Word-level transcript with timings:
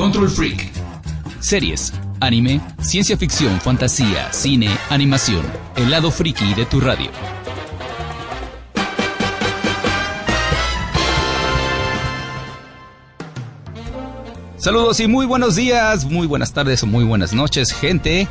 Control 0.00 0.30
Freak. 0.30 0.72
Series, 1.40 1.92
anime, 2.20 2.58
ciencia 2.80 3.18
ficción, 3.18 3.60
fantasía, 3.60 4.32
cine, 4.32 4.70
animación. 4.88 5.44
El 5.76 5.90
lado 5.90 6.10
friki 6.10 6.54
de 6.54 6.64
tu 6.64 6.80
radio. 6.80 7.10
Saludos 14.56 15.00
y 15.00 15.06
muy 15.06 15.26
buenos 15.26 15.56
días, 15.56 16.06
muy 16.06 16.26
buenas 16.26 16.54
tardes 16.54 16.82
o 16.82 16.86
muy 16.86 17.04
buenas 17.04 17.34
noches, 17.34 17.70
gente. 17.70 18.26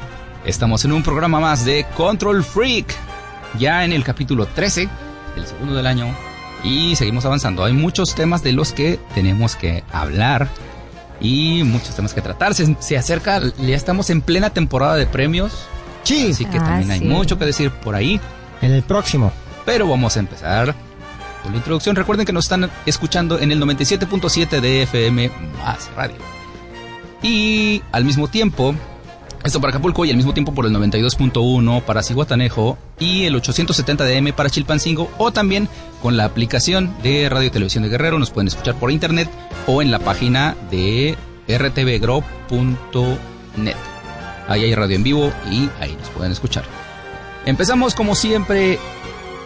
Estamos 0.46 0.86
en 0.86 0.92
un 0.92 1.04
programa 1.04 1.40
más 1.40 1.66
de 1.66 1.86
Control 1.96 2.44
Freak. 2.44 2.96
Ya 3.60 3.86
en 3.86 3.94
el 3.94 4.04
capítulo 4.04 4.48
13, 4.48 4.90
el 5.38 5.46
segundo 5.46 5.76
del 5.76 5.86
año. 5.86 6.08
Y 6.64 6.96
seguimos 6.96 7.26
avanzando. 7.26 7.64
Hay 7.64 7.74
muchos 7.74 8.16
temas 8.16 8.42
de 8.42 8.54
los 8.54 8.74
que 8.74 9.00
tenemos 9.14 9.56
que 9.56 9.84
hablar. 9.92 10.50
Y 11.22 11.64
muchos 11.64 11.96
temas 11.96 12.14
que 12.14 12.22
tratar. 12.22 12.54
Se, 12.54 12.98
acerca, 12.98 13.42
ya 13.58 13.76
estamos 13.76 14.10
en 14.10 14.22
plena 14.22 14.52
temporada 14.52 14.96
de 14.96 15.06
premios. 15.06 15.54
Sí. 16.04 16.32
Así 16.32 16.46
que 16.46 16.60
también 16.60 16.92
hay 16.92 17.02
mucho 17.02 17.38
que 17.38 17.46
decir 17.46 17.72
por 17.72 17.96
ahí. 17.96 18.20
En 18.62 18.72
el 18.72 18.84
próximo. 18.84 19.32
Pero 19.66 19.88
vamos 19.88 20.16
a 20.16 20.20
empezar 20.20 20.76
con 21.44 21.52
la 21.52 21.58
introducción. 21.58 21.96
Recuerden 21.96 22.26
que 22.26 22.34
nos 22.34 22.46
están 22.46 22.70
escuchando 22.86 23.40
en 23.40 23.52
el 23.52 23.62
97.7 23.62 24.62
de 24.62 24.84
FM 24.84 25.32
más 25.64 25.90
radio. 25.96 26.18
Y 27.22 27.84
al 27.92 28.06
mismo 28.06 28.28
tiempo, 28.30 28.74
esto 29.44 29.62
para 29.62 29.72
Acapulco 29.72 30.06
y 30.06 30.12
al 30.12 30.18
mismo 30.18 30.34
tiempo 30.34 30.54
por 30.54 30.66
el 30.66 30.74
92.1 30.74 31.82
para 31.84 32.04
Cihuatanejo 32.04 32.78
y 33.00 33.26
el 33.26 33.36
870 33.36 34.04
DM 34.04 34.34
para 34.34 34.50
Chilpancingo 34.50 35.10
o 35.18 35.32
también 35.32 35.70
con 36.02 36.18
la 36.18 36.26
aplicación 36.26 36.94
de 37.02 37.30
Radio 37.30 37.48
y 37.48 37.52
Televisión 37.52 37.84
de 37.84 37.90
Guerrero 37.90 38.20
nos 38.20 38.32
pueden 38.32 38.48
escuchar 38.48 38.76
por 38.76 38.92
internet 38.92 39.30
o 39.68 39.82
en 39.82 39.92
la 39.92 40.00
página 40.00 40.56
de 40.70 41.18
rtvgro.net. 41.48 42.18
Ahí 44.48 44.64
hay 44.64 44.76
radio 44.76 44.96
en 44.96 45.04
vivo 45.04 45.32
y 45.50 45.70
ahí 45.80 45.96
nos 46.00 46.10
pueden 46.10 46.32
escuchar. 46.32 46.64
Empezamos 47.46 47.96
como 47.96 48.16
siempre 48.16 48.78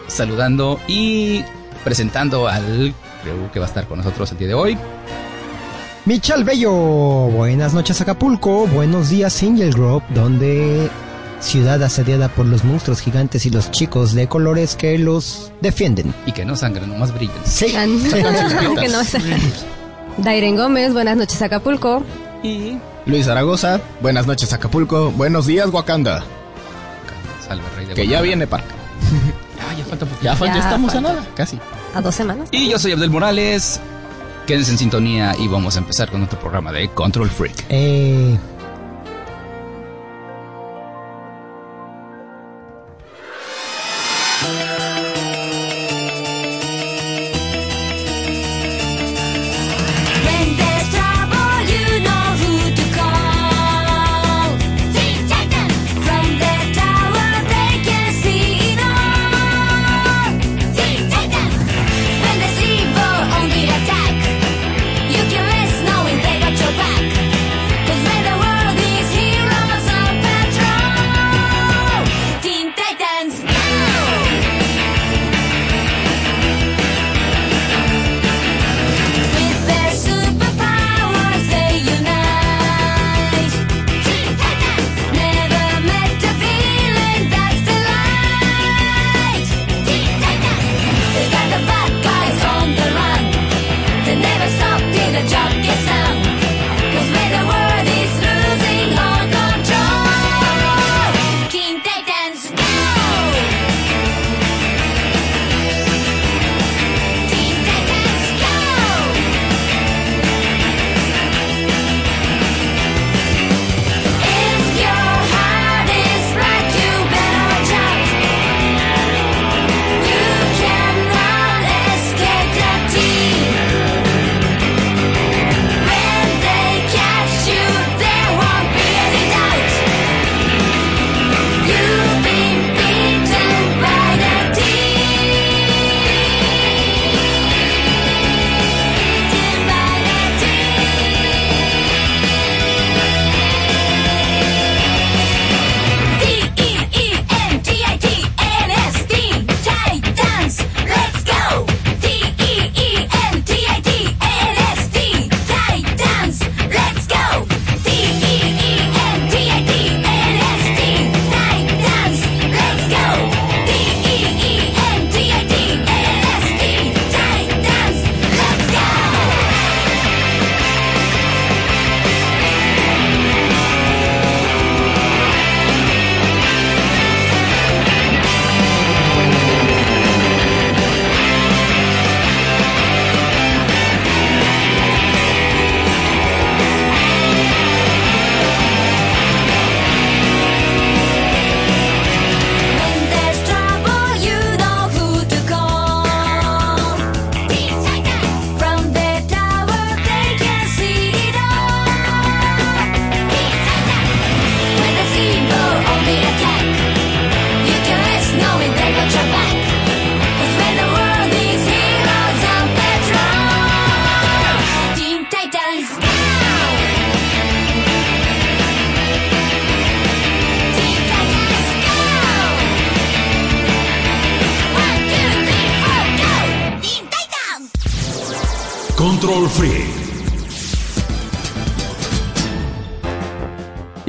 saludando 0.08 0.80
y 0.88 1.44
presentando 1.84 2.48
al 2.48 2.94
creo 3.22 3.52
que 3.52 3.58
va 3.58 3.66
a 3.66 3.68
estar 3.68 3.86
con 3.86 3.98
nosotros 3.98 4.30
el 4.32 4.38
día 4.38 4.48
de 4.48 4.54
hoy. 4.54 4.78
Michal 6.06 6.44
Bello, 6.44 6.70
buenas 7.30 7.72
noches 7.72 7.98
Acapulco, 8.02 8.66
buenos 8.66 9.08
días 9.08 9.42
Angel 9.42 9.72
Grove, 9.72 10.04
donde 10.10 10.90
ciudad 11.40 11.82
asediada 11.82 12.28
por 12.28 12.44
los 12.44 12.62
monstruos 12.62 13.00
gigantes 13.00 13.46
y 13.46 13.50
los 13.50 13.70
chicos 13.70 14.12
de 14.12 14.28
colores 14.28 14.76
que 14.76 14.98
los 14.98 15.50
defienden. 15.62 16.14
Y 16.26 16.32
que 16.32 16.44
no 16.44 16.56
sangran, 16.56 16.90
nomás 16.90 17.14
brillan. 17.14 17.36
Sí. 17.44 17.66
que 17.72 18.88
no 18.88 18.98
Dairen 20.18 20.56
Gómez, 20.56 20.92
buenas 20.92 21.16
noches 21.16 21.40
Acapulco. 21.40 22.02
Y 22.42 22.76
Luis 23.06 23.24
Zaragoza, 23.24 23.80
buenas 24.02 24.26
noches 24.26 24.52
Acapulco, 24.52 25.10
buenos 25.10 25.46
días 25.46 25.70
Wakanda. 25.70 26.22
Salve, 27.46 27.64
rey 27.76 27.86
de 27.86 27.94
que 27.94 28.06
ya 28.06 28.20
viene 28.20 28.46
Parca. 28.46 28.74
ah, 29.66 29.74
ya 29.78 29.84
falta 29.86 30.06
Ya, 30.20 30.36
falta, 30.36 30.58
estamos 30.58 30.94
a 30.94 31.00
nada, 31.00 31.26
casi. 31.34 31.58
A 31.94 32.02
dos 32.02 32.14
semanas. 32.14 32.50
Y 32.52 32.68
yo 32.68 32.78
soy 32.78 32.92
Abdel 32.92 33.08
Morales. 33.08 33.80
Quédense 34.46 34.72
en 34.72 34.78
sintonía 34.78 35.34
y 35.38 35.48
vamos 35.48 35.76
a 35.76 35.78
empezar 35.78 36.10
con 36.10 36.22
otro 36.22 36.38
programa 36.38 36.70
de 36.70 36.88
Control 36.90 37.30
Freak. 37.30 37.64
Eh, 37.70 38.38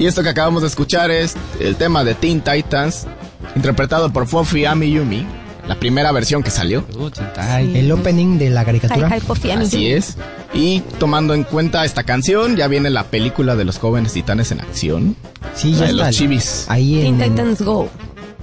Y 0.05 0.07
esto 0.07 0.21
que 0.21 0.29
acabamos 0.29 0.61
de 0.61 0.67
escuchar 0.67 1.09
es 1.09 1.33
el 1.59 1.77
tema 1.77 2.03
de 2.03 2.13
Teen 2.13 2.39
Titans, 2.39 3.07
interpretado 3.55 4.13
por 4.13 4.27
Fofi 4.27 4.63
Ami 4.63 4.91
Yumi, 4.91 5.25
la 5.67 5.79
primera 5.79 6.11
versión 6.11 6.43
que 6.43 6.51
salió. 6.51 6.85
Oh. 6.99 7.09
El 7.73 7.91
opening 7.91 8.37
de 8.37 8.51
la 8.51 8.63
caricatura. 8.63 9.09
Hi, 9.09 9.17
hi, 9.17 9.21
Puffy, 9.21 9.49
Ami. 9.49 9.65
Así 9.65 9.87
es. 9.91 10.15
Y 10.53 10.81
tomando 10.99 11.33
en 11.33 11.43
cuenta 11.43 11.83
esta 11.85 12.03
canción, 12.03 12.55
ya 12.55 12.67
viene 12.67 12.91
la 12.91 13.05
película 13.05 13.55
de 13.55 13.65
los 13.65 13.79
jóvenes 13.79 14.13
titanes 14.13 14.51
en 14.51 14.61
acción. 14.61 15.15
Sí, 15.55 15.71
La 15.71 15.77
ya 15.79 15.85
de 15.85 15.91
está. 15.93 16.05
los 16.05 16.15
chivis. 16.15 16.65
Ahí 16.69 17.01
Teen 17.01 17.19
en, 17.19 17.31
Titans 17.31 17.61
Go. 17.63 17.89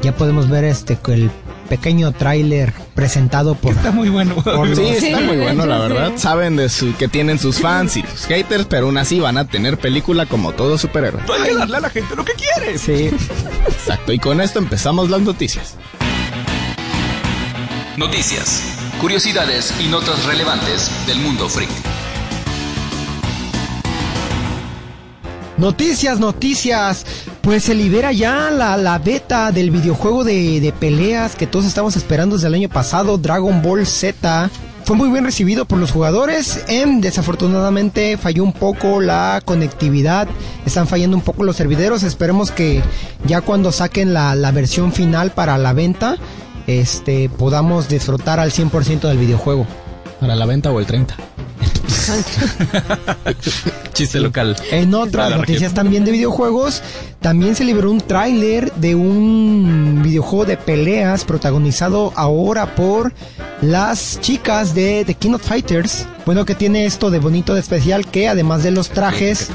ya 0.03 0.17
podemos 0.17 0.49
ver 0.50 0.65
este 0.65 0.99
el 1.06 1.31
pequeño 1.69 2.11
tráiler 2.11 2.73
presentado 2.94 3.55
por 3.55 3.73
Está 3.73 3.91
muy 3.91 4.09
bueno. 4.09 4.35
Por 4.37 4.69
los- 4.69 4.79
Sí, 4.79 4.85
está 4.87 5.19
Sí. 5.19 5.25
muy 5.25 5.37
bueno, 5.39 5.67
la 5.67 5.77
Sí. 5.77 5.83
verdad. 5.83 6.12
Saben 6.17 6.56
de 6.56 6.69
su, 6.69 6.94
que 6.97 7.09
tienen 7.09 7.39
sus 7.39 7.59
fans 7.61 7.97
y 7.97 8.03
sus 8.03 8.27
haters, 8.27 8.67
pero 8.69 8.87
aún 8.87 8.99
así 8.99 9.19
van 9.21 9.39
a 9.39 9.47
tener 9.47 9.79
película 9.79 10.27
como 10.27 10.53
todo 10.53 10.77
superhéroe. 10.79 11.23
Hay 11.41 11.49
que 11.50 11.55
darle 11.56 11.77
a 11.77 11.81
la 11.81 11.91
gente 11.91 12.15
lo 12.17 12.25
que 12.25 12.33
quiere. 12.35 12.79
Sí. 12.79 13.11
Exacto, 13.69 14.12
y 14.12 14.19
con 14.19 14.41
esto 14.41 14.59
empezamos 14.59 15.11
las 15.11 15.21
noticias. 15.23 15.75
Noticias, 17.97 18.62
curiosidades 19.00 19.73
y 19.81 19.89
notas 19.89 20.25
relevantes 20.25 20.91
del 21.06 21.19
mundo 21.19 21.49
freak. 21.49 21.71
Noticias, 25.59 26.19
noticias. 26.19 27.05
Pues 27.43 27.65
se 27.65 27.75
libera 27.75 28.12
ya 28.12 28.53
la, 28.53 28.77
la 28.77 28.99
beta 28.99 29.50
del 29.50 29.73
videojuego 29.73 30.23
de, 30.23 30.61
de 30.61 30.73
peleas 30.73 31.35
que 31.35 31.49
todos 31.49 31.65
estamos 31.65 31.97
esperando 31.97 32.37
desde 32.37 32.47
el 32.47 32.55
año 32.55 32.69
pasado, 32.69 33.19
Dragon 33.19 33.61
Ball 33.62 33.85
Z. 33.85 34.49
Fue 34.85 34.97
muy 34.97 35.11
bien 35.11 35.25
recibido 35.25 35.65
por 35.65 35.79
los 35.79 35.91
jugadores. 35.91 36.65
Em, 36.69 37.00
desafortunadamente 37.00 38.17
falló 38.17 38.44
un 38.44 38.53
poco 38.53 39.00
la 39.00 39.43
conectividad. 39.44 40.29
Están 40.65 40.87
fallando 40.87 41.17
un 41.17 41.23
poco 41.23 41.43
los 41.43 41.56
servidores. 41.56 42.05
Esperemos 42.05 42.53
que 42.53 42.81
ya 43.27 43.41
cuando 43.41 43.73
saquen 43.73 44.15
la, 44.15 44.37
la 44.37 44.53
versión 44.53 44.93
final 44.93 45.33
para 45.33 45.59
la 45.59 45.73
venta, 45.73 46.19
este, 46.69 47.29
podamos 47.29 47.89
disfrutar 47.89 48.39
al 48.39 48.53
100% 48.53 49.00
del 49.09 49.19
videojuego. 49.19 49.67
Para 50.21 50.37
la 50.37 50.47
venta 50.47 50.71
o 50.71 50.79
el 50.79 50.87
30. 50.87 51.17
Chiste 53.93 54.20
local. 54.20 54.56
En 54.70 54.94
otras 54.94 55.37
noticias 55.37 55.75
también 55.75 56.05
de 56.05 56.12
videojuegos, 56.12 56.82
también 57.20 57.55
se 57.55 57.64
liberó 57.64 57.91
un 57.91 58.00
tráiler 58.00 58.73
de 58.75 58.94
un 58.94 60.00
videojuego 60.03 60.44
de 60.44 60.56
peleas 60.56 61.25
protagonizado 61.25 62.12
ahora 62.17 62.75
por 62.75 63.12
las 63.61 64.20
chicas 64.20 64.75
de 64.75 65.05
The 65.05 65.14
King 65.14 65.35
of 65.35 65.43
Fighters. 65.43 66.06
Bueno, 66.26 66.44
que 66.44 66.55
tiene 66.55 66.87
esto 66.87 67.11
de 67.11 67.19
bonito 67.19 67.55
de 67.55 67.61
especial 67.61 68.06
que 68.06 68.29
además 68.29 68.62
de 68.62 68.70
los 68.70 68.91
trajes 68.91 69.49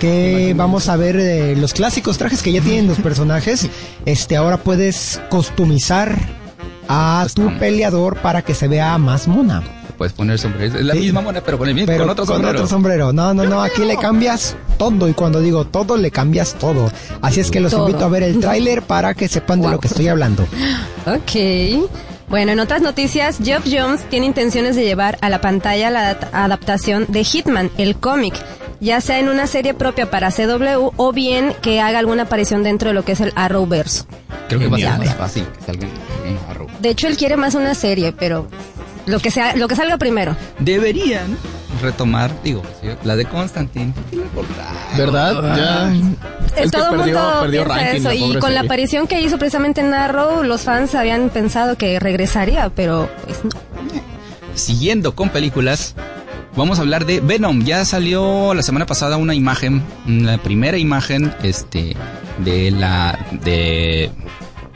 que 0.00 0.54
vamos 0.56 0.88
a 0.88 0.96
ver 0.96 1.16
eh, 1.16 1.56
los 1.56 1.72
clásicos 1.72 2.18
trajes 2.18 2.42
que 2.42 2.52
ya 2.52 2.60
tienen 2.60 2.86
los 2.86 2.98
personajes, 2.98 3.68
este 4.06 4.36
ahora 4.36 4.58
puedes 4.58 5.20
customizar 5.30 6.16
a 6.88 7.26
tu 7.34 7.56
peleador 7.58 8.20
para 8.20 8.42
que 8.42 8.54
se 8.54 8.68
vea 8.68 8.98
más 8.98 9.28
mona. 9.28 9.83
Puedes 9.96 10.12
poner 10.12 10.38
sombrero. 10.38 10.76
Es 10.78 10.84
la 10.84 10.94
Sí. 10.94 11.00
misma 11.00 11.20
mona, 11.20 11.40
pero 11.40 11.56
con 11.58 11.68
el 11.68 11.74
mismo, 11.74 11.86
Pero 11.86 12.00
con 12.04 12.10
otro 12.10 12.26
sombrero. 12.26 12.50
otro 12.58 12.66
sombrero. 12.66 13.12
No, 13.12 13.32
no, 13.32 13.44
no. 13.44 13.62
Aquí 13.62 13.84
le 13.84 13.96
cambias 13.96 14.56
todo. 14.78 15.08
Y 15.08 15.12
cuando 15.14 15.40
digo 15.40 15.64
todo, 15.66 15.96
le 15.96 16.10
cambias 16.10 16.54
todo. 16.54 16.90
Así 17.22 17.40
es 17.40 17.50
que 17.50 17.60
los 17.60 17.72
Todo. 17.72 17.86
invito 17.88 18.04
a 18.04 18.08
ver 18.08 18.22
el 18.24 18.40
tráiler 18.40 18.82
para 18.82 19.14
que 19.14 19.28
sepan 19.28 19.60
de 19.60 19.66
Wow. 19.66 19.72
lo 19.74 19.80
que 19.80 19.88
estoy 19.88 20.08
hablando. 20.08 20.42
Ok. 21.06 21.88
Bueno, 22.28 22.52
en 22.52 22.60
otras 22.60 22.80
noticias, 22.82 23.38
Geoff 23.42 23.66
Jones 23.70 24.02
tiene 24.08 24.26
intenciones 24.26 24.74
de 24.76 24.84
llevar 24.84 25.18
a 25.20 25.28
la 25.28 25.40
pantalla 25.40 25.90
la 25.90 26.12
adap- 26.18 26.28
adaptación 26.32 27.04
de 27.08 27.22
Hitman, 27.22 27.70
el 27.78 27.96
cómic, 27.96 28.34
ya 28.80 29.00
sea 29.00 29.20
en 29.20 29.28
una 29.28 29.46
serie 29.46 29.74
propia 29.74 30.10
para 30.10 30.30
CW 30.32 30.90
o 30.96 31.12
bien 31.12 31.52
que 31.62 31.80
haga 31.80 31.98
alguna 31.98 32.22
aparición 32.24 32.62
dentro 32.62 32.88
de 32.88 32.94
lo 32.94 33.04
que 33.04 33.12
es 33.12 33.20
el 33.20 33.32
Arrowverse. 33.36 34.04
Creo 34.48 34.58
que 34.58 34.66
va 34.68 34.76
a 34.76 34.80
ser 34.80 34.98
más 35.06 35.14
fácil 35.14 35.46
que 35.58 35.64
salga 35.64 35.86
en 36.26 36.38
Arrow. 36.50 36.66
De 36.80 36.88
hecho, 36.90 37.06
él 37.08 37.16
quiere 37.16 37.36
más 37.36 37.54
una 37.54 37.74
serie, 37.74 38.12
pero 38.12 38.46
lo 39.06 39.18
que 39.20 39.30
sea, 39.30 39.56
lo 39.56 39.68
que 39.68 39.76
salga 39.76 39.98
primero. 39.98 40.36
Deberían 40.58 41.36
retomar, 41.82 42.30
digo, 42.42 42.62
sí, 42.80 42.88
la 43.04 43.16
de 43.16 43.24
Constantine. 43.26 43.92
¿Qué 44.10 44.16
le 44.16 44.22
importa? 44.22 44.72
¿Verdad? 44.96 45.56
Ya. 45.56 46.60
Es 46.60 46.70
Todo 46.70 46.90
perdió, 46.90 47.14
mundo 47.14 47.38
perdió 47.42 47.64
ranking. 47.64 47.96
eso 47.96 48.12
y 48.12 48.38
con 48.38 48.54
la 48.54 48.60
aparición 48.60 49.06
que 49.06 49.20
hizo 49.20 49.38
precisamente 49.38 49.80
en 49.80 49.92
Arrow, 49.92 50.42
los 50.42 50.62
fans 50.62 50.94
habían 50.94 51.30
pensado 51.30 51.76
que 51.76 51.98
regresaría, 52.00 52.70
pero 52.70 53.10
pues 53.24 53.44
no. 53.44 53.50
Siguiendo 54.54 55.14
con 55.14 55.30
películas, 55.30 55.94
vamos 56.54 56.78
a 56.78 56.82
hablar 56.82 57.06
de 57.06 57.20
Venom. 57.20 57.64
Ya 57.64 57.84
salió 57.84 58.54
la 58.54 58.62
semana 58.62 58.86
pasada 58.86 59.16
una 59.16 59.34
imagen, 59.34 59.82
la 60.06 60.38
primera 60.38 60.78
imagen, 60.78 61.34
este, 61.42 61.96
de 62.38 62.70
la, 62.70 63.18
de 63.32 64.10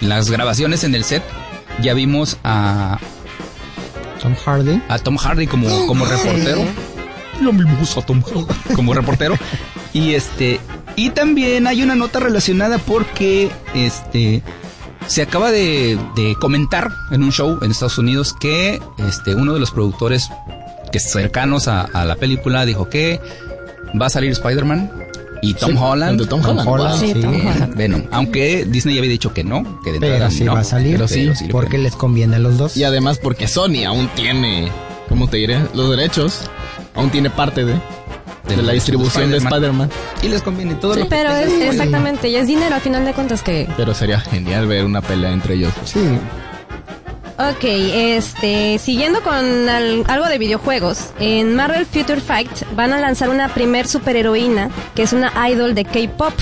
las 0.00 0.30
grabaciones 0.30 0.84
en 0.84 0.94
el 0.94 1.04
set. 1.04 1.22
Ya 1.80 1.94
vimos 1.94 2.38
a, 2.42 2.98
Tom 4.18 4.34
Hardy. 4.34 4.82
a 4.88 4.98
Tom 4.98 5.16
Hardy 5.16 5.46
como, 5.46 5.86
como 5.86 6.04
reportero. 6.04 6.64
Ya 7.40 7.50
vimos 7.50 7.96
a 7.96 8.02
Tom 8.02 8.22
Hardy 8.22 8.46
como 8.74 8.94
reportero. 8.94 9.36
Y 9.92 10.14
este, 10.14 10.60
y 10.96 11.10
también 11.10 11.66
hay 11.66 11.82
una 11.82 11.94
nota 11.94 12.20
relacionada 12.20 12.78
porque, 12.78 13.50
este, 13.74 14.42
se 15.06 15.22
acaba 15.22 15.50
de, 15.50 15.98
de 16.16 16.36
comentar 16.40 16.90
en 17.10 17.22
un 17.22 17.32
show 17.32 17.58
en 17.62 17.70
Estados 17.70 17.98
Unidos 17.98 18.34
que 18.38 18.80
este 19.08 19.34
uno 19.34 19.54
de 19.54 19.60
los 19.60 19.70
productores 19.70 20.28
que 20.92 21.00
cercanos 21.00 21.68
a, 21.68 21.82
a 21.82 22.04
la 22.04 22.16
película 22.16 22.66
dijo 22.66 22.88
que 22.88 23.20
va 24.00 24.06
a 24.06 24.10
salir 24.10 24.30
Spider-Man 24.32 24.90
y 25.42 25.54
Tom 25.54 25.70
Sí, 25.72 25.76
Holland. 25.80 26.12
el 26.12 26.16
de 26.18 26.26
Tom 26.26 26.40
Tom 26.42 26.50
Holland. 26.58 26.68
Holland, 26.68 26.90
wow. 26.90 27.00
Sí, 27.00 27.12
sí. 27.14 27.20
Tom 27.20 27.34
Holland. 27.46 27.76
Venom. 27.76 28.02
Aunque 28.10 28.64
Disney 28.66 28.94
ya 28.94 29.00
había 29.00 29.10
dicho 29.10 29.32
que 29.32 29.44
no, 29.44 29.80
que 29.82 29.92
de 29.92 30.00
Pero 30.00 30.30
sí 30.30 30.44
no, 30.44 30.54
va 30.54 30.60
a 30.60 30.64
salir. 30.64 30.92
pero 30.96 31.08
sí, 31.08 31.26
le 31.26 31.48
Porque 31.50 31.70
creo. 31.70 31.82
les 31.82 31.96
conviene 31.96 32.36
a 32.36 32.38
los 32.38 32.58
dos. 32.58 32.76
Y 32.76 32.84
además 32.84 33.18
porque 33.18 33.46
Sony 33.48 33.84
aún 33.86 34.08
tiene, 34.14 34.70
¿cómo 35.08 35.28
te 35.28 35.36
diré? 35.38 35.58
Los 35.74 35.90
derechos. 35.90 36.40
Aún 36.94 37.10
tiene 37.10 37.30
parte 37.30 37.64
de, 37.64 37.74
de, 38.48 38.62
la 38.62 38.72
distribución 38.72 39.30
de 39.30 39.36
Spider-Man. 39.36 39.88
Spider-Man. 39.88 39.90
Y 40.22 40.28
les 40.28 40.42
conviene 40.42 40.74
todo 40.74 40.96
lo 40.96 41.08
Pero 41.08 41.30
es 41.30 41.52
exactamente, 41.52 42.28
y 42.28 42.34
es 42.36 42.46
dinero 42.48 42.74
a 42.74 42.80
final 42.80 43.04
de 43.04 43.12
cuentas 43.12 43.42
que 43.42 43.68
Pero 43.76 43.94
sería 43.94 44.18
genial 44.18 44.66
ver 44.66 44.84
una 44.84 45.00
pelea 45.00 45.30
entre 45.32 45.54
ellos. 45.54 45.72
Sí. 45.84 46.00
Ok, 47.38 47.62
este, 47.62 48.78
siguiendo 48.80 49.22
con 49.22 49.32
al- 49.68 50.04
algo 50.08 50.26
de 50.26 50.38
videojuegos, 50.38 51.10
en 51.20 51.54
Marvel 51.54 51.86
Future 51.86 52.20
Fight 52.20 52.50
van 52.74 52.92
a 52.92 52.98
lanzar 52.98 53.28
una 53.28 53.48
primer 53.54 53.86
superheroína 53.86 54.70
que 54.96 55.02
es 55.04 55.12
una 55.12 55.32
idol 55.48 55.74
de 55.76 55.84
K-pop, 55.84 56.32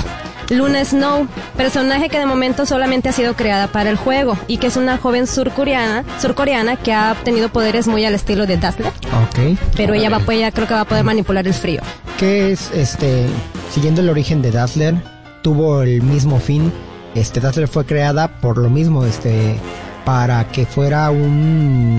Luna 0.48 0.82
Snow, 0.86 1.26
personaje 1.56 2.08
que 2.08 2.18
de 2.18 2.24
momento 2.24 2.64
solamente 2.64 3.10
ha 3.10 3.12
sido 3.12 3.34
creada 3.36 3.66
para 3.66 3.90
el 3.90 3.96
juego 3.96 4.38
y 4.46 4.56
que 4.56 4.68
es 4.68 4.76
una 4.76 4.96
joven 4.96 5.26
surcoreana, 5.26 6.02
surcoreana 6.18 6.76
que 6.76 6.94
ha 6.94 7.12
obtenido 7.12 7.50
poderes 7.50 7.86
muy 7.88 8.06
al 8.06 8.14
estilo 8.14 8.46
de 8.46 8.56
Dazzler, 8.56 8.88
Ok. 9.24 9.58
pero 9.76 9.92
ella 9.92 10.08
va, 10.08 10.20
pues, 10.20 10.50
creo 10.54 10.66
que 10.66 10.74
va 10.74 10.80
a 10.82 10.84
poder 10.86 11.04
manipular 11.04 11.46
el 11.46 11.52
frío. 11.52 11.82
Que 12.18 12.52
es, 12.52 12.70
este, 12.72 13.26
siguiendo 13.70 14.00
el 14.00 14.08
origen 14.08 14.40
de 14.40 14.50
Dazzler, 14.50 14.94
tuvo 15.42 15.82
el 15.82 16.00
mismo 16.00 16.40
fin. 16.40 16.72
Este, 17.14 17.40
Dazzler 17.40 17.68
fue 17.68 17.84
creada 17.84 18.28
por 18.40 18.56
lo 18.56 18.70
mismo, 18.70 19.04
este, 19.04 19.58
para 20.06 20.46
que 20.48 20.64
fuera 20.64 21.10
un, 21.10 21.98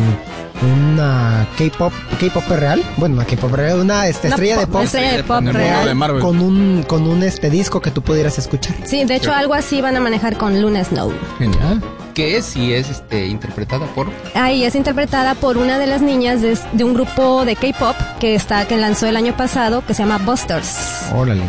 una 0.64 1.46
K-pop, 1.58 1.92
K-pop 2.20 2.48
real. 2.50 2.82
Bueno, 2.96 3.16
una 3.16 3.26
K-pop 3.26 3.52
real, 3.54 3.82
una 3.82 4.08
este, 4.08 4.28
Una 4.28 4.36
estrella 4.38 4.58
de 4.60 4.68
pop- 4.68 4.84
estrella 4.84 5.18
de 5.18 5.24
pop 5.24 5.42
real. 5.44 5.86
de 5.86 5.94
Marvel. 5.94 6.22
con 6.22 6.40
un, 6.42 6.84
con 6.88 7.06
un 7.06 7.22
este 7.22 7.50
disco 7.50 7.82
que 7.82 7.92
tú 7.92 8.02
pudieras 8.02 8.38
escuchar. 8.40 8.76
Sí, 8.86 9.04
de 9.04 9.16
hecho 9.16 9.34
algo 9.34 9.54
así 9.54 9.82
van 9.82 9.96
a 9.98 10.00
manejar 10.00 10.38
con 10.38 10.60
Luna 10.62 10.84
Snow. 10.84 11.12
Genial. 11.38 11.84
que 12.16 12.42
sí 12.42 12.74
es 12.74 12.90
este 12.90 13.28
interpretada 13.28 13.86
por 13.88 14.08
Ahí 14.34 14.64
es 14.64 14.74
interpretada 14.74 15.36
por 15.36 15.58
una 15.58 15.78
de 15.78 15.86
las 15.88 16.02
niñas 16.02 16.42
de, 16.42 16.58
de 16.72 16.84
un 16.84 16.94
grupo 16.94 17.44
de 17.46 17.56
K-pop 17.56 17.96
que 18.20 18.34
está 18.34 18.66
que 18.66 18.78
lanzó 18.78 19.06
el 19.08 19.18
año 19.18 19.36
pasado 19.38 19.84
que 19.86 19.94
se 19.94 20.04
llama 20.04 20.18
Busters. 20.18 21.12
Órale. 21.14 21.44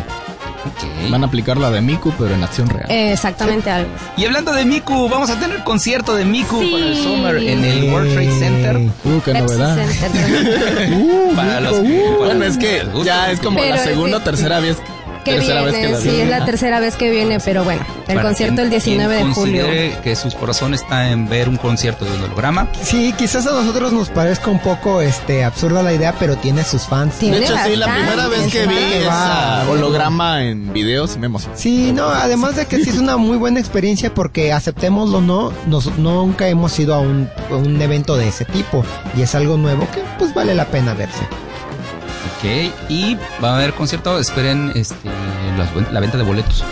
Van 1.09 1.23
a 1.23 1.27
aplicar 1.27 1.57
la 1.57 1.69
de 1.71 1.81
Miku, 1.81 2.13
pero 2.17 2.33
en 2.35 2.43
acción 2.43 2.67
real. 2.69 2.85
Exactamente 2.89 3.69
algo. 3.69 3.89
Y 4.17 4.25
hablando 4.25 4.51
de 4.53 4.65
Miku, 4.65 5.07
vamos 5.09 5.29
a 5.29 5.39
tener 5.39 5.63
concierto 5.63 6.15
de 6.15 6.25
Miku 6.25 6.59
Sí. 6.61 6.69
para 6.71 6.85
el 6.85 6.95
Summer 6.97 7.35
en 7.37 7.63
el 7.63 7.91
World 7.91 8.13
Trade 8.13 8.39
Center. 8.39 8.77
Uh, 8.77 9.21
qué 9.21 9.31
Pepsi 9.31 9.41
novedad. 9.41 9.77
Center. 9.87 10.09
Para 11.35 11.59
los 11.61 11.73
para 11.79 11.89
Bueno, 12.17 12.33
los 12.45 12.47
es 12.47 12.57
que 12.57 12.83
ya 13.03 13.31
es 13.31 13.39
como 13.39 13.59
Pero 13.59 13.75
la 13.75 13.83
segunda 13.83 14.17
o 14.17 14.19
tercera 14.21 14.59
vez. 14.59 14.77
Que 15.23 15.33
tercera 15.35 15.61
viene, 15.63 15.71
vez 15.77 15.85
que 15.87 15.91
la 15.93 15.99
sí, 15.99 16.09
vi. 16.09 16.21
es 16.21 16.29
la 16.29 16.45
tercera 16.45 16.79
vez 16.79 16.95
que 16.95 17.09
viene, 17.11 17.39
pero 17.39 17.63
bueno, 17.63 17.81
el 18.07 18.15
Para 18.15 18.21
concierto 18.23 18.55
quien- 18.55 18.65
el 18.65 18.69
19 18.71 19.15
de 19.15 19.23
julio. 19.33 19.65
que 20.03 20.15
su 20.15 20.29
corazón 20.31 20.73
está 20.73 21.09
en 21.09 21.27
ver 21.29 21.49
un 21.49 21.57
concierto 21.57 22.05
de 22.05 22.11
un 22.11 22.23
holograma. 22.23 22.67
Sí, 22.81 23.13
quizás 23.17 23.45
a 23.47 23.51
nosotros 23.51 23.91
nos 23.93 24.09
parezca 24.09 24.49
un 24.49 24.59
poco 24.59 25.01
este 25.01 25.43
absurda 25.43 25.83
la 25.83 25.93
idea, 25.93 26.13
pero 26.19 26.35
tiene 26.37 26.63
sus 26.63 26.83
fans. 26.83 27.15
Tiene 27.19 27.39
De 27.39 27.45
hecho, 27.45 27.55
sí, 27.65 27.75
la 27.75 27.93
primera 27.93 28.27
vez 28.27 28.51
que 28.51 28.65
vi 28.67 28.75
que 28.75 29.05
va. 29.07 29.61
esa 29.63 29.69
holograma 29.71 30.43
en 30.43 30.71
videos 30.73 31.17
me 31.17 31.25
emocionó. 31.27 31.55
Sí, 31.57 31.91
no, 31.91 32.07
además 32.09 32.55
de 32.55 32.65
que 32.65 32.83
sí 32.83 32.89
es 32.89 32.97
una 32.97 33.17
muy 33.17 33.37
buena 33.37 33.59
experiencia 33.59 34.13
porque 34.13 34.51
aceptémoslo 34.53 35.21
no, 35.21 35.51
nos, 35.67 35.97
nunca 35.97 36.47
hemos 36.47 36.77
ido 36.79 36.93
a 36.95 36.99
un, 36.99 37.29
a 37.51 37.55
un 37.55 37.81
evento 37.81 38.15
de 38.17 38.27
ese 38.29 38.45
tipo 38.45 38.83
y 39.17 39.21
es 39.21 39.35
algo 39.35 39.57
nuevo 39.57 39.87
que 39.93 40.01
pues 40.17 40.33
vale 40.33 40.55
la 40.55 40.65
pena 40.65 40.93
verse. 40.93 41.19
Ok, 42.39 42.45
y 42.89 43.17
va 43.43 43.51
a 43.51 43.55
haber 43.57 43.73
concierto, 43.73 44.17
esperen 44.17 44.71
este, 44.75 44.95
la 45.91 45.99
venta 45.99 46.17
de 46.17 46.23
boletos. 46.23 46.63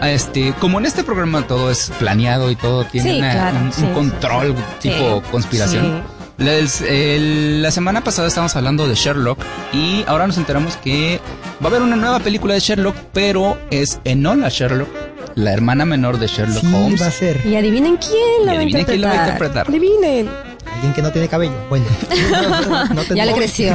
Ah, 0.00 0.10
Este, 0.10 0.54
como 0.60 0.78
en 0.78 0.86
este 0.86 1.02
programa 1.04 1.42
todo 1.46 1.70
es 1.70 1.92
planeado 1.98 2.50
y 2.50 2.56
todo 2.56 2.84
tiene 2.84 3.10
Sí, 3.12 3.18
una- 3.18 3.32
claro, 3.32 3.56
un, 3.64 3.72
sí, 3.72 3.84
control 3.92 4.54
sí. 4.78 4.88
tipo 4.88 5.20
Sí, 5.24 5.30
conspiración. 5.30 6.02
La, 6.38 6.52
el- 6.54 7.60
la 7.60 7.70
semana 7.70 8.02
pasada 8.02 8.28
estábamos 8.28 8.56
hablando 8.56 8.86
de 8.88 8.94
Sherlock 8.94 9.38
y 9.74 10.04
ahora 10.06 10.26
nos 10.26 10.38
enteramos 10.38 10.76
que 10.76 11.20
va 11.62 11.66
a 11.66 11.68
haber 11.68 11.82
una 11.82 11.96
nueva 11.96 12.20
película 12.20 12.54
de 12.54 12.60
Sherlock, 12.60 12.96
pero 13.12 13.58
es 13.70 14.00
Enola 14.04 14.48
Sherlock, 14.48 14.88
la 15.34 15.52
hermana 15.52 15.84
menor 15.84 16.18
de 16.18 16.28
Sherlock 16.28 16.62
Sí, 16.62 16.72
Holmes. 16.74 17.02
va 17.02 17.06
a 17.08 17.10
ser. 17.10 17.44
Y 17.44 17.56
adivinen 17.56 17.96
quién 17.98 18.46
la 18.46 18.52
Y 18.54 18.56
va 18.56 18.60
a 18.60 18.62
adivinen 18.62 18.84
quién 18.86 19.00
la 19.02 19.08
va 19.08 19.12
a 19.12 19.16
interpretar. 19.28 19.66
interpretar. 19.66 19.68
Adivinen. 19.68 20.49
Alguien 20.80 20.94
que 20.94 21.02
no 21.02 21.12
tiene 21.12 21.28
cabello. 21.28 21.52
Bueno. 21.68 21.84
No 22.94 23.02
Ya 23.14 23.26
le 23.26 23.34
creció. 23.34 23.74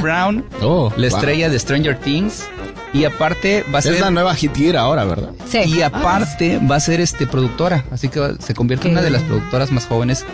Brown, 0.00 0.44
Oh, 0.62 0.92
la 0.96 1.08
wow. 1.08 1.16
estrella 1.18 1.48
de 1.50 1.58
Stranger 1.58 1.98
Things. 1.98 2.44
Y 2.92 3.04
aparte 3.04 3.64
va 3.74 3.80
a 3.80 3.82
ser. 3.82 3.94
Es 3.94 4.00
la 4.00 4.10
nueva 4.12 4.34
Hit 4.36 4.56
Gear 4.56 4.76
ahora, 4.76 5.04
¿verdad? 5.04 5.30
Sí. 5.50 5.58
Y 5.66 5.82
aparte 5.82 6.58
va 6.60 6.76
a 6.76 6.80
ser 6.80 7.00
este 7.00 7.26
productora. 7.26 7.84
Así 7.90 8.08
que 8.08 8.34
se 8.38 8.54
convierte 8.54 8.86
en 8.86 8.92
una 8.92 9.02
de 9.02 9.10
las 9.10 9.22
productoras 9.22 9.72
más 9.72 9.86
jóvenes. 9.86 10.24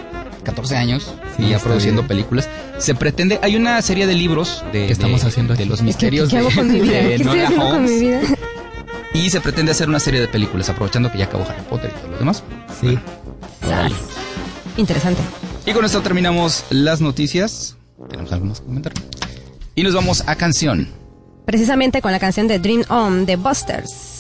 14 0.45 0.77
años 0.77 1.11
Sí, 1.39 1.45
y 1.45 1.49
ya 1.51 1.59
produciendo 1.59 2.03
bien. 2.03 2.09
películas. 2.09 2.51
Se 2.77 2.95
pretende, 2.95 3.39
hay 3.43 3.57
una 3.57 3.81
serie 3.81 4.07
de 4.07 4.13
libros 4.15 4.63
de, 4.75 4.87
¿Qué 4.87 4.93
estamos 4.93 5.23
de- 5.23 5.29
haciendo 5.29 5.55
de 5.55 5.61
aquí? 5.63 5.69
los 5.71 5.79
¿Qué, 5.79 5.85
misterios 5.87 6.29
qué 6.29 6.37
de, 6.37 6.41
hago 6.43 6.51
con 6.55 6.71
mi 6.71 6.81
vida? 6.81 6.93
de 6.99 7.01
¿Qué 7.01 7.15
estoy 7.15 7.31
Enola 7.41 7.45
haciendo 7.45 7.65
con 7.71 7.83
mi 7.85 7.89
Holmes. 7.89 8.01
vida? 8.01 8.21
Y 9.15 9.31
se 9.31 9.41
pretende 9.41 9.73
hacer 9.73 9.89
una 9.89 10.01
serie 10.01 10.21
de 10.21 10.29
películas, 10.29 10.69
aprovechando 10.69 11.11
que 11.11 11.17
ya 11.17 11.25
acabó 11.25 11.45
Harry 11.49 11.63
Potter 11.71 11.91
y 11.97 11.99
todo 11.99 12.11
lo 12.13 12.19
demás. 12.19 12.43
Sí. 12.79 12.99
Sas. 13.67 13.93
Interesante. 14.77 15.23
Y 15.67 15.73
con 15.73 15.85
esto 15.85 16.03
terminamos 16.03 16.65
las 16.69 17.01
noticias. 17.01 17.77
¿Tenemos 18.11 18.31
algo 18.33 18.47
más 18.47 18.61
que 18.61 18.67
comentar? 18.67 18.93
Y 19.75 19.83
nos 19.83 19.95
vamos 19.95 20.23
a 20.27 20.37
canción. 20.37 20.89
Precisamente 21.47 22.03
con 22.03 22.13
la 22.13 22.19
canción 22.19 22.49
de 22.49 22.59
Dream 22.59 22.85
On 22.91 23.25
de 23.25 23.37
Busters. 23.37 24.14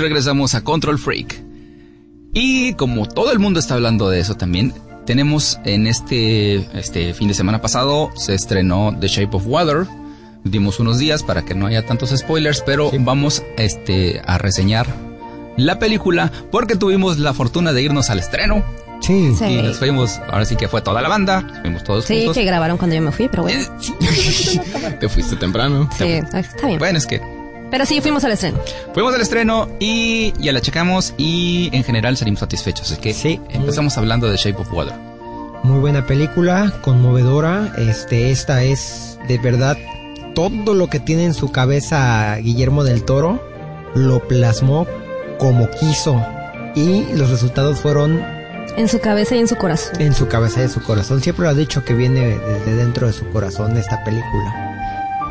Regresamos 0.00 0.54
a 0.54 0.62
Control 0.64 0.98
Freak. 0.98 1.42
Y 2.32 2.74
como 2.74 3.06
todo 3.06 3.32
el 3.32 3.38
mundo 3.38 3.60
está 3.60 3.74
hablando 3.74 4.08
de 4.08 4.20
eso 4.20 4.36
también, 4.36 4.72
tenemos 5.06 5.58
en 5.64 5.86
este, 5.86 6.56
este 6.78 7.12
fin 7.14 7.28
de 7.28 7.34
semana 7.34 7.60
pasado, 7.60 8.10
se 8.14 8.34
estrenó 8.34 8.96
The 9.00 9.08
Shape 9.08 9.36
of 9.36 9.44
Water. 9.46 9.86
Dimos 10.44 10.80
unos 10.80 10.98
días 10.98 11.22
para 11.22 11.42
que 11.42 11.54
no 11.54 11.66
haya 11.66 11.84
tantos 11.84 12.10
spoilers, 12.16 12.62
pero 12.64 12.90
vamos 13.00 13.42
este, 13.56 14.22
a 14.24 14.38
reseñar 14.38 14.86
la 15.56 15.78
película 15.78 16.30
porque 16.50 16.76
tuvimos 16.76 17.18
la 17.18 17.34
fortuna 17.34 17.72
de 17.72 17.82
irnos 17.82 18.08
al 18.10 18.20
estreno. 18.20 18.64
Sí. 19.00 19.32
Sí. 19.36 19.44
Y 19.46 19.62
nos 19.62 19.78
fuimos, 19.78 20.18
ahora 20.30 20.44
sí 20.44 20.56
que 20.56 20.68
fue 20.68 20.82
toda 20.82 21.02
la 21.02 21.08
banda, 21.08 21.40
nos 21.42 21.60
fuimos 21.60 21.84
todos 21.84 22.04
Sí, 22.04 22.18
juntos. 22.18 22.36
que 22.36 22.44
grabaron 22.44 22.76
cuando 22.76 22.94
yo 22.96 23.02
me 23.02 23.12
fui, 23.12 23.28
pero 23.28 23.42
bueno. 23.42 23.64
Te 25.00 25.08
fuiste 25.08 25.36
temprano. 25.36 25.88
Sí, 25.96 26.04
está 26.04 26.66
bien. 26.66 26.78
Bueno, 26.78 26.98
es 26.98 27.06
que 27.06 27.20
Pero 27.70 27.86
sí, 27.86 28.00
fuimos 28.00 28.24
al 28.24 28.32
estreno. 28.32 28.58
Fuimos 28.92 29.14
al 29.14 29.20
estreno 29.20 29.68
y 29.78 30.32
ya 30.40 30.52
la 30.52 30.60
checamos 30.60 31.14
y 31.16 31.70
en 31.72 31.84
general 31.84 32.16
salimos 32.16 32.40
satisfechos. 32.40 32.90
Así 32.90 33.00
que 33.00 33.14
Sí. 33.14 33.40
empezamos 33.50 33.96
hablando 33.96 34.28
de 34.28 34.36
Shape 34.36 34.60
of 34.60 34.72
Water. 34.72 34.94
Muy 35.62 35.78
buena 35.78 36.06
película, 36.06 36.72
conmovedora. 36.82 37.72
Este, 37.78 38.30
esta 38.30 38.62
es 38.64 39.18
de 39.28 39.38
verdad 39.38 39.76
todo 40.34 40.74
lo 40.74 40.88
que 40.88 41.00
tiene 41.00 41.24
en 41.24 41.34
su 41.34 41.52
cabeza 41.52 42.36
Guillermo 42.36 42.82
del 42.84 43.04
Toro 43.04 43.42
lo 43.94 44.26
plasmó 44.26 44.86
como 45.38 45.68
quiso 45.70 46.24
y 46.74 47.04
los 47.14 47.30
resultados 47.30 47.80
fueron 47.80 48.22
En 48.76 48.88
su 48.88 49.00
cabeza 49.00 49.34
y 49.34 49.40
en 49.40 49.48
su 49.48 49.56
corazón. 49.56 50.00
En 50.00 50.14
su 50.14 50.28
cabeza 50.28 50.60
y 50.60 50.62
en 50.64 50.70
su 50.70 50.82
corazón. 50.82 51.20
Siempre 51.20 51.44
lo 51.44 51.50
ha 51.50 51.54
dicho 51.54 51.84
que 51.84 51.92
viene 51.94 52.38
desde 52.38 52.76
dentro 52.76 53.06
de 53.08 53.12
su 53.12 53.28
corazón 53.30 53.76
esta 53.76 54.02
película. 54.04 54.69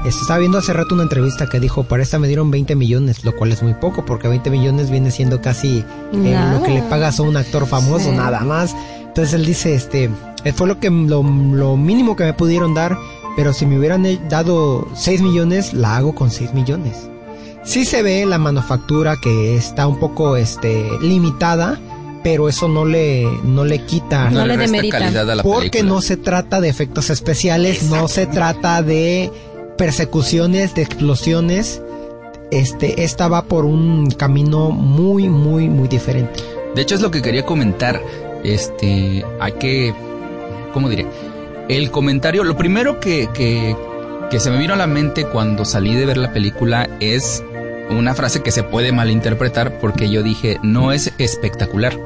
Estaba 0.05 0.39
viendo 0.39 0.57
hace 0.57 0.71
rato 0.73 0.95
una 0.95 1.03
entrevista 1.03 1.47
que 1.47 1.59
dijo, 1.59 1.83
para 1.83 2.01
esta 2.03 2.19
me 2.19 2.27
dieron 2.27 2.49
20 2.51 2.75
millones, 2.75 3.25
lo 3.25 3.35
cual 3.35 3.51
es 3.51 3.61
muy 3.61 3.73
poco, 3.73 4.05
porque 4.05 4.27
20 4.29 4.49
millones 4.49 4.89
viene 4.89 5.11
siendo 5.11 5.41
casi 5.41 5.83
eh, 6.13 6.39
lo 6.53 6.63
que 6.63 6.71
le 6.71 6.81
pagas 6.83 7.19
a 7.19 7.23
un 7.23 7.35
actor 7.35 7.67
famoso, 7.67 8.09
Sí. 8.09 8.15
nada 8.15 8.39
más. 8.41 8.75
Entonces 9.05 9.33
él 9.33 9.45
dice, 9.45 9.75
este, 9.75 10.09
eh, 10.45 10.53
fue 10.53 10.67
lo 10.67 10.79
que 10.79 10.89
lo, 10.89 11.21
lo 11.21 11.75
mínimo 11.75 12.15
que 12.15 12.23
me 12.23 12.33
pudieron 12.33 12.73
dar, 12.73 12.97
pero 13.35 13.51
si 13.53 13.65
me 13.65 13.77
hubieran 13.77 14.05
eh, 14.05 14.19
dado 14.29 14.87
6 14.95 15.21
millones, 15.21 15.73
la 15.73 15.97
hago 15.97 16.15
con 16.15 16.31
6 16.31 16.53
millones. 16.53 16.95
Sí 17.65 17.83
se 17.83 18.01
ve 18.01 18.25
la 18.25 18.37
manufactura 18.37 19.17
que 19.21 19.55
está 19.57 19.85
un 19.85 19.99
poco, 19.99 20.37
este, 20.37 20.87
limitada, 21.01 21.77
pero 22.23 22.47
eso 22.49 22.67
no 22.69 22.85
le, 22.85 23.25
no 23.43 23.63
le 23.65 23.83
quita 23.85 24.29
No 24.29 24.45
le 24.45 24.55
resta 24.57 24.71
demerita. 24.71 24.99
calidad 24.99 25.29
a 25.29 25.35
la 25.35 25.43
porque 25.43 25.69
película. 25.69 25.93
no 25.95 26.01
se 26.01 26.17
trata 26.17 26.61
de 26.61 26.69
efectos 26.69 27.09
especiales, 27.09 27.83
no 27.83 28.07
se 28.07 28.25
trata 28.27 28.81
de 28.81 29.31
persecuciones, 29.79 30.75
de 30.75 30.81
explosiones. 30.81 31.81
Este, 32.51 33.03
esta 33.03 33.29
va 33.29 33.43
por 33.43 33.63
un 33.63 34.11
camino 34.11 34.71
muy, 34.71 35.29
muy, 35.29 35.69
muy 35.69 35.87
diferente. 35.87 36.41
De 36.75 36.81
hecho, 36.81 36.95
es 36.95 37.01
lo 37.01 37.09
que 37.09 37.21
quería 37.21 37.45
comentar. 37.45 38.01
Este, 38.43 39.23
hay 39.39 39.51
que, 39.53 39.93
¿cómo 40.73 40.89
diré? 40.89 41.07
El 41.69 41.91
comentario, 41.91 42.43
lo 42.43 42.57
primero 42.57 42.99
que, 42.99 43.29
que, 43.33 43.73
que 44.29 44.39
se 44.41 44.51
me 44.51 44.57
vino 44.57 44.73
a 44.73 44.77
la 44.77 44.87
mente 44.87 45.23
cuando 45.23 45.63
salí 45.63 45.95
de 45.95 46.05
ver 46.05 46.17
la 46.17 46.33
película 46.33 46.89
es 46.99 47.41
una 47.89 48.13
frase 48.13 48.43
que 48.43 48.51
se 48.51 48.63
puede 48.63 48.91
malinterpretar 48.91 49.79
porque 49.79 50.09
yo 50.09 50.23
dije, 50.23 50.57
no 50.61 50.91
es 50.91 51.13
espectacular. 51.19 51.97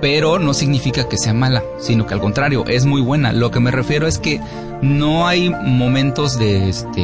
Pero 0.00 0.38
no 0.38 0.52
significa 0.54 1.08
que 1.08 1.16
sea 1.16 1.32
mala, 1.32 1.62
sino 1.78 2.06
que 2.06 2.14
al 2.14 2.20
contrario, 2.20 2.64
es 2.66 2.84
muy 2.84 3.00
buena. 3.00 3.32
Lo 3.32 3.50
que 3.50 3.60
me 3.60 3.70
refiero 3.70 4.06
es 4.06 4.18
que 4.18 4.40
no 4.82 5.26
hay 5.26 5.48
momentos 5.50 6.38
de 6.38 6.68
este 6.68 7.00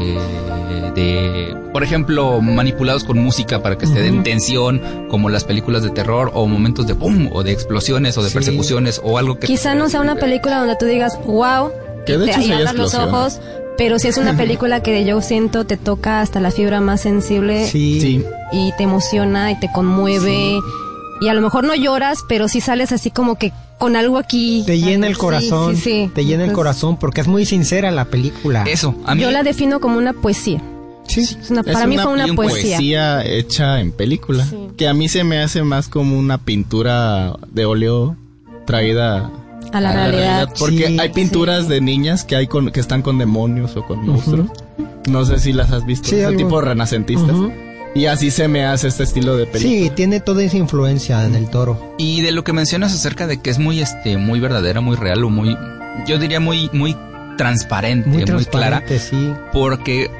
de 0.95 1.57
por 1.73 1.83
ejemplo 1.83 2.41
manipulados 2.43 3.05
con 3.05 3.19
música 3.19 3.63
para 3.63 3.79
que 3.79 3.87
esté 3.87 4.07
en 4.07 4.23
tensión 4.23 5.07
como 5.09 5.31
las 5.31 5.45
películas 5.45 5.83
de 5.83 5.89
terror 5.91 6.31
o 6.35 6.47
momentos 6.47 6.87
de 6.87 6.93
boom 6.93 7.31
o 7.33 7.43
de 7.43 7.53
explosiones 7.53 8.19
o 8.19 8.23
de 8.23 8.29
Sí. 8.29 8.35
persecuciones 8.35 9.01
o 9.03 9.17
algo 9.17 9.39
que 9.39 9.47
Quizá 9.47 9.75
no 9.75 9.89
sea 9.89 10.01
una 10.03 10.17
película 10.17 10.59
donde 10.59 10.77
tú 10.77 10.85
digas, 10.87 11.19
wow, 11.25 11.71
Que 12.07 12.19
de 12.19 12.27
te 12.27 12.33
hecho 12.41 12.73
los 12.75 12.95
ojos, 12.95 13.41
pero 13.79 13.99
si 13.99 14.09
es 14.09 14.19
una 14.19 14.37
película 14.37 14.83
que 14.83 15.03
yo 15.07 15.23
siento 15.23 15.65
te 15.65 15.79
toca 15.79 16.21
hasta 16.21 16.41
la 16.41 16.51
fibra 16.51 16.81
más 16.83 17.01
sensible 17.01 17.67
Sí. 17.67 18.01
Sí. 18.03 18.25
y 18.53 18.73
te 18.77 18.83
emociona 18.85 19.51
y 19.51 19.59
te 19.59 19.71
conmueve. 19.73 20.59
Y 21.23 21.29
a 21.29 21.35
lo 21.35 21.41
mejor 21.41 21.65
no 21.65 21.75
lloras, 21.75 22.25
pero 22.29 22.49
sí 22.49 22.61
sales 22.61 22.91
así 22.93 23.11
como 23.11 23.37
que 23.37 23.53
con 23.79 23.95
algo 23.97 24.19
aquí. 24.19 24.63
Te 24.67 24.79
llena 24.81 25.07
el 25.07 25.17
corazón, 25.17 25.77
sí, 25.77 25.83
sí. 25.83 26.11
te 26.15 26.25
llena 26.25 26.45
el 26.45 26.53
corazón 26.53 26.97
porque 26.99 27.21
es 27.21 27.29
muy 27.29 27.47
sincera 27.47 27.91
la 27.91 28.07
película. 28.07 28.65
eso 28.65 28.95
a 29.07 29.15
mí 29.15 29.23
Yo 29.23 29.31
la 29.31 29.43
defino 29.43 29.81
como 29.81 29.99
una 29.99 30.13
poesía. 30.13 30.61
Sí. 31.07 31.21
Es 31.21 31.51
una- 31.51 31.61
Es 31.63 31.73
para 31.73 31.87
mí 31.87 31.95
una 31.97 32.05
fue 32.05 32.13
una 32.13 32.25
bien 32.25 32.37
poesía. 32.37 32.77
poesía 32.77 33.25
hecha 33.25 33.81
en 33.81 33.93
película. 33.93 34.45
Sí. 34.47 34.57
Que 34.77 34.89
a 34.89 34.95
mí 34.95 35.09
se 35.09 35.25
me 35.25 35.41
hace 35.41 35.63
más 35.63 35.89
como 35.89 36.19
una 36.19 36.39
pintura 36.39 37.35
de 37.51 37.65
óleo 37.67 38.17
traída 38.67 39.31
A 39.73 39.81
la 39.81 39.93
realidad. 39.93 40.53
Porque 40.59 40.87
Sí, 40.89 40.99
hay 41.01 41.09
pinturas 41.11 41.69
de 41.69 41.81
niñas 41.81 42.25
que 42.25 42.37
hay 42.37 42.47
con, 42.47 42.71
que 42.71 42.81
están 42.81 43.03
con 43.03 43.19
demonios 43.19 43.77
o 43.77 43.85
con 43.87 44.07
monstruos. 44.07 44.49
No 45.09 45.25
sé 45.25 45.39
si 45.39 45.53
las 45.53 45.71
has 45.73 45.85
visto. 45.87 46.09
Sí, 46.09 46.17
ese 46.17 46.27
algo. 46.27 46.39
tipo 46.39 46.61
renacentistas. 46.61 47.31
Ujú. 47.31 47.53
Y 47.95 48.07
así 48.07 48.31
se 48.31 48.49
me 48.49 48.65
hace 48.65 48.89
este 48.89 49.03
estilo 49.03 49.37
de 49.37 49.47
película. 49.47 49.85
Sí, 49.89 49.91
tiene 49.95 50.21
toda 50.21 50.43
esa 50.43 50.57
influencia 50.57 51.19
del 51.19 51.49
toro. 51.51 51.95
y 51.99 52.23
de 52.23 52.33
lo 52.33 52.43
que 52.45 52.53
mencionas 52.53 52.95
acerca 52.95 53.27
de 53.27 53.41
que 53.41 53.51
es 53.51 53.59
muy 53.59 53.81
este 53.81 54.17
muy 54.17 54.41
verdadera 54.41 54.81
muy 54.81 54.97
real 54.97 55.23
o 55.25 55.31
muy 55.31 55.57
yo 56.07 56.19
diría 56.19 56.41
muy 56.41 56.71
muy 56.73 56.97
transparente 57.37 58.09
Muy 58.09 58.25
muy, 58.25 58.45
clara 58.47 58.83
transparente, 58.85 58.99
sí. 58.99 59.35
porque 59.53 60.11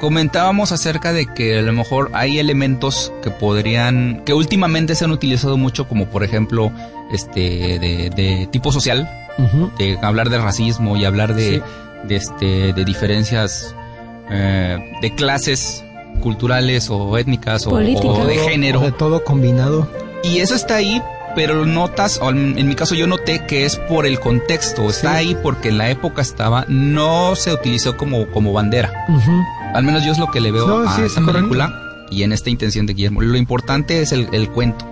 comentábamos 0.00 0.72
acerca 0.72 1.12
de 1.12 1.26
que 1.26 1.58
a 1.58 1.62
lo 1.62 1.72
mejor 1.72 2.10
hay 2.12 2.38
elementos 2.38 3.12
que 3.22 3.30
podrían, 3.30 4.22
que 4.24 4.34
últimamente 4.34 4.94
se 4.96 5.04
han 5.04 5.12
utilizado 5.12 5.56
mucho, 5.56 5.86
como 5.88 6.06
por 6.06 6.24
ejemplo, 6.24 6.72
este, 7.12 7.78
de, 7.78 8.10
de 8.14 8.48
tipo 8.50 8.72
social, 8.72 9.08
de 9.78 9.96
hablar 10.02 10.28
de 10.30 10.38
racismo 10.38 10.96
y 10.96 11.04
hablar 11.04 11.34
de, 11.34 11.56
Sí. 11.56 11.62
de 12.08 12.16
este, 12.16 12.72
de 12.72 12.84
diferencias 12.84 13.74
eh, 14.30 14.76
de 15.02 15.14
clases 15.14 15.84
culturales 16.16 16.88
o 16.90 17.16
étnicas 17.18 17.66
o, 17.66 17.76
de 17.76 18.38
género. 18.48 18.80
De 18.80 18.92
todo 18.92 19.22
combinado. 19.24 19.88
Y 20.22 20.38
eso 20.38 20.54
está 20.54 20.76
ahí, 20.76 21.00
pero 21.34 21.64
notas, 21.66 22.18
o 22.22 22.30
en 22.30 22.66
mi 22.68 22.74
caso 22.74 22.94
yo 22.94 23.06
noté 23.06 23.44
que 23.46 23.64
es 23.64 23.76
por 23.76 24.06
el 24.06 24.18
contexto, 24.18 24.88
está 24.88 25.12
Sí. 25.12 25.16
ahí 25.16 25.36
porque 25.42 25.68
en 25.68 25.78
la 25.78 25.90
época 25.90 26.22
estaba, 26.22 26.64
no 26.68 27.36
se 27.36 27.52
utilizó 27.52 27.96
como, 27.96 28.26
como 28.28 28.52
bandera. 28.52 28.92
Al 29.74 29.84
menos 29.84 30.04
yo 30.04 30.12
es 30.12 30.18
lo 30.18 30.30
que 30.30 30.40
le 30.40 30.50
veo 30.50 30.66
No, 30.66 30.88
a 30.88 30.96
sí, 30.96 31.02
esta 31.02 31.20
película 31.24 31.72
y 32.10 32.22
en 32.22 32.32
esta 32.32 32.50
intención 32.50 32.86
de 32.86 32.94
Guillermo. 32.94 33.20
Lo 33.20 33.36
importante 33.36 34.00
es 34.00 34.12
el, 34.12 34.28
el 34.32 34.50
cuento. 34.50 34.84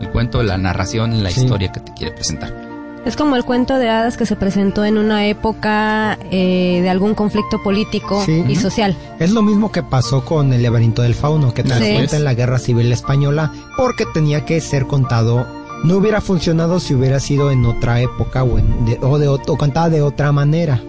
El 0.00 0.10
cuento, 0.10 0.42
la 0.42 0.58
narración, 0.58 1.22
la 1.22 1.30
Sí. 1.30 1.40
historia 1.42 1.72
que 1.72 1.80
te 1.80 1.92
quiere 1.94 2.12
presentar. 2.12 2.67
Es 3.04 3.16
como 3.16 3.36
el 3.36 3.44
cuento 3.44 3.78
de 3.78 3.88
hadas 3.88 4.16
que 4.16 4.26
se 4.26 4.36
presentó 4.36 4.84
en 4.84 4.98
una 4.98 5.26
época 5.26 6.18
eh, 6.30 6.80
de 6.82 6.90
algún 6.90 7.14
conflicto 7.14 7.62
político 7.62 8.22
Sí. 8.24 8.44
y 8.48 8.56
social. 8.56 8.96
Es 9.18 9.30
lo 9.32 9.40
mismo 9.42 9.72
que 9.72 9.82
pasó 9.82 10.24
con 10.24 10.52
el 10.52 10.62
laberinto 10.62 11.02
del 11.02 11.14
fauno, 11.14 11.54
que 11.54 11.62
transcurre 11.62 12.04
es. 12.04 12.12
en 12.12 12.24
la 12.24 12.34
guerra 12.34 12.58
civil 12.58 12.92
española, 12.92 13.50
porque 13.76 14.04
tenía 14.12 14.44
que 14.44 14.60
ser 14.60 14.86
contado. 14.86 15.46
No 15.84 15.96
hubiera 15.96 16.20
funcionado 16.20 16.80
si 16.80 16.94
hubiera 16.94 17.20
sido 17.20 17.50
en 17.50 17.64
otra 17.64 18.00
época 18.00 18.42
o, 18.42 18.58
en- 18.58 18.84
de, 18.84 18.98
o, 19.00 19.18
de, 19.18 19.28
ot- 19.28 19.48
o 19.48 19.56
contada 19.56 19.88
de 19.90 20.02
otra 20.02 20.32
manera. 20.32 20.80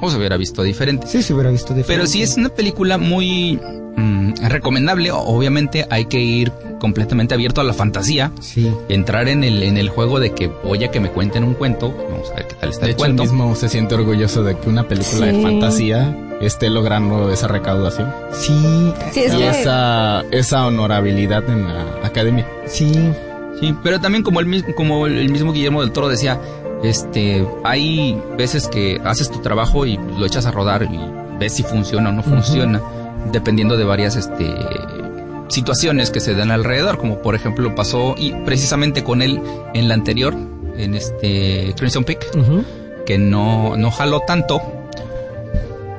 O 0.00 0.10
se 0.10 0.16
hubiera 0.16 0.36
visto 0.38 0.62
diferente. 0.62 1.06
Sí, 1.06 1.22
se 1.22 1.34
hubiera 1.34 1.50
visto 1.50 1.74
diferente. 1.74 1.92
Pero 1.94 2.06
sí 2.06 2.22
es 2.22 2.36
una 2.36 2.48
película 2.48 2.96
muy 2.96 3.60
mm, 3.96 4.32
recomendable. 4.48 5.10
Obviamente 5.12 5.86
hay 5.90 6.06
que 6.06 6.18
ir 6.20 6.52
completamente 6.80 7.34
abierto 7.34 7.60
a 7.60 7.64
la 7.64 7.72
fantasía. 7.72 8.32
Sí. 8.40 8.72
Entrar 8.88 9.28
en 9.28 9.44
el, 9.44 9.62
en 9.62 9.76
el 9.78 9.88
juego 9.88 10.18
de 10.18 10.32
que 10.32 10.48
voy 10.48 10.82
a 10.82 10.90
que 10.90 10.98
me 10.98 11.10
cuenten 11.10 11.44
un 11.44 11.54
cuento. 11.54 11.94
Vamos 12.10 12.28
a 12.32 12.34
ver 12.34 12.48
qué 12.48 12.54
tal 12.56 12.70
está 12.70 12.86
De 12.86 12.92
el 12.92 12.96
hecho, 12.96 13.04
él 13.04 13.14
cuento. 13.16 13.22
mismo 13.32 13.54
se 13.54 13.68
siente 13.68 13.94
orgulloso 13.94 14.42
de 14.42 14.56
que 14.58 14.68
una 14.68 14.88
película 14.88 15.30
Sí. 15.30 15.36
de 15.36 15.42
fantasía 15.42 16.16
esté 16.40 16.68
logrando 16.70 17.30
esa 17.30 17.46
recaudación. 17.46 18.12
Sí, 18.32 18.92
Sí, 19.12 19.20
es 19.20 19.34
y 19.34 19.36
que- 19.38 19.48
esa, 19.50 20.22
esa 20.32 20.66
honorabilidad 20.66 21.48
en 21.48 21.68
la 21.68 21.84
academia. 22.02 22.46
sí. 22.66 22.92
Sí, 23.60 23.74
pero 23.82 24.00
también 24.00 24.22
como 24.24 24.40
el 24.40 24.46
mismo, 24.46 24.74
como 24.74 25.06
el 25.06 25.28
mismo 25.28 25.52
Guillermo 25.52 25.82
del 25.82 25.92
Toro 25.92 26.08
decía, 26.08 26.40
este, 26.82 27.46
hay 27.62 28.18
veces 28.38 28.68
que 28.68 28.98
haces 29.04 29.30
tu 29.30 29.40
trabajo 29.40 29.84
y 29.84 29.98
lo 30.18 30.24
echas 30.24 30.46
a 30.46 30.50
rodar 30.50 30.84
y 30.84 30.98
ves 31.38 31.52
si 31.52 31.62
funciona 31.62 32.08
o 32.08 32.12
no 32.12 32.22
funciona, 32.22 32.80
dependiendo 33.32 33.76
de 33.76 33.84
varias, 33.84 34.16
este, 34.16 34.46
situaciones 35.50 36.10
que 36.10 36.20
se 36.20 36.34
dan 36.34 36.50
alrededor, 36.50 36.98
como 36.98 37.20
por 37.20 37.34
ejemplo 37.34 37.74
pasó 37.74 38.14
y 38.16 38.32
precisamente 38.32 39.04
con 39.04 39.22
él 39.22 39.40
en 39.74 39.88
la 39.88 39.94
anterior, 39.94 40.34
en 40.76 40.94
este 40.94 41.74
Crimson 41.76 42.04
Peak, 42.04 42.26
que 43.04 43.18
no, 43.18 43.76
no 43.76 43.90
jaló 43.90 44.20
tanto, 44.20 44.62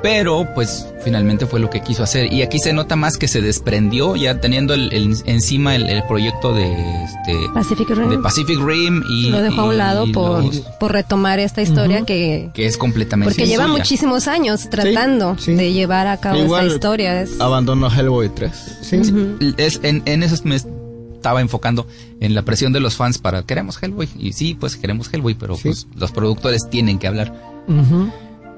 pero 0.03 0.47
pues 0.55 0.87
finalmente 1.03 1.45
fue 1.45 1.59
lo 1.59 1.69
que 1.69 1.81
quiso 1.81 2.03
hacer. 2.03 2.31
Y 2.33 2.41
aquí 2.41 2.57
se 2.59 2.73
nota 2.73 2.95
más 2.95 3.17
que 3.17 3.27
se 3.27 3.41
desprendió 3.41 4.15
ya 4.15 4.39
teniendo 4.41 4.73
el, 4.73 4.91
el- 4.93 5.15
encima 5.25 5.75
el, 5.75 5.89
el 5.89 6.03
proyecto 6.03 6.53
de 6.53 6.71
este 7.05 7.35
Pacific 7.53 7.89
Rim. 7.89 8.09
de 8.09 8.17
Pacific 8.19 8.59
Rim 8.59 9.03
y 9.09 9.29
lo 9.29 9.41
dejó 9.41 9.61
a 9.61 9.65
un 9.65 9.77
lado 9.77 10.11
por, 10.11 10.43
los- 10.43 10.59
por 10.79 10.91
retomar 10.91 11.39
esta 11.39 11.61
historia 11.61 12.03
que... 12.03 12.49
que 12.53 12.65
es 12.65 12.77
completamente 12.77 13.33
Porque 13.33 13.47
lleva 13.47 13.65
suya. 13.65 13.77
muchísimos 13.77 14.27
años 14.27 14.69
tratando 14.69 15.37
sí. 15.37 15.53
de 15.53 15.71
llevar 15.73 16.07
a 16.07 16.17
cabo 16.17 16.37
Igual 16.39 16.65
esta 16.65 16.75
historia. 16.75 17.21
Es- 17.21 17.39
Abandonó 17.39 17.89
Hellboy 17.91 18.29
3. 18.29 18.51
Sí. 18.81 19.01
Es, 19.57 19.79
en, 19.83 20.01
en 20.05 20.23
eso 20.23 20.35
me 20.45 20.55
estaba 20.55 21.41
enfocando 21.41 21.85
en 22.19 22.33
la 22.33 22.41
presión 22.41 22.73
de 22.73 22.79
los 22.79 22.95
fans 22.95 23.19
para 23.19 23.43
queremos 23.43 23.77
Hellboy 23.81 24.09
y 24.17 24.33
sí 24.33 24.55
pues 24.59 24.75
queremos 24.75 25.07
Hellboy 25.13 25.35
pero 25.35 25.55
Sí. 25.55 25.61
pues 25.65 25.85
los 25.95 26.11
productores 26.11 26.67
tienen 26.71 26.97
que 26.97 27.05
hablar 27.07 27.31
Ujú. 27.67 28.11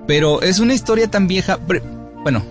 Pero 0.08 0.42
es 0.42 0.60
una 0.60 0.74
historia 0.74 1.10
tan 1.10 1.28
vieja 1.28 1.60
bueno 2.24 2.44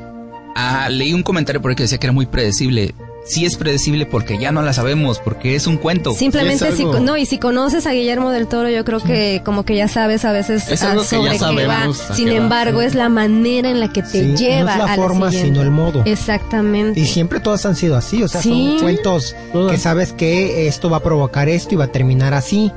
ah, 0.56 0.88
leí 0.90 1.12
un 1.12 1.22
comentario 1.22 1.60
por 1.60 1.70
ahí 1.70 1.76
que 1.76 1.84
decía 1.84 1.98
que 1.98 2.06
era 2.06 2.12
muy 2.12 2.26
predecible 2.26 2.94
sí 3.24 3.46
es 3.46 3.56
predecible 3.56 4.04
porque 4.04 4.36
ya 4.36 4.50
no 4.50 4.62
la 4.62 4.72
sabemos 4.72 5.20
porque 5.20 5.54
es 5.54 5.68
un 5.68 5.76
cuento 5.76 6.12
Simplemente 6.12 6.72
si 6.72 6.82
algo- 6.82 6.98
no 6.98 7.16
y 7.16 7.24
si 7.24 7.38
conoces 7.38 7.86
a 7.86 7.92
Guillermo 7.92 8.30
del 8.30 8.48
Toro 8.48 8.68
yo 8.68 8.84
creo 8.84 8.98
que 8.98 9.42
como 9.44 9.64
que 9.64 9.76
ya 9.76 9.86
sabes 9.86 10.24
a 10.24 10.32
veces 10.32 10.68
Es 10.68 10.82
ah, 10.82 10.90
algo 10.90 11.02
que 11.02 11.08
sobre 11.08 11.38
ya 11.38 11.48
qué 11.54 11.66
va. 11.66 11.86
Sin 11.94 12.24
qué 12.26 12.32
va. 12.32 12.36
embargo 12.44 12.82
es 12.82 12.96
la 12.96 13.08
manera 13.08 13.70
en 13.70 13.78
la 13.78 13.92
que 13.92 14.02
te 14.02 14.08
Sí, 14.08 14.34
lleva 14.36 14.64
no 14.76 14.82
es 14.82 14.88
la 14.88 14.92
a 14.94 14.96
forma, 14.96 15.30
sino 15.30 15.62
el 15.62 15.70
modo. 15.70 16.02
Exactamente. 16.04 16.98
Y 16.98 17.06
siempre 17.06 17.38
todas 17.38 17.64
han 17.64 17.76
sido 17.76 17.96
así, 17.96 18.24
o 18.24 18.28
sea, 18.28 18.42
Sí. 18.42 18.48
son 18.74 18.80
cuentos 18.82 19.36
que 19.70 19.78
sabes 19.78 20.12
que 20.12 20.66
esto 20.66 20.90
va 20.90 20.96
a 20.96 21.02
provocar 21.04 21.48
esto 21.48 21.74
y 21.74 21.76
va 21.76 21.84
a 21.84 21.92
terminar 21.92 22.34
así, 22.34 22.72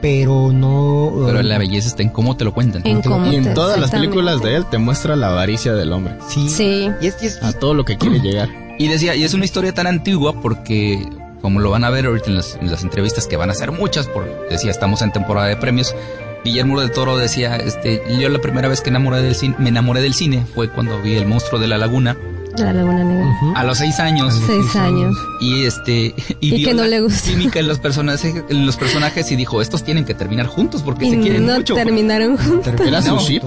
pero 0.00 0.52
no... 0.52 1.12
pero 1.26 1.40
eh, 1.40 1.42
la 1.42 1.58
belleza 1.58 1.88
está 1.88 2.02
en 2.02 2.10
cómo 2.10 2.36
te 2.36 2.44
lo 2.44 2.52
cuentan 2.52 2.82
En 2.84 3.02
cómo 3.02 3.30
Y 3.30 3.36
en 3.36 3.44
te- 3.44 3.50
todas 3.54 3.78
las 3.80 3.90
películas 3.90 4.42
de 4.42 4.56
él 4.56 4.66
te 4.70 4.78
muestra 4.78 5.16
la 5.16 5.28
avaricia 5.30 5.72
del 5.74 5.92
hombre. 5.92 6.14
Sí. 6.28 6.48
Sí. 6.48 6.90
Y 7.00 7.06
es, 7.06 7.16
y 7.22 7.26
es- 7.26 7.42
A 7.42 7.52
todo 7.52 7.74
lo 7.74 7.84
que 7.84 7.96
quiere 7.96 8.20
llegar. 8.20 8.48
Y 8.78 8.88
decía, 8.88 9.14
y 9.14 9.24
es 9.24 9.32
una 9.34 9.44
historia 9.44 9.72
tan 9.72 9.86
antigua 9.86 10.40
porque 10.40 11.08
como 11.40 11.60
lo 11.60 11.70
van 11.70 11.84
a 11.84 11.90
ver 11.90 12.06
ahorita 12.06 12.28
en 12.28 12.36
las, 12.36 12.56
en 12.60 12.70
las 12.70 12.82
entrevistas 12.82 13.26
que 13.26 13.36
van 13.36 13.50
a 13.50 13.54
ser 13.54 13.70
muchas, 13.72 14.06
por 14.08 14.26
decía, 14.50 14.70
estamos 14.70 15.00
en 15.02 15.12
temporada 15.12 15.46
de 15.46 15.56
premios. 15.56 15.94
Guillermo 16.44 16.80
del 16.80 16.90
Toro 16.92 17.16
decía, 17.16 17.56
este, 17.56 18.02
yo 18.20 18.28
la 18.28 18.40
primera 18.40 18.68
vez 18.68 18.80
que 18.80 18.90
enamoré 18.90 19.22
del 19.22 19.34
cine, 19.34 19.54
me 19.58 19.68
enamoré 19.70 20.00
del 20.00 20.14
cine 20.14 20.44
fue 20.54 20.68
cuando 20.68 21.00
vi 21.02 21.14
El 21.14 21.26
monstruo 21.26 21.60
de 21.60 21.66
la 21.68 21.78
laguna 21.78 22.16
La 22.58 22.72
Laguna 22.72 23.04
Negra. 23.04 23.26
a 23.54 23.64
los 23.64 23.78
seis 23.78 23.98
años. 24.00 24.34
Seis 24.46 24.74
años. 24.76 25.14
Y 25.40 25.64
este 25.64 26.14
y, 26.40 26.54
Y 26.54 26.56
vio 26.58 26.68
que 26.68 26.74
no 26.74 26.82
la 26.82 26.88
le 26.88 27.00
gustó. 27.00 27.30
química 27.30 27.58
en 27.60 27.68
los 27.68 27.78
personajes, 27.78 28.34
en 28.48 28.66
los 28.66 28.76
personajes 28.76 29.30
y 29.30 29.36
dijo, 29.36 29.60
estos 29.62 29.82
tienen 29.84 30.04
que 30.04 30.14
terminar 30.14 30.46
juntos 30.46 30.82
porque 30.82 31.06
Y 31.06 31.10
se 31.10 31.20
quieren 31.20 31.46
no 31.46 31.54
mucho. 31.56 31.74
terminaron 31.74 32.36
juntos. 32.36 32.74
¿Era 32.86 33.02
su 33.02 33.14
No. 33.14 33.20
ship? 33.20 33.42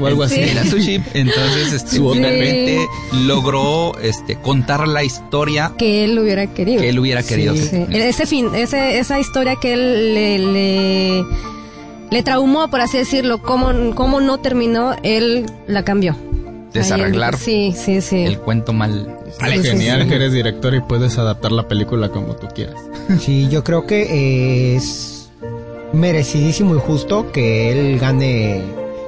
O 0.00 0.06
algo 0.06 0.22
así. 0.22 0.36
Sí. 0.36 0.40
Era 0.42 0.64
su 0.64 0.78
chip. 0.78 1.02
Entonces, 1.14 1.72
este, 1.72 1.96
Su 1.96 2.10
finalmente 2.12 2.86
logró 3.26 3.98
este 4.00 4.36
contar 4.36 4.86
la 4.88 5.04
historia 5.04 5.72
Que 5.76 6.04
él 6.04 6.18
hubiera 6.18 6.46
querido. 6.46 6.80
que 6.80 6.88
él 6.88 6.98
hubiera 6.98 7.22
querido. 7.22 7.54
que- 7.54 7.60
Sí. 7.60 7.86
Ese 7.90 8.26
fin, 8.26 8.48
ese, 8.54 8.98
esa 8.98 9.18
historia 9.20 9.56
que 9.56 9.72
él 9.74 10.14
le, 10.14 10.38
le, 10.38 11.24
le 12.10 12.22
traumó, 12.22 12.68
por 12.68 12.80
así 12.80 12.98
decirlo, 12.98 13.42
cómo, 13.42 13.94
cómo 13.94 14.20
no 14.20 14.38
terminó, 14.38 14.94
él 15.02 15.46
la 15.66 15.84
cambió. 15.84 16.16
Desarreglar 16.78 17.34
Ahí, 17.34 17.40
sí, 17.40 17.74
sí, 17.76 18.00
sí. 18.00 18.24
el 18.24 18.38
cuento 18.38 18.72
mal. 18.72 19.18
Genial 19.40 20.02
sí. 20.02 20.08
que 20.08 20.14
eres 20.14 20.32
director 20.32 20.74
y 20.74 20.80
puedes 20.80 21.18
adaptar 21.18 21.52
la 21.52 21.66
película 21.68 22.08
como 22.10 22.34
tú 22.36 22.46
quieras. 22.54 22.76
Sí, 23.20 23.48
yo 23.50 23.62
creo 23.62 23.86
que 23.86 24.74
es 24.76 25.28
merecidísimo 25.92 26.74
y 26.74 26.78
justo 26.78 27.30
que 27.32 27.70
él 27.72 27.98
gane, 27.98 28.62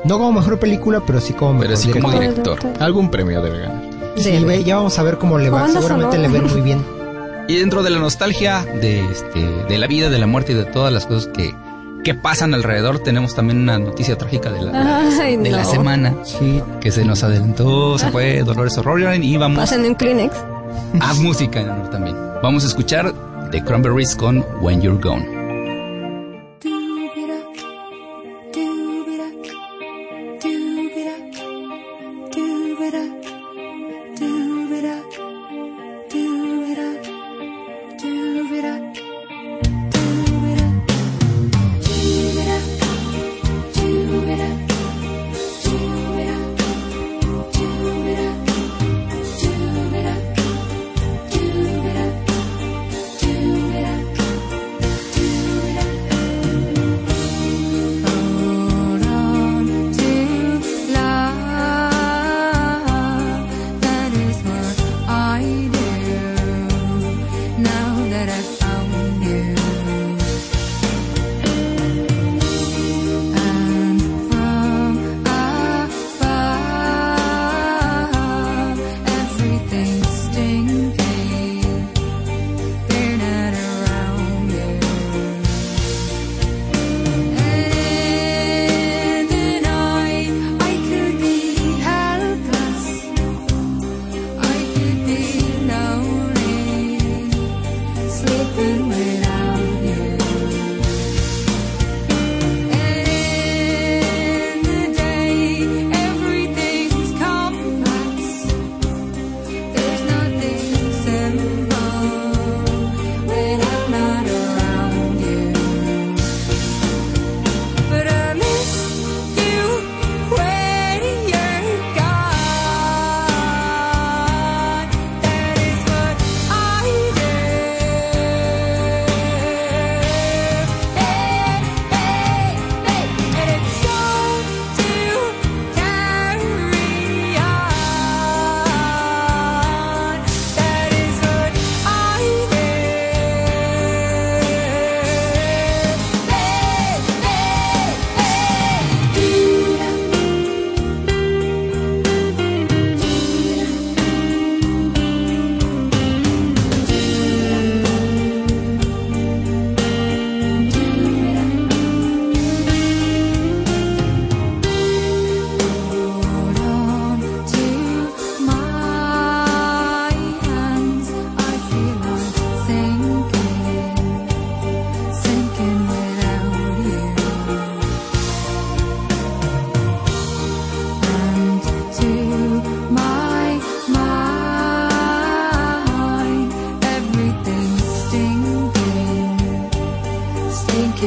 no 0.04 0.18
como 0.18 0.32
mejor 0.32 0.58
película, 0.58 1.02
pero 1.06 1.20
sí 1.20 1.32
como 1.32 1.54
mejor 1.54 1.66
Pero 1.66 1.76
sí 1.76 1.90
como 1.90 2.10
director. 2.12 2.58
director. 2.60 2.82
Algún 2.82 3.10
premio 3.10 3.42
debe 3.42 3.60
ganar. 3.60 3.82
Sí, 4.16 4.30
Debe. 4.32 4.44
ve, 4.58 4.64
ya 4.64 4.76
vamos 4.76 4.98
a 4.98 5.02
ver 5.02 5.18
cómo 5.18 5.38
le 5.38 5.50
va. 5.50 5.68
Seguramente 5.68 6.18
le 6.18 6.28
ven 6.28 6.46
muy 6.46 6.60
bien. 6.60 6.84
Y 7.48 7.56
dentro 7.56 7.82
de 7.82 7.90
la 7.90 7.98
nostalgia 7.98 8.62
de, 8.62 9.00
este, 9.10 9.40
de 9.40 9.78
la 9.78 9.86
vida, 9.86 10.10
de 10.10 10.18
la 10.18 10.26
muerte 10.26 10.52
y 10.52 10.54
de 10.54 10.64
todas 10.64 10.92
las 10.92 11.06
cosas 11.06 11.28
que, 11.28 11.54
que 12.04 12.14
pasan 12.14 12.54
alrededor, 12.54 13.00
tenemos 13.00 13.34
también 13.34 13.60
una 13.60 13.78
noticia 13.78 14.16
trágica 14.16 14.50
de 14.50 14.62
la, 14.62 14.98
Ay, 15.20 15.36
de 15.36 15.50
la 15.50 15.64
semana 15.64 16.14
Sí, 16.24 16.62
que 16.80 16.90
se 16.90 17.04
nos 17.04 17.22
adelantó, 17.22 17.98
se 17.98 18.10
fue 18.10 18.42
Dolores 18.42 18.78
O'Riordan 18.78 19.22
y 19.22 19.36
vamos 19.36 19.58
Pasen 19.58 19.84
un 19.84 19.94
Kleenex. 19.94 20.34
a 21.00 21.14
música 21.14 21.60
en 21.60 21.70
honor 21.70 21.90
también. 21.90 22.16
Vamos 22.42 22.64
a 22.64 22.68
escuchar 22.68 23.12
The 23.50 23.62
Cranberries 23.64 24.14
con 24.16 24.44
When 24.60 24.80
You're 24.80 25.00
Gone. 25.02 25.37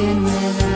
Stinking 0.02 0.24
without 0.24 0.62
you. 0.62 0.71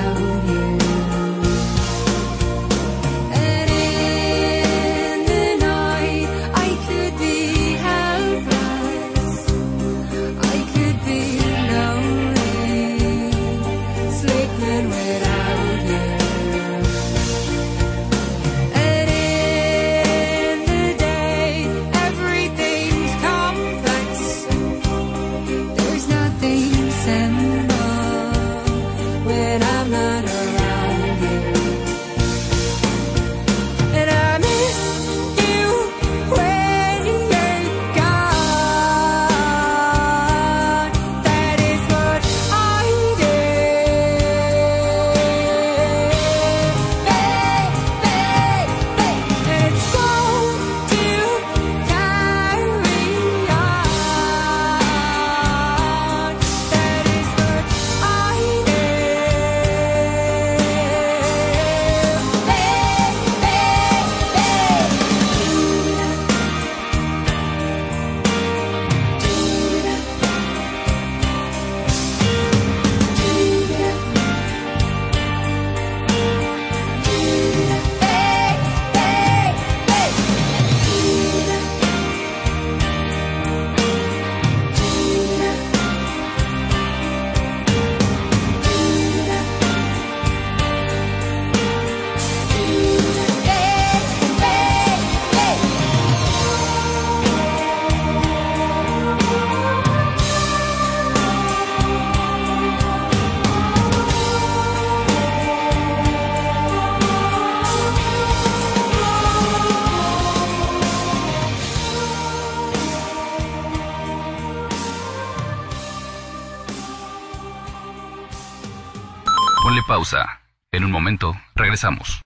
En 120.73 120.85
un 120.85 120.91
momento, 120.93 121.35
regresamos. 121.55 122.21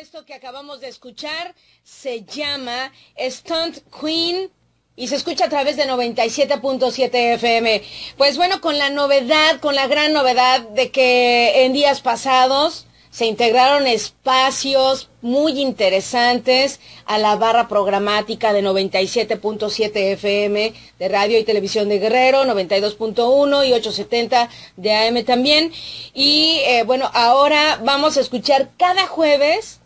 Esto 0.00 0.24
que 0.24 0.34
acabamos 0.34 0.80
de 0.80 0.88
escuchar 0.88 1.54
se 1.82 2.24
llama 2.24 2.92
Stunt 3.18 3.78
Queen 4.00 4.50
y 4.94 5.08
se 5.08 5.16
escucha 5.16 5.46
a 5.46 5.48
través 5.48 5.76
de 5.76 5.88
97.7 5.88 7.34
FM. 7.34 7.82
Pues 8.16 8.36
bueno, 8.36 8.60
con 8.60 8.78
la 8.78 8.90
novedad, 8.90 9.58
con 9.60 9.74
la 9.74 9.88
gran 9.88 10.12
novedad 10.12 10.60
de 10.60 10.90
que 10.90 11.64
en 11.64 11.72
días 11.72 12.02
pasados 12.02 12.85
se 13.16 13.24
integraron 13.24 13.86
espacios 13.86 15.08
muy 15.22 15.58
interesantes 15.62 16.80
a 17.06 17.16
la 17.16 17.36
barra 17.36 17.66
programática 17.66 18.52
de 18.52 18.62
97.7 18.62 19.90
FM 20.12 20.74
de 20.98 21.08
radio 21.08 21.38
y 21.38 21.44
televisión 21.44 21.88
de 21.88 21.98
Guerrero, 21.98 22.44
92.1 22.44 23.68
y 23.68 23.72
870 23.72 24.50
de 24.76 24.92
AM 24.92 25.24
también. 25.24 25.72
Y 26.12 26.60
eh, 26.66 26.82
bueno, 26.84 27.10
ahora 27.14 27.80
vamos 27.82 28.18
a 28.18 28.20
escuchar 28.20 28.68
cada 28.76 29.06
jueves 29.06 29.80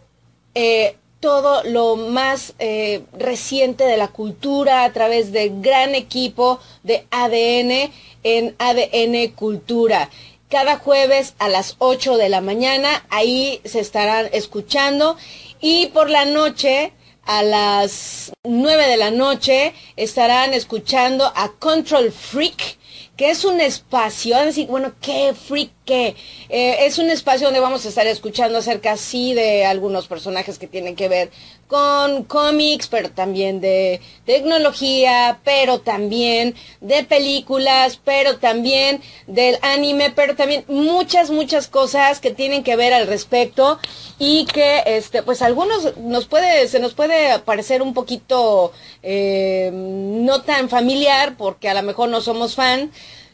eh, 0.56 0.96
todo 1.20 1.62
lo 1.62 1.94
más 1.94 2.54
eh, 2.58 3.04
reciente 3.12 3.84
de 3.84 3.96
la 3.96 4.08
cultura 4.08 4.82
a 4.82 4.92
través 4.92 5.30
de 5.30 5.52
gran 5.54 5.94
equipo 5.94 6.58
de 6.82 7.06
ADN 7.12 7.92
en 8.24 8.56
ADN 8.58 9.28
Cultura 9.36 10.10
cada 10.50 10.76
jueves 10.78 11.34
a 11.38 11.48
las 11.48 11.76
8 11.78 12.18
de 12.18 12.28
la 12.28 12.40
mañana. 12.40 13.06
Ahí 13.08 13.60
se 13.64 13.80
estarán 13.80 14.28
escuchando. 14.32 15.16
Y 15.60 15.86
por 15.88 16.10
la 16.10 16.26
noche, 16.26 16.92
a 17.24 17.42
las 17.42 18.32
9 18.44 18.86
de 18.86 18.96
la 18.96 19.10
noche, 19.10 19.72
estarán 19.96 20.52
escuchando 20.52 21.32
a 21.34 21.52
Control 21.52 22.12
Freak 22.12 22.78
que 23.20 23.28
es 23.28 23.44
un 23.44 23.60
espacio, 23.60 24.38
decir, 24.38 24.66
bueno, 24.66 24.94
qué 24.98 25.34
freak, 25.34 25.70
qué. 25.90 26.14
Eh, 26.48 26.86
es 26.86 26.98
un 26.98 27.10
espacio 27.10 27.48
donde 27.48 27.58
vamos 27.58 27.84
a 27.84 27.88
estar 27.88 28.06
escuchando 28.06 28.58
acerca, 28.58 28.96
sí, 28.96 29.34
de 29.34 29.64
algunos 29.64 30.06
personajes 30.06 30.56
que 30.56 30.68
tienen 30.68 30.94
que 30.94 31.08
ver 31.08 31.30
con 31.66 32.22
cómics, 32.24 32.86
pero 32.86 33.10
también 33.10 33.60
de 33.60 34.00
tecnología, 34.24 35.40
pero 35.42 35.80
también 35.80 36.54
de 36.80 37.02
películas, 37.02 38.00
pero 38.04 38.38
también 38.38 39.02
del 39.26 39.58
anime, 39.62 40.12
pero 40.14 40.36
también 40.36 40.64
muchas, 40.68 41.30
muchas 41.30 41.66
cosas 41.66 42.20
que 42.20 42.30
tienen 42.30 42.62
que 42.62 42.76
ver 42.76 42.92
al 42.92 43.08
respecto 43.08 43.80
y 44.20 44.46
que, 44.46 44.84
este, 44.86 45.24
pues 45.24 45.42
algunos 45.42 45.96
nos 45.96 46.26
puede, 46.26 46.68
se 46.68 46.78
nos 46.78 46.94
puede 46.94 47.36
parecer 47.40 47.82
un 47.82 47.94
poquito 47.94 48.72
eh, 49.02 49.70
no 49.72 50.42
tan 50.42 50.68
familiar 50.68 51.34
porque 51.36 51.68
a 51.68 51.74
lo 51.74 51.82
mejor 51.82 52.10
no 52.10 52.20
somos 52.20 52.54
fan, 52.54 52.92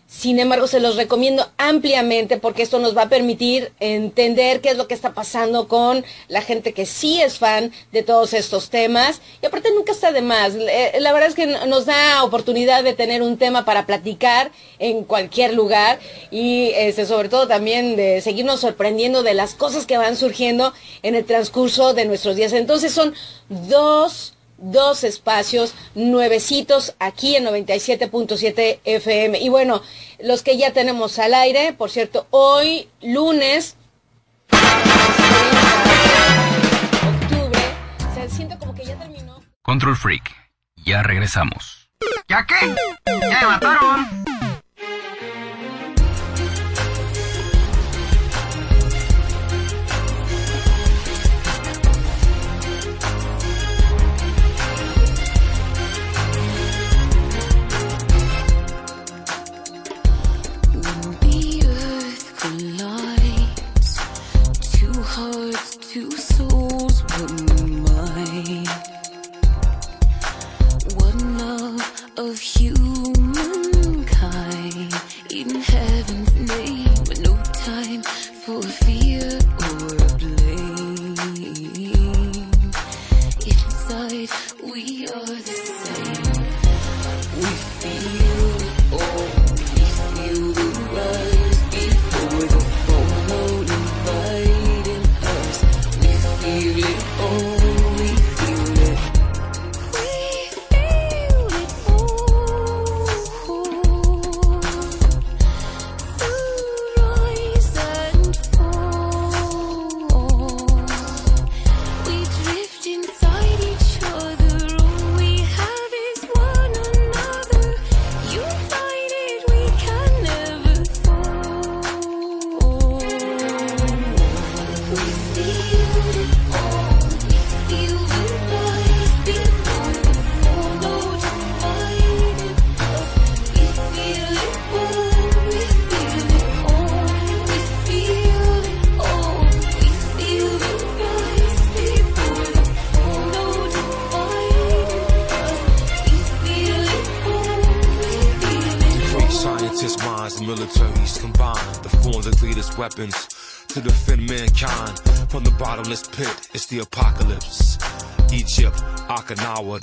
sin 0.09 0.39
embargo, 0.39 0.69
se 0.69 0.79
los 0.79 0.95
recomiendo 0.95 1.51
ampliamente 1.59 2.37
porque 2.37 2.63
esto 2.63 2.79
nos 2.79 2.97
va 2.97 3.03
a 3.03 3.09
permitir 3.09 3.73
entender 3.81 4.61
qué 4.61 4.71
es 4.71 4.77
lo 4.77 4.87
que 4.87 4.95
está 4.95 5.15
pasando 5.15 5.67
con 5.67 6.05
la 6.29 6.43
gente 6.43 6.73
que 6.73 6.87
sí 6.87 7.21
es 7.21 7.39
fan 7.39 7.73
de 7.91 8.05
todos 8.05 8.33
estos 8.33 8.71
temas. 8.71 9.21
Y 9.43 9.47
aparte 9.47 9.73
nunca 9.75 9.91
está 9.91 10.13
de 10.13 10.23
más. 10.23 10.55
La 10.55 11.13
verdad 11.13 11.29
es 11.29 11.35
que 11.35 11.47
nos 11.47 11.87
da 11.87 12.23
oportunidad 12.23 12.85
de 12.85 12.93
tener 12.93 13.21
un 13.21 13.37
tema 13.37 13.65
para 13.65 13.85
platicar 13.85 14.53
en 14.79 15.03
cualquier 15.03 15.55
lugar 15.55 15.99
y 16.31 16.71
este, 16.77 17.05
sobre 17.05 17.29
todo 17.29 17.49
también 17.49 17.97
de 17.97 18.21
seguirnos 18.21 18.61
sorprendiendo 18.61 19.25
de 19.25 19.35
las 19.35 19.55
cosas 19.55 19.87
que 19.87 19.99
van 19.99 20.17
surgiendo 20.17 20.73
en 21.03 21.17
el 21.17 21.25
transcurso 21.25 21.95
de 21.95 22.05
nuestros 22.05 22.37
días. 22.37 22.53
Entonces 22.53 22.93
son 22.93 23.13
dos 23.49 24.36
dos 24.59 25.05
espacios 25.05 25.75
nuevecitos 25.95 26.95
aquí 26.99 27.37
en 27.37 27.45
97.7 27.47 28.81
FM. 28.85 29.39
Y 29.41 29.49
bueno, 29.49 29.83
los 30.21 30.43
que 30.43 30.57
ya 30.57 30.73
tenemos 30.73 31.19
al 31.19 31.35
aire, 31.35 31.73
por 31.73 31.91
cierto, 31.91 32.27
hoy 32.31 32.89
lunes 33.03 33.77
octubre, 37.23 37.61
se 38.15 38.31
siento 38.31 38.59
como 38.59 38.75
que 38.75 38.85
ya 38.85 38.97
terminó. 38.97 39.43
Control 39.63 39.97
Freak, 39.97 40.35
ya 40.85 41.03
regresamos. 41.03 41.91
¿Ya 42.29 42.47
qué? 42.47 42.55
¿Ya 43.07 43.41
me 43.41 43.47
mataron? 43.47 44.36
of 72.19 72.43
you. 72.61 72.76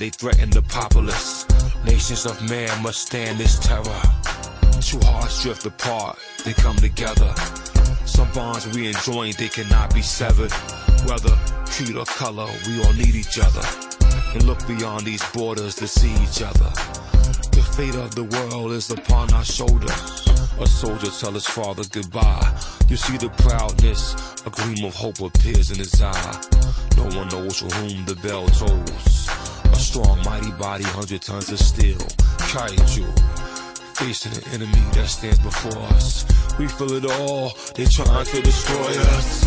They 0.04 0.10
threaten 0.10 0.50
the 0.50 0.60
populace. 0.62 1.46
Nations 1.84 2.26
of 2.26 2.36
man 2.50 2.82
must 2.82 3.06
stand 3.06 3.38
this 3.38 3.58
terror. 3.58 4.02
Two 4.80 5.00
hearts 5.06 5.42
drift 5.42 5.64
apart, 5.64 6.18
they 6.44 6.52
come 6.52 6.76
together. 6.76 7.32
Some 8.04 8.30
bonds 8.32 8.66
we 8.76 8.88
enjoy, 8.88 9.32
they 9.32 9.48
cannot 9.48 9.94
be 9.94 10.02
severed. 10.02 10.52
Whether 11.08 11.34
creed 11.66 11.96
or 11.96 12.04
color, 12.04 12.46
we 12.66 12.84
all 12.84 12.92
need 12.92 13.14
each 13.14 13.38
other. 13.38 13.64
And 14.34 14.42
look 14.44 14.60
beyond 14.66 15.06
these 15.06 15.24
borders 15.32 15.74
to 15.76 15.88
see 15.88 16.12
each 16.22 16.42
other. 16.42 16.70
The 17.56 17.64
fate 17.76 17.94
of 17.94 18.14
the 18.14 18.24
world 18.24 18.72
is 18.72 18.90
upon 18.90 19.32
our 19.32 19.44
shoulders. 19.44 20.28
A 20.60 20.66
soldier 20.66 21.10
tell 21.10 21.32
his 21.32 21.46
father 21.46 21.84
goodbye. 21.90 22.73
You 22.88 22.96
see 22.96 23.16
the 23.16 23.30
proudness, 23.38 24.14
a 24.46 24.50
gleam 24.50 24.84
of 24.84 24.94
hope 24.94 25.20
appears 25.20 25.70
in 25.70 25.78
his 25.78 26.00
eye. 26.00 26.40
No 26.96 27.04
one 27.16 27.28
knows 27.28 27.60
for 27.60 27.74
whom 27.76 28.04
the 28.04 28.14
bell 28.16 28.46
tolls. 28.48 29.28
A 29.72 29.76
strong, 29.76 30.22
mighty 30.24 30.52
body, 30.52 30.84
hundred 30.84 31.22
tons 31.22 31.50
of 31.50 31.58
steel. 31.58 31.98
Kaiju, 32.52 33.08
facing 33.96 34.32
an 34.32 34.44
enemy 34.54 34.84
that 34.92 35.08
stands 35.08 35.38
before 35.38 35.82
us. 35.94 36.24
We 36.58 36.68
feel 36.68 36.92
it 36.92 37.10
all, 37.10 37.52
they 37.74 37.86
trying 37.86 38.26
to 38.26 38.42
destroy 38.42 38.92
us. 39.16 39.44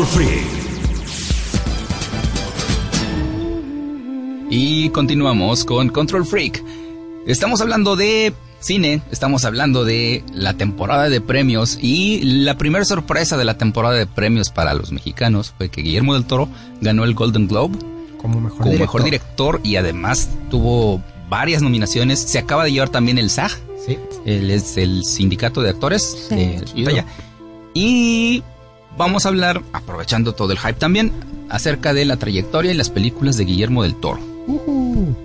Control 0.00 0.24
Freak. 0.24 0.46
Y 4.48 4.88
continuamos 4.88 5.66
con 5.66 5.90
Control 5.90 6.24
Freak. 6.24 6.64
Estamos 7.26 7.60
hablando 7.60 7.96
de 7.96 8.32
cine, 8.60 9.02
estamos 9.10 9.44
hablando 9.44 9.84
de 9.84 10.24
la 10.32 10.54
temporada 10.54 11.10
de 11.10 11.20
premios 11.20 11.78
y 11.82 12.22
la 12.22 12.56
primera 12.56 12.86
sorpresa 12.86 13.36
de 13.36 13.44
la 13.44 13.58
temporada 13.58 13.94
de 13.96 14.06
premios 14.06 14.48
para 14.48 14.72
los 14.72 14.90
mexicanos 14.90 15.52
fue 15.58 15.68
que 15.68 15.82
Guillermo 15.82 16.14
del 16.14 16.24
Toro 16.24 16.48
ganó 16.80 17.04
el 17.04 17.12
Golden 17.12 17.46
Globe 17.46 17.76
como 18.16 18.40
mejor 18.40 18.56
como 18.58 18.70
director. 18.70 18.80
mejor 18.80 19.04
director 19.04 19.60
y 19.62 19.76
además 19.76 20.30
tuvo 20.50 21.02
varias 21.28 21.60
nominaciones. 21.60 22.20
Se 22.20 22.38
acaba 22.38 22.64
de 22.64 22.72
llevar 22.72 22.88
también 22.88 23.18
el 23.18 23.28
SAG, 23.28 23.50
Sí. 23.86 23.98
él 24.24 24.50
es 24.50 24.78
el 24.78 25.04
sindicato 25.04 25.60
de 25.60 25.68
actores 25.68 26.26
Sí. 26.30 26.36
de. 26.84 27.04
Y 27.74 28.42
vamos 29.00 29.24
a 29.26 29.30
hablar, 29.30 29.62
aprovechando 29.72 30.32
todo 30.34 30.52
el 30.52 30.58
hype 30.58 30.74
también, 30.74 31.10
acerca 31.48 31.92
de 31.92 32.04
la 32.04 32.16
trayectoria 32.16 32.70
y 32.70 32.74
las 32.74 32.90
películas 32.90 33.36
de 33.36 33.44
Guillermo 33.44 33.82
del 33.82 33.96
Toro. 33.96 34.20
Ujú. 34.46 35.16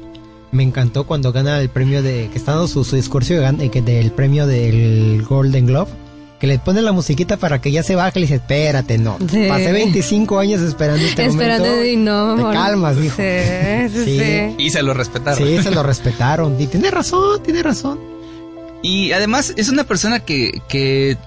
Me 0.52 0.64
encantó 0.64 1.06
cuando 1.06 1.32
gana 1.34 1.60
el 1.60 1.70
premio 1.70 2.02
de 2.02 2.30
que 2.32 2.38
está 2.38 2.54
dando 2.54 2.68
su, 2.68 2.84
su 2.86 2.96
discurso 2.96 3.34
de 3.34 3.70
que 3.70 3.82
del 3.82 4.12
premio 4.12 4.48
del 4.48 5.24
Golden 5.28 5.68
Globe. 5.68 5.92
Que 6.40 6.48
le 6.48 6.60
pone 6.60 6.82
la 6.82 6.92
musiquita 6.92 7.38
para 7.38 7.62
que 7.62 7.72
ya 7.72 7.82
se 7.82 7.96
baje 7.96 8.20
y 8.20 8.22
le 8.22 8.26
dice, 8.28 8.36
espérate, 8.36 8.98
no. 8.98 9.18
Sí. 9.30 9.46
Pasé 9.48 9.72
25 9.72 10.38
años 10.40 10.62
esperando 10.62 11.04
este 11.06 11.26
Esperando 11.26 11.66
momento. 11.66 11.86
y 11.86 11.96
no. 11.96 12.36
Te 12.36 12.42
amor. 12.42 12.54
calmas, 12.54 12.96
sí, 12.98 13.10
Sí. 13.10 14.20
sí. 14.20 14.56
Y 14.58 14.70
se 14.70 14.82
lo 14.84 14.94
respetaron. 14.94 15.38
Sí, 15.48 15.64
se 15.64 15.72
lo 15.72 15.82
respetaron. 15.82 16.60
Y 16.62 16.68
tiene 16.68 16.92
razón, 16.92 17.42
tiene 17.44 17.64
razón. 17.64 18.00
Y 18.84 19.12
además 19.14 19.54
es 19.56 19.70
una 19.70 19.86
persona 19.86 20.20
que, 20.20 20.62
que 20.68 21.18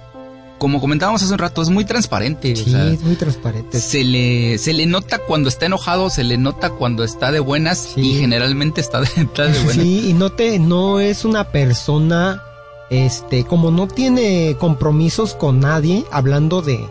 como 0.59 0.81
comentábamos 0.81 1.23
hace 1.23 1.33
un 1.33 1.39
rato, 1.39 1.63
es 1.63 1.69
muy 1.71 1.85
transparente. 1.85 2.53
o 2.53 2.57
Sí, 2.57 2.71
sea, 2.71 2.87
es 2.89 3.01
muy 3.03 3.15
transparente. 3.15 3.81
se 3.81 4.05
le, 4.05 4.59
se 4.59 4.73
le 4.73 4.87
nota 4.87 5.19
cuando 5.19 5.49
está 5.49 5.67
enojado, 5.67 6.11
se 6.11 6.25
le 6.25 6.37
nota 6.37 6.71
cuando 6.71 7.05
está 7.05 7.31
de 7.33 7.41
buenas 7.41 7.79
Sí. 7.95 8.01
y 8.01 8.15
generalmente 8.19 8.81
está 8.81 9.01
de, 9.01 9.07
está 9.17 9.45
de 9.47 9.59
buenas. 9.65 9.75
Sí, 9.85 10.11
y 10.11 10.13
no 10.15 10.31
te, 10.31 10.59
no 10.59 11.01
es 11.01 11.25
una 11.25 11.45
persona, 11.53 12.43
este, 12.91 13.45
como 13.45 13.71
no 13.71 13.87
tiene 13.89 14.57
compromisos 14.59 15.35
con 15.35 15.61
nadie, 15.61 16.05
hablando 16.11 16.61
de, 16.63 16.89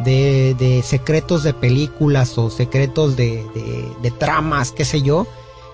de, 0.00 0.54
de 0.58 0.82
secretos 0.82 1.42
de 1.42 1.54
películas 1.54 2.38
o 2.38 2.50
secretos 2.50 3.16
de, 3.16 3.44
de, 3.54 3.88
de 4.02 4.10
tramas, 4.12 4.70
qué 4.72 4.84
sé 4.84 5.02
yo. 5.02 5.26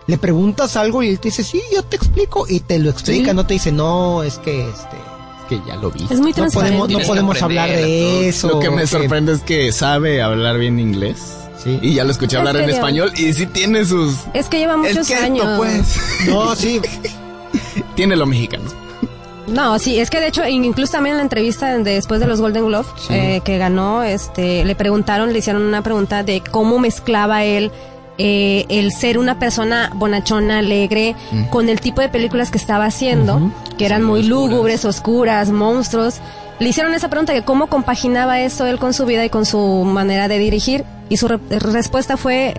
Le 0.07 0.19
preguntas 0.19 0.77
algo 0.77 1.03
y 1.03 1.09
él 1.09 1.19
te 1.19 1.29
dice, 1.29 1.43
sí, 1.43 1.61
yo 1.75 1.83
te 1.83 1.97
explico, 1.97 2.47
y 2.49 2.61
te 2.61 2.79
lo 2.79 2.91
explica, 2.91 3.31
Sí. 3.31 3.37
no 3.37 3.47
te 3.47 3.55
dice, 3.55 3.73
no, 3.73 4.23
es 4.23 4.39
que, 4.39 4.69
este, 4.69 4.97
que 5.61 5.69
ya 5.69 5.77
lo 5.77 5.91
vi. 5.91 6.05
Es 6.11 6.21
muy 6.21 6.31
no 6.31 6.35
transparente. 6.37 6.79
podemos, 6.79 7.03
no 7.03 7.07
podemos 7.09 7.43
hablar 7.43 7.69
de 7.71 8.29
eso. 8.29 8.49
Lo 8.49 8.61
que 8.61 8.71
me 8.71 8.87
sorprende 8.87 9.33
es 9.33 9.41
que 9.43 9.73
sabe 9.73 10.23
hablar 10.23 10.59
bien 10.59 10.79
inglés. 10.79 11.19
Sí. 11.63 11.79
Y 11.81 11.95
ya 11.95 12.05
lo 12.05 12.11
escuché 12.11 12.37
hablar 12.37 12.57
Es 12.57 12.65
en 12.65 12.71
español 12.71 13.13
y 13.17 13.33
sí 13.33 13.47
tiene 13.47 13.85
sus... 13.87 14.17
Es 14.35 14.49
que 14.49 14.59
lleva 14.59 14.77
muchos 14.77 14.97
es 14.99 15.07
que 15.09 15.15
esto, 15.15 15.25
años. 15.25 15.47
pues. 15.57 15.99
No, 16.29 16.55
sí, 16.55 16.81
tiene 17.95 18.17
lo 18.17 18.27
mexicano. 18.27 18.65
No, 19.47 19.79
sí, 19.79 19.99
es 19.99 20.09
que 20.11 20.21
de 20.21 20.29
hecho, 20.29 20.47
incluso 20.47 20.93
también 20.93 21.15
en 21.15 21.17
la 21.19 21.23
entrevista 21.23 21.77
de- 21.77 21.83
después 21.95 22.19
de 22.21 22.27
los 22.27 22.41
Golden 22.41 22.67
Globe 22.67 22.89
eh, 23.11 23.41
que 23.45 23.59
ganó, 23.59 24.03
este, 24.03 24.65
le 24.65 24.75
preguntaron, 24.75 25.33
le 25.33 25.39
hicieron 25.39 25.63
una 25.63 25.83
pregunta 25.83 26.23
de 26.23 26.41
cómo 26.43 26.79
mezclaba 26.79 27.45
él 27.45 27.71
eh, 28.19 28.65
el 28.69 28.93
ser 28.93 29.19
una 29.19 29.39
persona 29.39 29.91
bonachona, 29.95 30.59
alegre, 30.59 31.15
con 31.51 31.69
el 31.69 31.81
tipo 31.81 32.01
de 32.01 32.09
películas 32.09 32.51
que 32.51 32.59
estaba 32.59 32.85
haciendo, 32.87 33.53
que 33.79 33.87
eran 33.87 34.03
muy 34.03 34.23
lúgubres, 34.23 34.85
oscuras, 34.85 35.51
monstruos. 35.51 36.17
Le 36.61 36.69
hicieron 36.69 36.95
esa 36.95 37.09
pregunta 37.09 37.33
de 37.33 37.43
cómo 37.43 37.67
compaginaba 37.69 38.41
eso 38.41 38.67
él 38.67 38.79
con 38.79 38.95
su 38.95 39.05
vida 39.07 39.25
y 39.25 39.31
con 39.31 39.45
su 39.45 39.59
manera 39.85 40.29
de 40.29 40.39
dirigir, 40.39 40.85
y 41.09 41.17
su 41.17 41.27
re- 41.29 41.41
respuesta 41.51 42.17
fue 42.17 42.55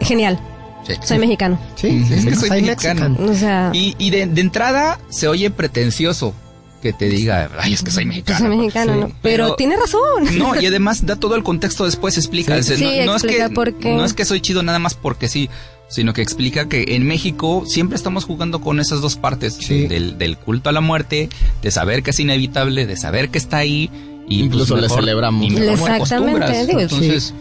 genial. 0.00 0.38
Sí. 0.86 0.94
Soy 1.02 1.18
mexicano. 1.18 1.58
sí, 1.74 2.04
Es 2.12 2.24
que 2.24 2.30
sí, 2.30 2.36
soy 2.36 2.48
soy 2.48 2.62
mexicano. 2.62 3.08
mexican. 3.10 3.28
O 3.30 3.34
sea, 3.34 3.70
Y, 3.72 3.94
y 3.98 4.10
de, 4.10 4.26
de 4.26 4.40
entrada 4.40 4.98
se 5.08 5.26
oye 5.28 5.50
pretencioso 5.50 6.32
que 6.82 6.92
te 6.92 7.08
diga, 7.08 7.50
ay, 7.58 7.72
es 7.74 7.82
que 7.82 7.90
soy 7.90 8.04
mexicano. 8.04 8.38
soy 8.46 8.56
mexicano, 8.56 8.92
Sí. 8.94 9.00
¿no? 9.00 9.06
Pero, 9.08 9.44
Pero- 9.44 9.54
tiene 9.56 9.76
razón. 9.76 10.38
No, 10.38 10.60
y 10.60 10.66
además 10.66 11.04
da 11.06 11.16
todo 11.16 11.34
el 11.36 11.42
contexto 11.42 11.84
después, 11.84 12.16
explica. 12.16 12.54
Sí. 12.54 12.60
O 12.60 12.62
sea, 12.62 12.76
Sí, 12.76 12.84
no, 13.00 13.04
no 13.06 13.16
es 13.16 13.22
explica 13.24 13.48
que, 13.48 13.54
por 13.54 13.74
qué. 13.74 13.94
no 13.94 14.04
es 14.04 14.12
que 14.14 14.24
soy 14.24 14.40
chido 14.40 14.62
nada 14.62 14.78
más 14.78 14.94
porque 14.94 15.28
sí, 15.28 15.48
sino 15.88 16.12
que 16.12 16.22
explica 16.22 16.68
que 16.68 16.84
en 16.96 17.06
México 17.06 17.64
siempre 17.66 17.96
estamos 17.96 18.24
jugando 18.24 18.60
con 18.60 18.80
esas 18.80 19.00
dos 19.00 19.16
partes, 19.16 19.54
Sí. 19.54 19.86
del, 19.86 20.18
del 20.18 20.36
culto 20.36 20.68
a 20.68 20.72
la 20.72 20.80
muerte, 20.80 21.28
de 21.62 21.70
saber 21.70 22.02
que 22.02 22.10
es 22.10 22.20
inevitable, 22.20 22.86
de 22.86 22.96
saber 22.96 23.28
que 23.30 23.38
está 23.38 23.58
ahí. 23.58 23.90
Y 24.28 24.40
Incluso 24.42 24.74
pues 24.74 24.82
le 24.82 24.88
mejor- 24.88 25.00
celebramos. 25.00 25.46
y 25.46 25.50
mejor 25.50 25.76
como 25.78 26.02
Exactamente, 26.02 26.66
digo, 26.66 26.80
Entonces, 26.80 27.32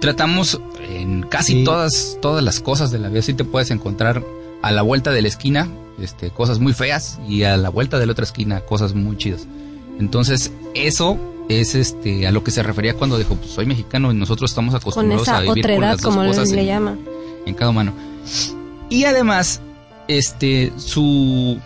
tratamos 0.00 0.60
en 0.88 1.22
casi 1.22 1.52
Sí. 1.54 1.64
todas, 1.64 2.16
todas 2.22 2.42
las 2.42 2.60
cosas 2.60 2.90
de 2.90 2.98
la 2.98 3.08
vida. 3.08 3.22
Sí 3.22 3.34
te 3.34 3.44
puedes 3.44 3.70
encontrar 3.70 4.22
a 4.62 4.70
la 4.72 4.82
vuelta 4.82 5.10
de 5.10 5.22
la 5.22 5.28
esquina, 5.28 5.68
este, 6.00 6.30
cosas 6.30 6.58
muy 6.58 6.72
feas, 6.72 7.18
y 7.28 7.42
a 7.42 7.56
la 7.56 7.68
vuelta 7.68 7.98
de 7.98 8.06
la 8.06 8.12
otra 8.12 8.24
esquina, 8.24 8.60
cosas 8.60 8.94
muy 8.94 9.16
chidas. 9.16 9.46
Entonces, 9.98 10.52
eso 10.74 11.18
es 11.48 11.74
este 11.74 12.26
a 12.26 12.30
lo 12.30 12.44
que 12.44 12.50
se 12.50 12.62
refería 12.62 12.94
cuando 12.94 13.18
dijo, 13.18 13.34
pues 13.34 13.50
soy 13.50 13.66
mexicano 13.66 14.12
y 14.12 14.14
nosotros 14.14 14.50
estamos 14.50 14.72
con 14.72 14.80
acostumbrados 14.80 15.28
a 15.28 15.32
esa 15.32 15.40
vivir 15.40 15.64
con 15.64 15.72
otredad, 15.72 15.80
las 15.92 16.00
dos 16.00 16.14
como 16.14 16.26
cosas 16.26 16.50
le 16.50 16.60
en, 16.60 16.66
llama. 16.66 16.96
en 17.44 17.54
cada 17.54 17.72
mano. 17.72 17.92
Y 18.88 19.04
además, 19.04 19.60
este, 20.08 20.72
su, 20.76 21.58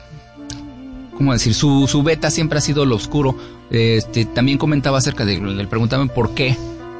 ¿cómo 1.16 1.32
decir? 1.32 1.54
Su, 1.54 1.86
su 1.86 2.02
beta 2.02 2.30
siempre 2.30 2.58
ha 2.58 2.62
sido 2.62 2.84
lo 2.86 2.96
oscuro. 2.96 3.36
Este, 3.70 4.24
también 4.24 4.58
comentaba 4.58 4.98
acerca 4.98 5.24
de, 5.24 5.38
le 5.40 5.66
preguntaban 5.66 6.08
por 6.08 6.34
qué 6.34 6.56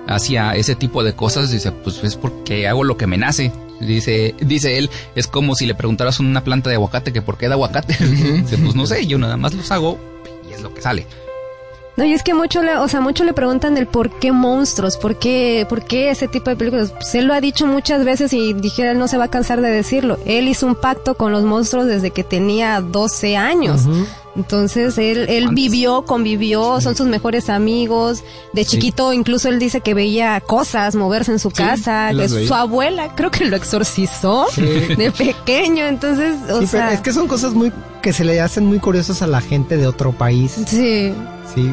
hacía 0.06 0.54
ese 0.54 0.74
tipo 0.74 1.02
de 1.02 1.14
cosas. 1.14 1.50
Dice, 1.50 1.72
pues 1.72 2.02
es 2.04 2.16
porque 2.16 2.68
hago 2.68 2.84
lo 2.84 2.96
que 2.96 3.06
me 3.06 3.18
nace. 3.18 3.52
Dice, 3.80 4.34
dice 4.40 4.78
él, 4.78 4.90
es 5.14 5.26
como 5.26 5.54
si 5.54 5.66
le 5.66 5.74
preguntaras 5.74 6.20
a 6.20 6.22
una 6.22 6.44
planta 6.44 6.70
de 6.70 6.76
aguacate 6.76 7.12
que 7.12 7.22
por 7.22 7.36
qué 7.36 7.48
da 7.48 7.54
aguacate. 7.54 7.96
Dice, 8.04 8.58
pues 8.58 8.74
no 8.74 8.86
sé, 8.86 9.06
yo 9.06 9.18
nada 9.18 9.36
más 9.36 9.54
los 9.54 9.70
hago 9.70 9.98
y 10.48 10.52
es 10.52 10.62
lo 10.62 10.72
que 10.72 10.80
sale. 10.80 11.06
No, 11.96 12.04
y 12.04 12.12
es 12.12 12.24
que 12.24 12.34
mucho 12.34 12.62
le, 12.62 12.76
o 12.76 12.88
sea, 12.88 13.00
mucho 13.00 13.22
le 13.22 13.34
preguntan 13.34 13.76
el 13.76 13.86
por 13.86 14.18
qué 14.18 14.32
monstruos, 14.32 14.96
por 14.96 15.16
qué, 15.16 15.64
por 15.68 15.84
qué 15.84 16.10
ese 16.10 16.26
tipo 16.26 16.50
de 16.50 16.56
películas. 16.56 16.90
Pues 16.90 17.14
él 17.14 17.26
lo 17.26 17.34
ha 17.34 17.40
dicho 17.40 17.66
muchas 17.66 18.04
veces 18.04 18.32
y 18.32 18.52
dijera 18.52 18.90
él 18.90 18.98
no 18.98 19.06
se 19.06 19.16
va 19.16 19.24
a 19.24 19.30
cansar 19.30 19.60
de 19.60 19.70
decirlo. 19.70 20.18
Él 20.26 20.48
hizo 20.48 20.66
un 20.66 20.74
pacto 20.74 21.16
con 21.16 21.30
los 21.30 21.44
monstruos 21.44 21.86
desde 21.86 22.10
que 22.10 22.24
tenía 22.24 22.80
12 22.80 23.36
años. 23.36 23.82
Entonces 24.36 24.98
él, 24.98 25.26
él 25.28 25.44
¿Cuántos? 25.44 25.54
vivió, 25.54 26.02
convivió, 26.04 26.80
son 26.80 26.96
sus 26.96 27.06
mejores 27.06 27.48
amigos. 27.48 28.24
De 28.52 28.64
chiquito 28.64 29.12
incluso 29.12 29.48
él 29.48 29.58
dice 29.58 29.80
que 29.80 29.94
veía 29.94 30.40
cosas 30.40 30.94
moverse 30.96 31.30
en 31.32 31.38
su 31.38 31.50
casa, 31.50 32.10
él 32.10 32.16
que 32.16 32.22
las 32.22 32.30
su 32.32 32.36
veía. 32.38 32.58
abuela 32.60 33.14
creo 33.14 33.30
que 33.30 33.44
lo 33.44 33.56
exorcizó 33.56 34.46
de 34.56 35.12
pequeño. 35.16 35.86
Entonces, 35.86 36.36
o 36.50 36.60
Sí, 36.60 36.66
sea, 36.66 36.92
es 36.92 37.00
que 37.00 37.12
son 37.12 37.28
cosas 37.28 37.54
muy 37.54 37.72
que 38.02 38.12
se 38.12 38.24
le 38.24 38.40
hacen 38.40 38.66
muy 38.66 38.80
curiosas 38.80 39.22
a 39.22 39.26
la 39.26 39.40
gente 39.40 39.76
de 39.76 39.86
otro 39.86 40.12
país. 40.12 40.56
sí. 40.66 41.12
Sí, 41.54 41.72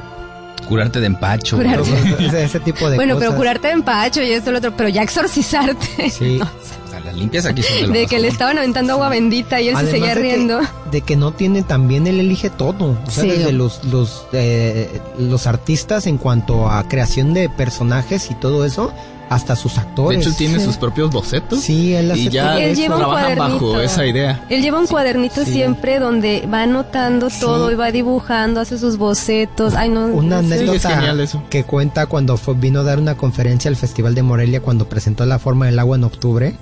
Curarte 0.67 0.99
de 0.99 1.07
empacho. 1.07 1.57
Curarte. 1.57 1.89
ese, 2.19 2.43
ese 2.43 2.59
tipo 2.59 2.87
de 2.89 2.95
Bueno, 2.95 3.15
cosas. 3.15 3.27
pero 3.29 3.37
curarte 3.37 3.67
de 3.69 3.73
empacho 3.73 4.21
y 4.21 4.31
esto 4.31 4.51
y 4.51 4.53
lo 4.53 4.59
otro, 4.59 4.73
pero 4.77 4.87
ya 4.89 5.01
exorcizarte. 5.01 6.09
Sí. 6.11 6.37
No, 6.39 6.45
O 6.45 6.47
sea, 6.65 6.77
las 7.11 7.19
limpias 7.19 7.45
aquí 7.45 7.61
son 7.63 7.75
de 7.81 7.87
lo 7.87 7.93
de 7.93 8.07
que 8.07 8.19
le 8.19 8.27
estaban 8.27 8.57
aventando 8.57 8.93
agua 8.93 9.09
bendita 9.09 9.59
y 9.61 9.69
él 9.69 9.77
se 9.77 9.91
seguía 9.91 10.09
de 10.09 10.13
que- 10.15 10.21
riendo. 10.21 10.59
de 10.91 11.01
que 11.01 11.15
no 11.15 11.31
tiene 11.33 11.61
también 11.63 12.07
él 12.07 12.19
elige 12.19 12.49
todo 12.49 12.97
o 13.05 13.09
sea 13.09 13.23
Sí. 13.23 13.29
desde 13.29 13.51
los 13.51 13.83
los 13.85 14.25
eh, 14.33 15.01
los 15.19 15.47
artistas 15.47 16.07
en 16.07 16.17
cuanto 16.17 16.69
a 16.69 16.87
creación 16.87 17.33
de 17.33 17.49
personajes 17.49 18.29
y 18.31 18.35
todo 18.35 18.65
eso 18.65 18.91
hasta 19.29 19.55
sus 19.55 19.75
De 19.75 19.79
actores 19.81 20.27
hecho, 20.27 20.35
tiene 20.35 20.59
Sí. 20.59 20.65
sus 20.65 20.75
propios 20.75 21.09
bocetos. 21.09 21.61
sí 21.61 21.93
él 21.93 22.11
hace 22.11 22.19
y 22.19 22.29
ya 22.29 22.47
todo 22.49 22.57
Él 22.59 22.71
eso. 22.71 22.81
lleva 22.81 22.95
un 22.95 23.01
trabajan 23.01 23.37
bajo 23.37 23.59
cuadernito. 23.59 23.81
esa 23.81 24.05
idea. 24.05 24.45
Él 24.49 24.61
lleva 24.61 24.79
un 24.79 24.87
cuadernito 24.87 25.45
Sí. 25.45 25.53
siempre 25.53 25.99
donde 25.99 26.45
va 26.53 26.63
anotando 26.63 27.29
todo 27.39 27.71
y 27.71 27.75
va 27.75 27.91
dibujando, 27.93 28.59
hace 28.59 28.77
sus 28.77 28.97
bocetos. 28.97 29.73
Ay, 29.75 29.87
no. 29.87 30.07
una 30.07 30.39
anécdota 30.39 30.75
es 30.75 30.83
genial 30.95 31.21
eso. 31.21 31.41
que 31.49 31.63
cuenta 31.63 32.07
cuando 32.07 32.35
fue- 32.35 32.55
vino 32.55 32.81
a 32.81 32.83
dar 32.83 32.99
una 32.99 33.15
conferencia 33.15 33.69
al 33.69 33.77
Festival 33.77 34.15
de 34.15 34.21
Morelia 34.23 34.59
cuando 34.61 34.89
presentó 34.89 35.25
la 35.25 35.39
forma 35.39 35.65
del 35.67 35.79
agua 35.79 35.95
en 35.95 36.03
octubre 36.03 36.55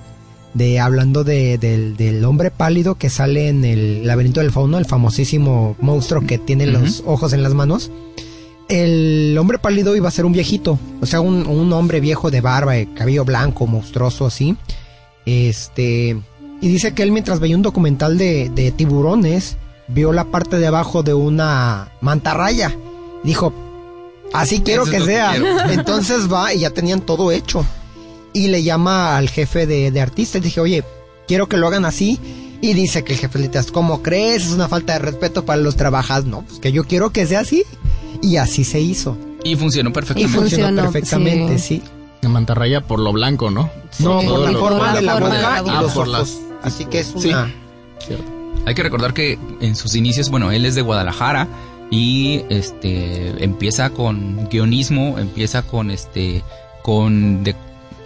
de 0.54 0.80
hablando 0.80 1.24
de, 1.24 1.58
del, 1.58 1.96
del 1.96 2.24
hombre 2.24 2.50
pálido 2.50 2.96
que 2.96 3.10
sale 3.10 3.48
en 3.48 3.64
el 3.64 4.06
laberinto 4.06 4.40
del 4.40 4.50
fauno 4.50 4.78
el 4.78 4.86
famosísimo 4.86 5.76
monstruo 5.80 6.26
que 6.26 6.38
tiene 6.38 6.66
los 6.66 7.02
ojos 7.06 7.32
en 7.32 7.42
las 7.42 7.54
manos 7.54 7.90
el 8.70 9.36
hombre 9.38 9.58
pálido 9.58 9.96
iba 9.96 10.08
a 10.08 10.12
ser 10.12 10.24
un 10.24 10.32
viejito, 10.32 10.78
o 11.00 11.06
sea, 11.06 11.20
un, 11.20 11.46
un 11.46 11.72
hombre 11.72 12.00
viejo 12.00 12.30
de 12.30 12.40
barba, 12.40 12.74
de 12.74 12.92
cabello 12.94 13.24
blanco, 13.24 13.66
monstruoso 13.66 14.26
así. 14.26 14.56
Este, 15.26 16.16
y 16.60 16.68
dice 16.68 16.94
que 16.94 17.02
él 17.02 17.10
mientras 17.10 17.40
veía 17.40 17.56
un 17.56 17.62
documental 17.62 18.16
de, 18.16 18.48
de 18.48 18.70
tiburones, 18.70 19.56
vio 19.88 20.12
la 20.12 20.24
parte 20.24 20.58
de 20.58 20.68
abajo 20.68 21.02
de 21.02 21.14
una 21.14 21.90
mantarraya. 22.00 22.72
Dijo, 23.24 23.52
así 24.32 24.60
quiero 24.60 24.84
Eso 24.84 24.92
que 24.92 25.00
sea. 25.00 25.34
Entonces 25.70 26.32
va 26.32 26.54
y 26.54 26.60
ya 26.60 26.70
tenían 26.70 27.00
todo 27.00 27.32
hecho. 27.32 27.64
Y 28.32 28.48
le 28.48 28.62
llama 28.62 29.16
al 29.16 29.28
jefe 29.28 29.66
de, 29.66 29.90
de 29.90 30.00
artistas. 30.00 30.42
Dije, 30.42 30.60
oye, 30.60 30.84
quiero 31.26 31.48
que 31.48 31.56
lo 31.56 31.66
hagan 31.66 31.84
así. 31.84 32.18
Y 32.62 32.74
dice 32.74 33.02
que 33.04 33.14
el 33.14 33.18
jefe 33.18 33.38
le 33.38 33.48
dice, 33.48 33.72
¿cómo 33.72 34.02
crees? 34.02 34.46
Es 34.46 34.52
una 34.52 34.68
falta 34.68 34.92
de 34.94 34.98
respeto 34.98 35.44
para 35.44 35.60
los 35.62 35.76
trabajadores. 35.76 36.28
No, 36.30 36.42
pues 36.42 36.60
que 36.60 36.72
yo 36.72 36.84
quiero 36.84 37.10
que 37.10 37.26
sea 37.26 37.40
así. 37.40 37.64
Y 38.22 38.36
así 38.36 38.64
se 38.64 38.80
hizo. 38.80 39.16
Y 39.42 39.56
funcionó 39.56 39.90
Y 39.90 39.92
perfectamente. 39.94 40.36
funcionó, 40.38 40.66
funcionó, 40.66 40.92
perfectamente, 40.92 41.58
sí. 41.58 41.82
La 42.20 42.28
mantarraya 42.28 42.82
por 42.82 42.98
lo 43.00 43.12
blanco, 43.12 43.50
¿no? 43.50 43.70
No, 44.00 44.20
Sí, 44.20 44.26
por 44.28 44.40
la 44.40 44.50
lo- 44.52 44.58
forma 44.60 44.92
de 44.94 45.00
la 45.02 45.14
boca 45.18 45.62
y 45.64 45.70
los 45.82 45.90
Ah, 45.90 45.94
por 45.94 46.08
ojos. 46.08 46.08
las- 46.08 46.38
Así 46.62 46.84
que 46.84 47.00
es 47.00 47.14
Sí. 47.18 47.28
una... 47.30 47.50
Cierto. 48.06 48.24
Hay 48.66 48.74
que 48.74 48.82
recordar 48.82 49.14
que 49.14 49.38
en 49.62 49.74
sus 49.74 49.94
inicios, 49.94 50.28
bueno, 50.28 50.52
él 50.52 50.66
es 50.66 50.74
de 50.74 50.82
Guadalajara 50.82 51.48
y 51.90 52.42
este 52.50 53.42
empieza 53.42 53.88
con 53.88 54.48
guionismo, 54.50 55.18
empieza 55.18 55.62
con 55.62 55.90
este 55.90 56.42
con 56.82 57.42
de- 57.42 57.56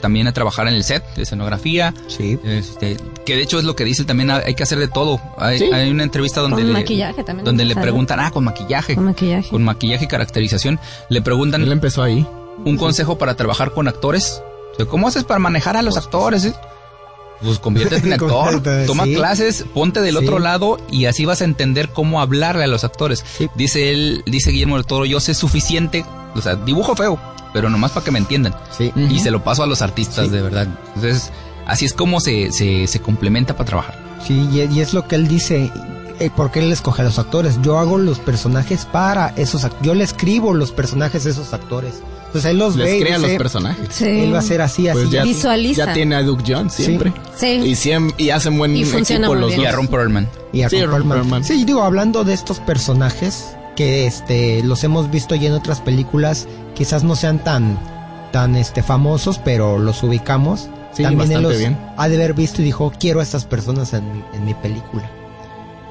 también 0.04 0.28
a 0.28 0.32
trabajar 0.34 0.68
en 0.68 0.74
el 0.74 0.84
set 0.84 1.02
de 1.16 1.22
escenografía, 1.22 1.94
Sí. 2.08 2.38
este, 2.44 2.98
que 3.24 3.36
de 3.36 3.42
hecho 3.42 3.58
es 3.58 3.64
lo 3.64 3.74
que 3.74 3.84
dice 3.84 4.04
también 4.04 4.30
hay 4.30 4.54
que 4.54 4.62
hacer 4.62 4.78
de 4.78 4.86
todo. 4.88 5.18
Hay, 5.38 5.58
Sí. 5.60 5.70
hay 5.72 5.90
una 5.90 6.02
entrevista 6.02 6.42
donde 6.42 6.56
Con 6.58 6.66
le, 6.66 6.72
maquillaje 6.74 7.24
también. 7.24 7.46
donde 7.46 7.64
le 7.64 7.74
preguntan, 7.74 8.20
ah, 8.20 8.30
con 8.30 8.44
maquillaje, 8.44 8.94
Con 8.96 9.06
maquillaje. 9.06 9.48
con 9.48 9.64
maquillaje 9.64 10.04
y 10.04 10.08
caracterización, 10.08 10.78
le 11.08 11.22
preguntan 11.22 11.62
Él 11.62 11.72
empezó 11.72 12.02
ahí. 12.02 12.26
un 12.66 12.76
consejo 12.76 13.16
para 13.16 13.34
trabajar 13.34 13.72
con 13.72 13.88
actores. 13.88 14.42
O 14.74 14.76
sea, 14.76 14.84
¿Cómo 14.86 15.08
haces 15.08 15.24
para 15.24 15.38
manejar 15.40 15.78
a 15.78 15.82
los 15.82 15.96
actores? 15.96 16.44
eh? 16.44 16.52
Pues 17.42 17.58
conviértete 17.58 18.06
en 18.06 18.12
actor, 18.20 18.62
toma 18.86 19.04
sí. 19.04 19.14
clases, 19.14 19.64
ponte 19.72 20.00
del 20.02 20.16
Sí. 20.18 20.24
otro 20.24 20.38
lado 20.38 20.78
y 20.90 21.06
así 21.06 21.24
vas 21.24 21.40
a 21.40 21.44
entender 21.44 21.88
cómo 21.88 22.20
hablarle 22.20 22.64
a 22.64 22.66
los 22.66 22.84
actores. 22.84 23.24
Sí. 23.38 23.48
Dice 23.54 23.90
él, 23.90 24.22
dice 24.26 24.50
Guillermo 24.50 24.76
del 24.76 24.84
Toro, 24.86 25.04
yo 25.06 25.18
sé 25.20 25.32
suficiente, 25.34 26.04
o 26.34 26.40
sea, 26.42 26.56
dibujo 26.56 26.94
feo, 26.94 27.18
pero 27.54 27.70
nomás 27.70 27.92
para 27.92 28.04
que 28.04 28.10
me 28.10 28.18
entiendan. 28.18 28.54
Sí. 28.76 28.92
Y 29.08 29.20
se 29.20 29.30
lo 29.30 29.42
paso 29.42 29.62
a 29.62 29.66
los 29.66 29.80
artistas, 29.80 30.26
Sí. 30.26 30.30
de 30.30 30.42
verdad. 30.42 30.66
Entonces, 30.96 31.30
así 31.66 31.86
es 31.86 31.94
como 31.94 32.20
se, 32.20 32.52
se, 32.52 32.86
se 32.86 33.00
complementa 33.00 33.54
para 33.56 33.64
trabajar. 33.66 33.98
Sí, 34.26 34.46
y, 34.52 34.80
es 34.80 34.92
lo 34.92 35.08
que 35.08 35.14
él 35.16 35.26
dice. 35.28 35.70
eh, 36.20 36.30
porque 36.36 36.60
él 36.60 36.70
escoge 36.72 37.02
a 37.02 37.04
los 37.06 37.18
actores. 37.18 37.58
Yo 37.62 37.78
hago 37.78 37.98
los 37.98 38.18
personajes 38.20 38.84
para 38.86 39.28
esos 39.36 39.64
actores. 39.64 39.84
Yo 39.86 39.94
le 39.94 40.04
escribo 40.04 40.52
los 40.54 40.70
personajes 40.70 41.24
a 41.26 41.30
esos 41.30 41.52
actores. 41.54 41.94
Entonces 42.26 42.50
él 42.52 42.58
los 42.58 42.76
ve 42.76 42.84
Les 42.84 42.94
y 42.94 43.00
crea 43.04 43.18
los 43.18 43.26
dice, 43.28 43.38
personajes. 43.38 43.88
Sí. 43.90 44.04
Él 44.06 44.34
va 44.34 44.38
a 44.38 44.42
ser 44.42 44.60
así, 44.60 44.88
así. 44.88 44.98
Pues 44.98 45.10
ya. 45.10 45.22
Visualiza. 45.24 45.86
ya 45.86 45.92
tiene 45.92 46.14
a 46.16 46.22
Duke 46.22 46.42
Jones 46.46 46.72
siempre. 46.72 47.12
Sí. 47.36 47.46
Y, 47.64 47.72
siem- 47.74 48.12
y 48.16 48.30
hacen 48.30 48.56
buen 48.58 48.76
Y 48.76 48.82
equipo 48.82 49.34
los 49.34 49.48
bien. 49.50 49.60
Y 49.60 49.64
dos. 49.64 49.72
a 49.72 49.76
Ron 49.76 49.86
Perlman. 49.88 50.28
Y 50.52 50.62
a 50.62 50.68
Sí, 50.68 50.80
Ron 50.80 50.90
Ron 50.90 50.98
Perlman. 51.00 51.18
Perlman. 51.18 51.44
Sí, 51.44 51.64
digo, 51.64 51.82
hablando 51.82 52.22
de 52.24 52.32
estos 52.34 52.58
personajes 52.60 53.44
que 53.76 54.06
este 54.06 54.62
los 54.62 54.84
hemos 54.84 55.10
visto 55.10 55.34
ya 55.34 55.48
en 55.48 55.54
otras 55.54 55.80
películas, 55.80 56.46
quizás 56.74 57.04
no 57.04 57.16
sean 57.16 57.42
tan 57.42 57.78
tan 58.32 58.56
este 58.56 58.82
famosos, 58.82 59.38
pero 59.38 59.78
los 59.78 60.02
ubicamos. 60.02 60.68
Sí, 60.92 61.02
También 61.02 61.30
él 61.30 61.36
bastante 61.38 61.42
los 61.48 61.58
bien. 61.58 61.78
ha 61.96 62.08
de 62.08 62.16
haber 62.16 62.34
visto 62.34 62.62
y 62.62 62.64
dijo, 62.64 62.92
quiero 62.98 63.20
a 63.20 63.22
estas 63.22 63.44
personas 63.44 63.92
en 63.94 64.12
mi, 64.12 64.22
en 64.34 64.44
mi 64.44 64.54
película. 64.54 65.08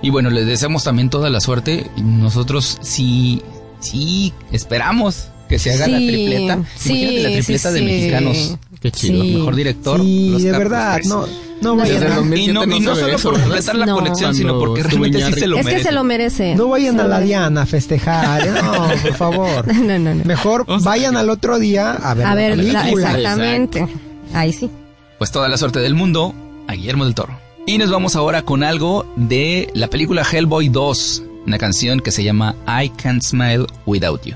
Y 0.02 0.10
bueno, 0.10 0.30
les 0.30 0.46
deseamos 0.46 0.84
también 0.84 1.10
toda 1.10 1.30
la 1.30 1.40
suerte. 1.40 1.90
Y 1.96 2.02
Nosotros 2.02 2.78
sí, 2.82 3.42
sí, 3.80 4.34
esperamos 4.52 5.30
que 5.48 5.60
se 5.60 5.74
haga 5.74 5.88
la 5.88 5.98
tripleta. 5.98 6.60
sí, 6.76 6.90
Imagínate 6.92 7.24
la 7.24 7.30
tripleta 7.36 7.70
sí, 7.70 7.74
de 7.74 7.80
sí. 7.80 7.86
mexicanos. 7.86 8.58
Qué 8.82 8.92
chido. 8.92 9.24
Sí. 9.24 9.36
Mejor 9.36 9.56
director. 9.56 10.02
sí, 10.02 10.30
los 10.32 10.44
de 10.44 10.52
verdad, 10.52 11.00
no. 11.06 11.26
No 11.64 11.76
vayan, 11.76 12.04
a, 12.04 12.16
2007 12.18 12.42
Y 12.52 12.54
no, 12.54 12.66
no 12.66 12.76
y 12.76 12.80
no 12.80 12.96
se 12.96 13.04
ve 13.06 13.18
solo 13.18 13.18
eso, 13.18 13.32
por 13.32 13.40
completar 13.42 13.76
la 13.76 13.86
No. 13.86 13.96
colección, 13.96 14.36
sino 14.36 14.60
porque 14.60 14.84
realmente 14.84 15.26
sí 15.26 15.34
se 15.34 15.48
lo 15.48 15.58
Es 15.58 15.66
que 15.66 15.72
merece. 15.72 15.88
se 15.90 15.92
lo 15.94 16.04
merece. 16.04 16.56
no 16.56 16.68
vayan 16.70 17.00
a 17.00 17.04
la 17.04 17.10
merece. 17.16 17.26
Diana 17.28 17.62
a 17.62 17.66
festejar, 17.66 18.48
¿eh? 18.48 18.52
no, 18.62 18.72
por 19.02 19.14
favor. 19.16 19.74
No, 19.74 19.98
no, 20.00 20.14
no. 20.16 20.24
Mejor 20.26 20.66
vayan 20.84 21.18
al 21.18 21.30
otro 21.30 21.58
día 21.60 21.92
a 21.94 22.14
ver, 22.14 22.26
A 22.28 22.36
ver, 22.36 22.58
la 22.58 22.64
la- 22.74 22.82
película. 22.84 23.08
exactamente. 23.12 23.88
Ahí 24.34 24.54
sí. 24.54 24.70
Pues 25.18 25.32
toda 25.32 25.48
la 25.50 25.58
suerte 25.58 25.80
del 25.80 25.96
mundo 25.96 26.34
a 26.68 26.74
Guillermo 26.74 27.06
del 27.06 27.16
Toro. 27.16 27.38
Y 27.66 27.78
nos 27.78 27.90
vamos 27.90 28.16
ahora 28.16 28.42
con 28.42 28.64
algo 28.64 29.06
de 29.16 29.70
la 29.74 29.88
película 29.88 30.24
Hellboy 30.30 30.68
2, 30.70 31.24
una 31.48 31.58
canción 31.58 32.00
que 32.02 32.12
se 32.12 32.24
llama 32.24 32.56
I 32.68 32.90
Can't 32.90 33.22
Smile 33.24 33.66
Without. 33.86 34.24
You 34.26 34.36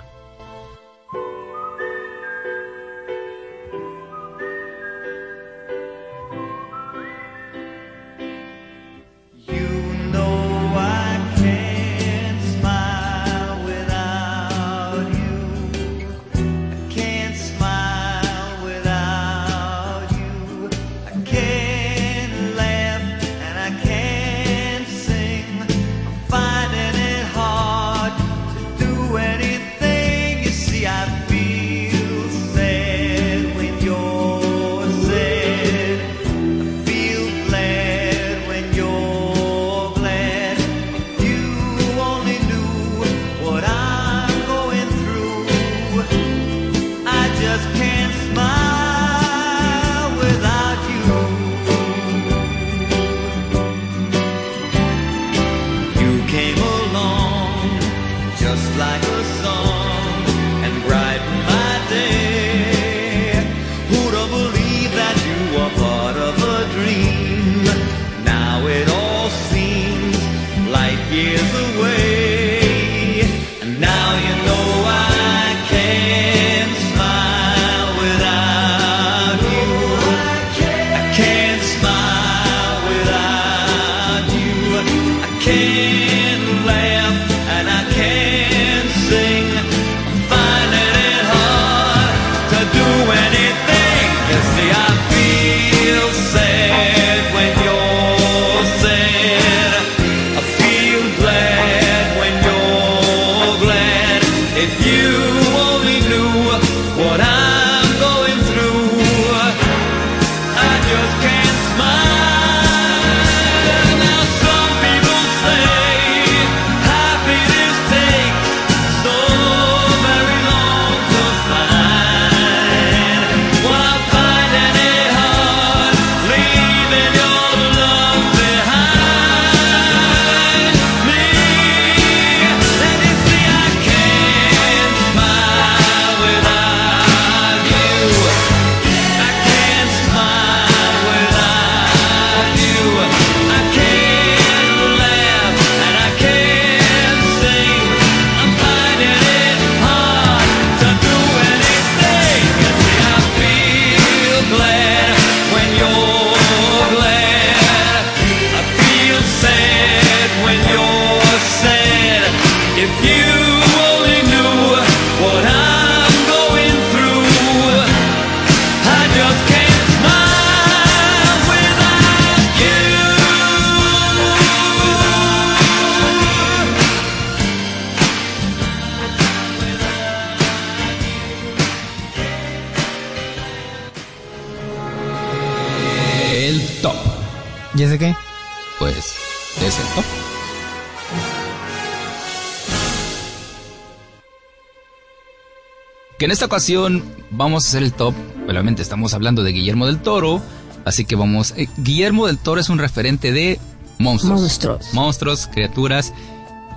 en 196.27 196.31
esta 196.31 196.45
ocasión 196.45 197.03
vamos 197.31 197.65
a 197.65 197.69
hacer 197.69 197.83
el 197.83 197.93
top. 197.93 198.13
Obviamente 198.49 198.81
estamos 198.81 199.13
hablando 199.13 199.43
de 199.43 199.51
Guillermo 199.53 199.85
del 199.87 199.99
Toro. 199.99 200.41
Así 200.85 201.05
que 201.05 201.15
vamos. 201.15 201.53
eh, 201.57 201.67
Guillermo 201.77 202.27
del 202.27 202.37
Toro 202.37 202.59
es 202.61 202.67
un 202.69 202.79
referente 202.79 203.31
de 203.31 203.59
monstruos. 203.97 204.41
Monstruos. 204.41 204.93
Monstruos, 204.93 205.47
criaturas. 205.47 206.13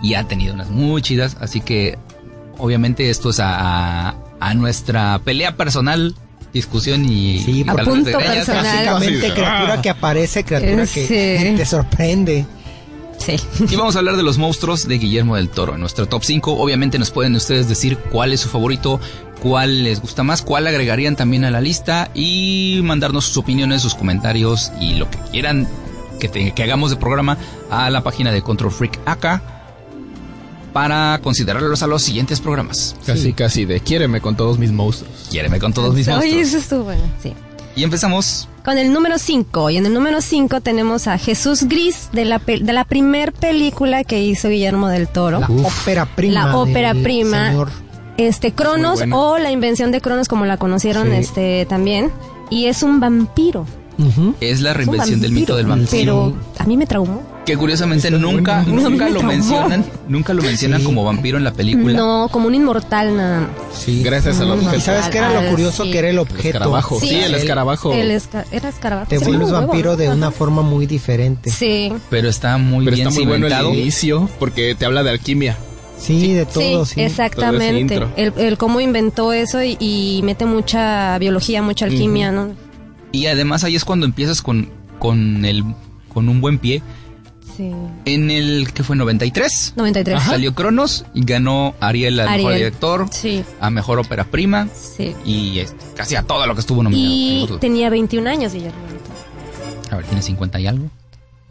Y 0.02 0.14
ha 0.14 0.24
tenido 0.24 0.54
unas 0.54 0.70
muy 0.70 1.02
chidas. 1.02 1.36
Así 1.40 1.60
que 1.60 1.98
obviamente 2.58 3.10
esto 3.10 3.30
es 3.30 3.40
a, 3.40 4.08
a- 4.10 4.14
a 4.40 4.54
nuestra 4.54 5.18
pelea 5.24 5.56
personal, 5.56 6.14
discusión 6.54 7.04
y. 7.04 7.40
Sí, 7.40 7.64
y 7.66 7.68
a 7.68 7.74
punto 7.74 8.10
personal. 8.18 8.64
Básicamente, 8.64 9.26
Ah. 9.28 9.34
criatura 9.34 9.82
que 9.82 9.90
aparece, 9.90 10.44
criatura 10.44 10.86
que 10.86 10.86
sí. 10.86 11.56
te 11.56 11.66
sorprende. 11.66 12.46
Sí. 13.18 13.36
Y 13.70 13.76
vamos 13.76 13.96
a 13.96 13.98
hablar 13.98 14.16
de 14.16 14.22
los 14.22 14.38
monstruos 14.38 14.88
de 14.88 14.96
Guillermo 14.96 15.36
del 15.36 15.50
Toro. 15.50 15.74
En 15.74 15.80
nuestro 15.80 16.06
top 16.08 16.24
5, 16.24 16.52
obviamente 16.54 16.98
nos 16.98 17.10
pueden 17.10 17.34
ustedes 17.36 17.68
decir 17.68 17.98
cuál 17.98 18.32
es 18.32 18.40
su 18.40 18.48
favorito, 18.48 18.98
cuál 19.42 19.84
les 19.84 20.00
gusta 20.00 20.22
más, 20.22 20.42
cuál 20.42 20.66
agregarían 20.66 21.16
también 21.16 21.44
a 21.44 21.50
la 21.50 21.60
lista 21.60 22.10
y 22.14 22.80
mandarnos 22.82 23.24
sus 23.24 23.36
opiniones, 23.38 23.82
sus 23.82 23.94
comentarios 23.94 24.70
y 24.80 24.94
lo 24.94 25.10
que 25.10 25.18
quieran 25.30 25.66
que, 26.18 26.28
te- 26.28 26.52
que 26.52 26.62
hagamos 26.62 26.90
de 26.90 26.96
programa 26.96 27.38
a 27.70 27.88
la 27.90 28.02
página 28.02 28.30
de 28.32 28.42
Control 28.42 28.70
Freak 28.70 28.98
acá 29.06 29.42
para 30.72 31.18
considerarlos 31.22 31.82
a 31.82 31.86
los 31.86 32.02
siguientes 32.02 32.40
programas. 32.40 32.94
Casi, 33.04 33.32
casi 33.32 33.64
de 33.64 33.80
quiéreme 33.80 34.20
con 34.20 34.36
todos 34.36 34.58
mis 34.58 34.70
monstruos. 34.70 35.26
Quiéreme 35.30 35.58
con 35.58 35.72
todos 35.72 35.94
mis 35.94 36.06
Oye, 36.08 36.16
monstruos. 36.16 36.46
eso 36.48 36.58
estuvo 36.58 36.84
bueno. 36.84 37.02
Sí. 37.22 37.32
Y 37.76 37.82
empezamos. 37.82 38.48
Con 38.64 38.78
el 38.78 38.92
número 38.92 39.18
5. 39.18 39.70
Y 39.70 39.78
en 39.78 39.86
el 39.86 39.94
número 39.94 40.20
5 40.20 40.60
tenemos 40.60 41.06
a 41.06 41.18
Jesús 41.18 41.64
Gris 41.64 42.10
de 42.12 42.24
la, 42.24 42.38
pe- 42.38 42.60
de 42.60 42.72
la 42.72 42.84
primer 42.84 43.32
película 43.32 44.04
que 44.04 44.22
hizo 44.22 44.48
Guillermo 44.48 44.88
del 44.88 45.08
Toro. 45.08 45.40
La 45.40 45.46
ópera 45.48 46.04
prima. 46.06 46.34
La 46.46 46.56
ópera 46.56 46.92
prima. 46.94 47.48
señor. 47.48 47.70
Este, 48.26 48.52
Cronos 48.52 49.00
o 49.12 49.38
la 49.38 49.50
invención 49.50 49.90
de 49.92 50.00
Cronos 50.00 50.28
como 50.28 50.44
la 50.46 50.56
conocieron 50.56 51.08
Sí. 51.10 51.16
este 51.16 51.66
también. 51.66 52.10
Y 52.50 52.66
es 52.66 52.82
un 52.82 53.00
vampiro. 53.00 53.66
Ujú. 53.98 54.34
Es 54.40 54.60
la 54.60 54.70
Es 54.70 54.76
un 54.76 54.78
reinvención 54.78 55.20
del 55.20 55.32
mito 55.32 55.56
del 55.56 55.66
vampiro. 55.66 56.32
Pero 56.34 56.34
a 56.58 56.64
mí 56.64 56.76
me 56.76 56.86
traumó. 56.86 57.22
Que 57.44 57.56
curiosamente 57.56 58.10
nunca, 58.10 58.62
bueno. 58.66 58.88
nunca 58.90 59.04
Me 59.06 59.10
lo 59.10 59.18
traumó. 59.20 59.28
mencionan, 59.32 59.84
nunca 60.08 60.32
lo 60.34 60.42
mencionan 60.42 60.80
Sí. 60.80 60.86
como 60.86 61.04
vampiro 61.04 61.36
en 61.38 61.44
la 61.44 61.52
película. 61.52 61.94
No, 61.98 62.28
como 62.30 62.46
un 62.48 62.54
inmortal 62.54 63.16
nada 63.16 63.40
más. 63.40 63.50
Sí. 63.74 64.02
Gracias 64.02 64.40
al 64.40 64.48
Mm. 64.48 64.50
objeto. 64.52 64.76
¿Y 64.76 64.80
sabes 64.80 65.08
qué 65.08 65.18
era 65.18 65.42
lo 65.42 65.50
curioso? 65.50 65.84
sí. 65.84 65.90
Que 65.90 65.98
era 65.98 66.08
el 66.08 66.14
El 66.14 66.18
objeto. 66.20 66.48
escarabajo. 66.48 67.00
Sí. 67.00 67.08
Sí, 67.08 67.14
el 67.16 67.24
El- 67.24 67.34
escarabajo. 67.36 67.92
El 67.92 68.10
esca- 68.10 68.44
era 68.50 68.68
escarabajo. 68.68 69.08
Te 69.08 69.18
Sí, 69.18 69.24
vuelves 69.24 69.50
vampiro 69.50 69.96
de 69.96 70.08
una 70.08 70.30
forma 70.30 70.62
muy 70.62 70.86
diferente. 70.86 71.50
Sí. 71.50 71.92
Pero 72.10 72.28
está 72.28 72.56
muy 72.58 72.84
Pero 72.86 72.96
bien 72.96 73.08
está 73.08 73.18
muy 73.20 73.26
bueno 73.26 73.46
el 73.46 73.78
inicio 73.78 74.28
porque 74.38 74.74
te 74.74 74.84
habla 74.86 75.02
de 75.02 75.10
alquimia. 75.10 75.56
Sí, 76.00 76.32
de 76.32 76.46
todo, 76.46 76.84
sí, 76.86 76.94
sí. 76.94 77.00
exactamente. 77.02 77.96
Todo 77.96 78.08
El, 78.16 78.32
el 78.38 78.56
cómo 78.58 78.80
inventó 78.80 79.32
eso 79.32 79.62
y, 79.62 79.76
y 79.78 80.20
mete 80.24 80.46
mucha 80.46 81.18
biología, 81.18 81.62
mucha 81.62 81.84
alquimia, 81.84 82.32
¿no? 82.32 82.54
Y 83.12 83.26
además 83.26 83.64
ahí 83.64 83.76
es 83.76 83.84
cuando 83.84 84.06
empiezas 84.06 84.40
con, 84.40 84.70
con 84.98 85.44
el 85.44 85.64
con 86.12 86.28
un 86.28 86.40
buen 86.40 86.58
pie. 86.58 86.82
Sí. 87.56 87.70
En 88.06 88.30
el 88.30 88.72
que 88.72 88.82
fue 88.82 88.96
93 88.96 89.74
93. 89.76 90.22
salió 90.22 90.54
Cronos 90.54 91.04
y 91.12 91.24
ganó 91.24 91.74
Ariel 91.80 92.18
al 92.20 92.36
mejor 92.38 92.54
director, 92.54 93.06
Sí, 93.10 93.44
a 93.60 93.68
mejor 93.70 93.98
ópera 93.98 94.24
prima 94.24 94.68
sí. 94.74 95.14
y 95.26 95.58
este, 95.58 95.84
casi 95.94 96.14
a 96.16 96.22
todo 96.22 96.46
lo 96.46 96.54
que 96.54 96.60
estuvo 96.60 96.82
nominado. 96.82 97.12
Y 97.12 97.48
tenía 97.60 97.90
21 97.90 98.30
años 98.30 98.54
Guillermo. 98.54 98.78
A 99.90 99.96
ver, 99.96 100.06
tiene 100.06 100.22
50 100.22 100.60
y 100.60 100.66
algo. 100.68 100.88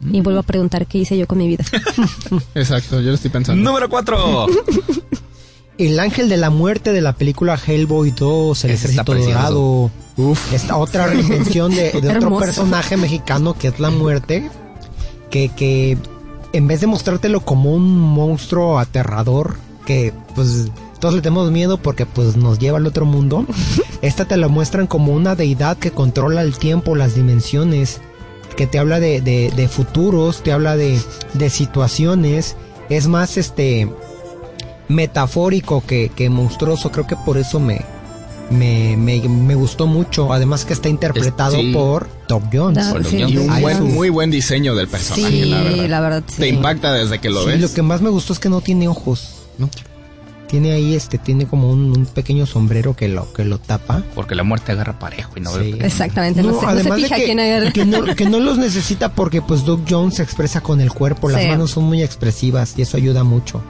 Y 0.02 0.20
vuelvo 0.20 0.40
a 0.40 0.42
preguntar 0.42 0.86
qué 0.86 0.98
hice 0.98 1.16
yo 1.18 1.26
con 1.26 1.38
mi 1.38 1.48
vida. 1.48 1.64
Exacto, 2.54 3.00
yo 3.00 3.08
lo 3.08 3.14
estoy 3.14 3.30
pensando. 3.30 3.62
Número 3.62 3.88
4. 3.88 4.46
El 5.78 5.98
ángel 5.98 6.28
de 6.28 6.36
la 6.36 6.50
muerte 6.50 6.92
de 6.92 7.00
la 7.00 7.14
película 7.14 7.58
Hellboy 7.58 8.10
2, 8.10 8.64
El 8.64 8.70
ejército 8.72 9.14
dorado. 9.14 9.90
Uf. 10.16 10.52
Esta 10.52 10.76
otra 10.76 11.06
reinvención 11.06 11.74
de, 11.74 11.92
de 12.02 12.16
otro 12.16 12.38
personaje 12.38 12.96
mexicano 12.96 13.54
que 13.54 13.68
es 13.68 13.80
la 13.80 13.90
muerte. 13.90 14.50
Que, 15.30 15.48
que 15.48 15.96
en 16.52 16.66
vez 16.66 16.80
de 16.80 16.86
mostrártelo 16.86 17.40
como 17.40 17.72
un 17.72 17.98
monstruo 17.98 18.78
aterrador, 18.78 19.56
que 19.86 20.12
pues 20.34 20.70
todos 20.98 21.14
le 21.14 21.22
tenemos 21.22 21.50
miedo 21.50 21.78
porque 21.78 22.04
pues 22.04 22.36
nos 22.36 22.58
lleva 22.58 22.78
al 22.78 22.86
otro 22.86 23.06
mundo, 23.06 23.46
esta 24.02 24.24
te 24.26 24.36
la 24.36 24.48
muestran 24.48 24.86
como 24.86 25.12
una 25.12 25.34
deidad 25.34 25.78
que 25.78 25.92
controla 25.92 26.42
el 26.42 26.58
tiempo, 26.58 26.94
las 26.94 27.14
dimensiones, 27.14 28.00
que 28.56 28.66
te 28.66 28.78
habla 28.78 29.00
de, 29.00 29.20
de- 29.20 29.50
de 29.54 29.68
futuros, 29.68 30.42
te 30.42 30.52
habla 30.52 30.76
de, 30.76 31.00
de 31.34 31.50
situaciones, 31.50 32.56
es 32.88 33.06
más 33.06 33.36
este 33.36 33.88
metafórico 34.88 35.82
que, 35.86 36.10
que 36.14 36.28
monstruoso, 36.30 36.90
creo 36.90 37.06
que 37.06 37.16
por 37.16 37.38
eso 37.38 37.60
me, 37.60 37.80
me, 38.50 38.96
me, 38.96 39.20
me 39.28 39.54
gustó 39.54 39.86
mucho, 39.86 40.32
además 40.32 40.64
que 40.64 40.72
está 40.72 40.88
interpretado 40.88 41.56
sí. 41.56 41.72
por 41.72 42.08
Doc 42.28 42.42
Jones. 42.52 42.86
Por 42.88 43.04
sí. 43.04 43.18
Y 43.18 43.36
un 43.36 43.60
buen, 43.60 43.82
muy 43.94 44.08
buen 44.10 44.30
diseño 44.30 44.74
del 44.74 44.88
personaje, 44.88 45.30
Sí, 45.30 45.44
la 45.44 45.62
verdad. 45.62 45.86
la 45.88 46.00
verdad, 46.00 46.24
sí. 46.26 46.36
Te 46.40 46.48
impacta 46.48 46.92
desde 46.92 47.20
que 47.20 47.30
lo 47.30 47.42
Sí, 47.44 47.50
ves. 47.50 47.60
lo 47.60 47.72
que 47.72 47.82
más 47.82 48.00
me 48.02 48.10
gustó 48.10 48.32
es 48.32 48.38
que 48.40 48.48
no 48.48 48.60
tiene 48.60 48.88
ojos. 48.88 49.34
No. 49.58 49.68
Tiene 50.50 50.72
ahí 50.72 50.94
este, 50.96 51.16
tiene 51.18 51.46
como 51.46 51.70
un, 51.70 51.96
un 51.96 52.06
pequeño 52.06 52.44
sombrero 52.44 52.96
que 52.96 53.08
lo, 53.08 53.32
que 53.32 53.44
lo 53.44 53.58
tapa. 53.58 54.02
Porque 54.14 54.34
la 54.34 54.42
muerte 54.42 54.72
agarra 54.72 54.98
parejo 54.98 55.32
y 55.36 55.40
no 55.40 55.50
Sí. 55.52 55.74
Exactamente, 55.80 56.42
no, 56.42 56.48
No, 56.52 56.54
se, 56.60 56.66
no 56.66 56.72
se 56.72 56.78
además 56.80 56.96
de 56.98 57.02
fija 57.04 57.16
que, 57.16 57.24
quién 57.24 57.40
agarra. 57.40 57.72
que 57.72 57.84
no, 57.84 58.04
que 58.16 58.26
no 58.28 58.40
los 58.40 58.58
necesita 58.58 59.12
porque 59.14 59.40
pues 59.42 59.64
Doug 59.64 59.82
Jones 59.88 60.16
se 60.16 60.22
expresa 60.22 60.60
con 60.60 60.80
el 60.80 60.92
cuerpo, 60.92 61.28
las 61.28 61.42
Sí. 61.42 61.48
manos 61.48 61.70
son 61.70 61.84
muy 61.84 62.02
expresivas 62.02 62.74
y 62.76 62.82
eso 62.82 62.96
ayuda 62.96 63.22
mucho. 63.24 63.62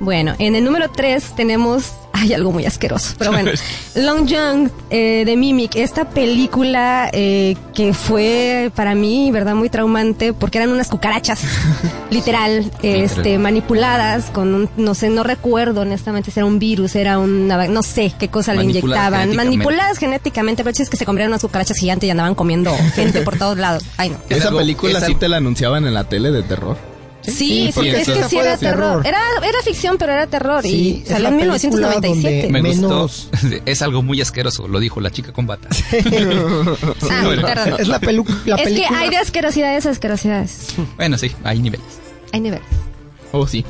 Bueno, 0.00 0.34
en 0.38 0.54
el 0.54 0.64
número 0.64 0.90
3 0.90 1.34
tenemos. 1.36 1.92
Hay 2.12 2.32
algo 2.32 2.50
muy 2.50 2.66
asqueroso, 2.66 3.14
pero 3.16 3.30
bueno. 3.30 3.52
Long 3.94 4.26
Young 4.26 4.70
eh, 4.90 5.22
de 5.24 5.36
Mimic, 5.36 5.76
esta 5.76 6.08
película 6.08 7.10
eh, 7.12 7.56
que 7.74 7.94
fue 7.94 8.72
para 8.74 8.96
mí, 8.96 9.30
¿verdad? 9.30 9.54
Muy 9.54 9.70
traumante 9.70 10.32
porque 10.32 10.58
eran 10.58 10.70
unas 10.70 10.88
cucarachas, 10.88 11.40
literal, 12.10 12.72
este, 12.82 13.38
manipuladas 13.38 14.30
con 14.30 14.52
un, 14.52 14.68
no 14.76 14.96
sé, 14.96 15.10
no 15.10 15.22
recuerdo 15.22 15.82
honestamente 15.82 16.32
si 16.32 16.40
era 16.40 16.46
un 16.46 16.58
virus, 16.58 16.96
era 16.96 17.20
una, 17.20 17.68
no 17.68 17.84
sé 17.84 18.12
qué 18.18 18.28
cosa 18.28 18.52
le 18.52 18.64
inyectaban. 18.64 19.20
genéticamente. 19.20 19.36
Manipuladas 19.36 19.98
genéticamente, 19.98 20.64
pero 20.64 20.74
es 20.76 20.90
que 20.90 20.96
se 20.96 21.04
comieron 21.04 21.30
unas 21.30 21.42
cucarachas 21.42 21.76
gigantes 21.76 22.08
y 22.08 22.10
andaban 22.10 22.34
comiendo 22.34 22.74
gente 22.96 23.20
por 23.20 23.38
todos 23.38 23.58
lados. 23.58 23.84
Ay, 23.96 24.10
no. 24.10 24.16
Es 24.28 24.38
Esa 24.38 24.50
película 24.50 25.00
sí 25.00 25.14
te 25.14 25.28
la 25.28 25.36
anunciaban 25.36 25.86
en 25.86 25.94
la 25.94 26.02
tele 26.02 26.32
de 26.32 26.42
terror. 26.42 26.97
Sí, 27.28 27.66
Sí, 27.66 27.70
porque 27.74 28.00
es 28.00 28.08
que 28.08 28.24
sí 28.24 28.38
era 28.38 28.56
terror. 28.56 29.02
terror. 29.02 29.06
Era, 29.06 29.20
era 29.48 29.58
ficción, 29.64 29.96
pero 29.98 30.12
era 30.12 30.26
terror. 30.26 30.62
Sí, 30.62 31.02
y 31.04 31.08
salió 31.08 31.28
en 31.28 31.36
película 31.38 31.58
1997. 31.58 32.48
Me 32.52 32.62
Menos- 32.62 33.28
gustó. 33.30 33.60
Es 33.66 33.82
algo 33.82 34.02
muy 34.02 34.20
asqueroso, 34.20 34.68
lo 34.68 34.80
dijo 34.80 35.00
la 35.00 35.10
chica 35.10 35.32
con 35.32 35.46
bata. 35.46 35.68
Ah, 37.10 37.22
Bueno. 37.24 37.42
perdón. 37.46 37.74
Es 37.80 37.88
la, 37.88 38.00
pelu- 38.00 38.26
la 38.46 38.56
es 38.56 38.68
que 38.72 38.84
hay 38.86 39.10
de 39.10 39.16
asquerosidades 39.16 39.86
a 39.86 39.90
asquerosidades. 39.90 40.74
Bueno, 40.96 41.18
sí, 41.18 41.30
hay 41.44 41.58
niveles. 41.60 41.86
Hay 42.32 42.40
niveles. 42.40 42.64
Oh, 43.32 43.46
sí. 43.46 43.64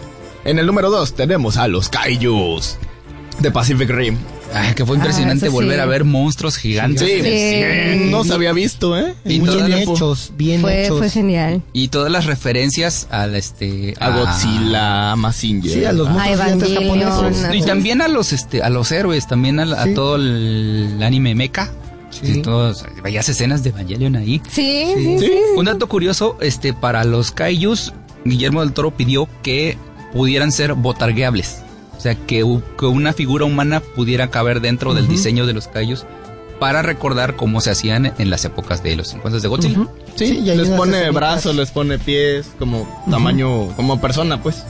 En 0.44 0.58
el 0.58 0.66
número 0.66 0.90
2 0.90 1.14
tenemos 1.14 1.56
a 1.56 1.68
los 1.68 1.88
Kaijus 1.88 2.76
de 3.40 3.50
Pacific 3.50 3.90
Rim. 3.90 4.16
Ay, 4.54 4.74
que 4.74 4.84
fue 4.86 4.96
Ah, 4.96 4.98
impresionante 4.98 5.46
sí. 5.46 5.52
volver 5.52 5.78
a 5.80 5.86
ver 5.86 6.04
monstruos 6.04 6.56
gigantes. 6.56 7.02
Sí, 7.06 8.10
no 8.10 8.24
se 8.24 8.32
había 8.32 8.52
visto, 8.52 8.96
¿eh? 8.98 9.14
Y 9.24 9.40
bien 9.40 9.66
tiempo. 9.66 9.94
hechos, 9.94 10.32
bien 10.36 10.60
Fue, 10.62 10.84
hechos. 10.84 10.98
fue 10.98 11.10
genial. 11.10 11.62
Y 11.72 11.88
todas 11.88 12.10
las 12.10 12.24
referencias 12.26 13.06
al 13.10 13.34
este 13.34 13.94
A 14.00 14.10
Godzilla, 14.10 15.12
a 15.12 15.16
Mazinger. 15.16 15.70
Sí, 15.70 15.84
a 15.84 15.92
los 15.92 16.08
Ah, 16.08 16.12
monstruos 16.12 16.40
gigantes 16.40 16.74
japoneses. 16.78 17.54
Y 17.54 17.62
también 17.62 18.00
a 18.02 18.08
los 18.08 18.32
este 18.32 18.62
a 18.62 18.70
los 18.70 18.90
héroes, 18.90 19.26
también 19.26 19.60
a, 19.60 19.64
la- 19.66 19.82
a 19.82 19.94
todo 19.94 20.16
el 20.16 20.98
anime 21.02 21.34
mecha. 21.34 21.70
Sí. 22.10 22.34
Sí, 22.34 22.42
todos, 22.42 22.86
veías 23.04 23.28
escenas 23.28 23.62
de 23.62 23.68
Evangelion 23.68 24.16
ahí. 24.16 24.40
Sí, 24.50 24.86
sí, 24.96 25.18
sí. 25.18 25.26
Sí. 25.26 25.32
Un 25.56 25.66
dato 25.66 25.88
curioso, 25.88 26.38
este 26.40 26.72
para 26.72 27.04
los 27.04 27.32
kaijus, 27.32 27.92
Guillermo 28.24 28.60
del 28.62 28.72
Toro 28.72 28.90
pidió 28.96 29.28
que 29.42 29.76
pudieran 30.14 30.50
ser 30.50 30.72
botargueables. 30.72 31.58
O 31.98 32.00
sea, 32.00 32.14
que, 32.14 32.44
que 32.78 32.86
una 32.86 33.12
figura 33.12 33.44
humana 33.44 33.80
pudiera 33.80 34.30
caber 34.30 34.60
dentro 34.60 34.94
del 34.94 35.06
diseño 35.08 35.44
de 35.46 35.52
los 35.52 35.68
kaijus 35.68 36.06
para 36.60 36.80
recordar 36.82 37.36
cómo 37.36 37.60
se 37.60 37.70
hacían 37.70 38.12
en 38.18 38.30
las 38.30 38.44
épocas 38.44 38.82
de 38.82 38.96
los 38.96 39.08
50 39.08 39.40
de 39.40 39.48
Godzilla. 39.48 39.80
Ujú. 39.80 39.90
Sí, 40.16 40.26
Sí, 40.26 40.38
y 40.44 40.50
hay 40.50 40.56
les 40.58 40.68
pone 40.70 41.10
brazos, 41.10 41.54
les 41.54 41.70
pone 41.70 41.98
pies, 41.98 42.46
como 42.58 42.88
tamaño, 43.10 43.68
como 43.76 44.00
persona, 44.00 44.42
pues. 44.42 44.62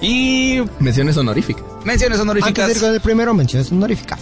Y 0.00 0.60
Menciones 0.78 1.16
honoríficas. 1.16 1.64
menciones 1.84 2.18
Antes 2.20 2.26
de 2.34 2.40
honoríficas. 2.40 2.70
ir 2.70 2.80
con 2.80 2.94
el 2.94 3.00
primero, 3.00 3.34
menciones 3.34 3.72
honoríficas. 3.72 4.20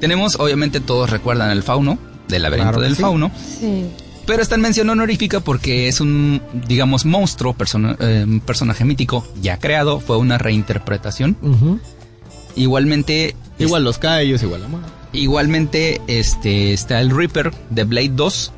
Tenemos, 0.00 0.36
obviamente, 0.40 0.80
todos 0.80 1.10
recuerdan 1.10 1.50
el 1.50 1.62
fauno, 1.62 1.98
del 2.28 2.42
laberinto 2.42 2.70
Claro 2.72 2.82
del 2.82 2.96
sí. 2.96 3.02
fauno. 3.02 3.30
Sí. 3.60 3.90
Pero 4.28 4.42
está 4.42 4.54
en 4.54 4.60
mención 4.60 4.88
honorífica 4.90 5.40
porque 5.40 5.88
es 5.88 6.00
un, 6.00 6.40
digamos, 6.68 7.04
monstruo, 7.04 7.54
persona- 7.54 7.96
eh, 7.98 8.24
un 8.24 8.38
personaje 8.40 8.84
mítico 8.84 9.26
ya 9.42 9.56
creado. 9.58 9.98
Fue 9.98 10.16
una 10.18 10.38
reinterpretación. 10.38 11.36
Igualmente, 12.56 13.34
Igual 13.58 13.82
los 13.84 13.98
Kaijus, 13.98 14.42
igual 14.42 14.62
la 14.62 14.68
muerte. 14.68 14.88
igualmente, 15.12 16.00
este, 16.06 16.72
está 16.72 17.00
el 17.00 17.10
Reaper 17.10 17.52
de 17.70 17.84
Blade 17.84 18.10
2. 18.14 18.52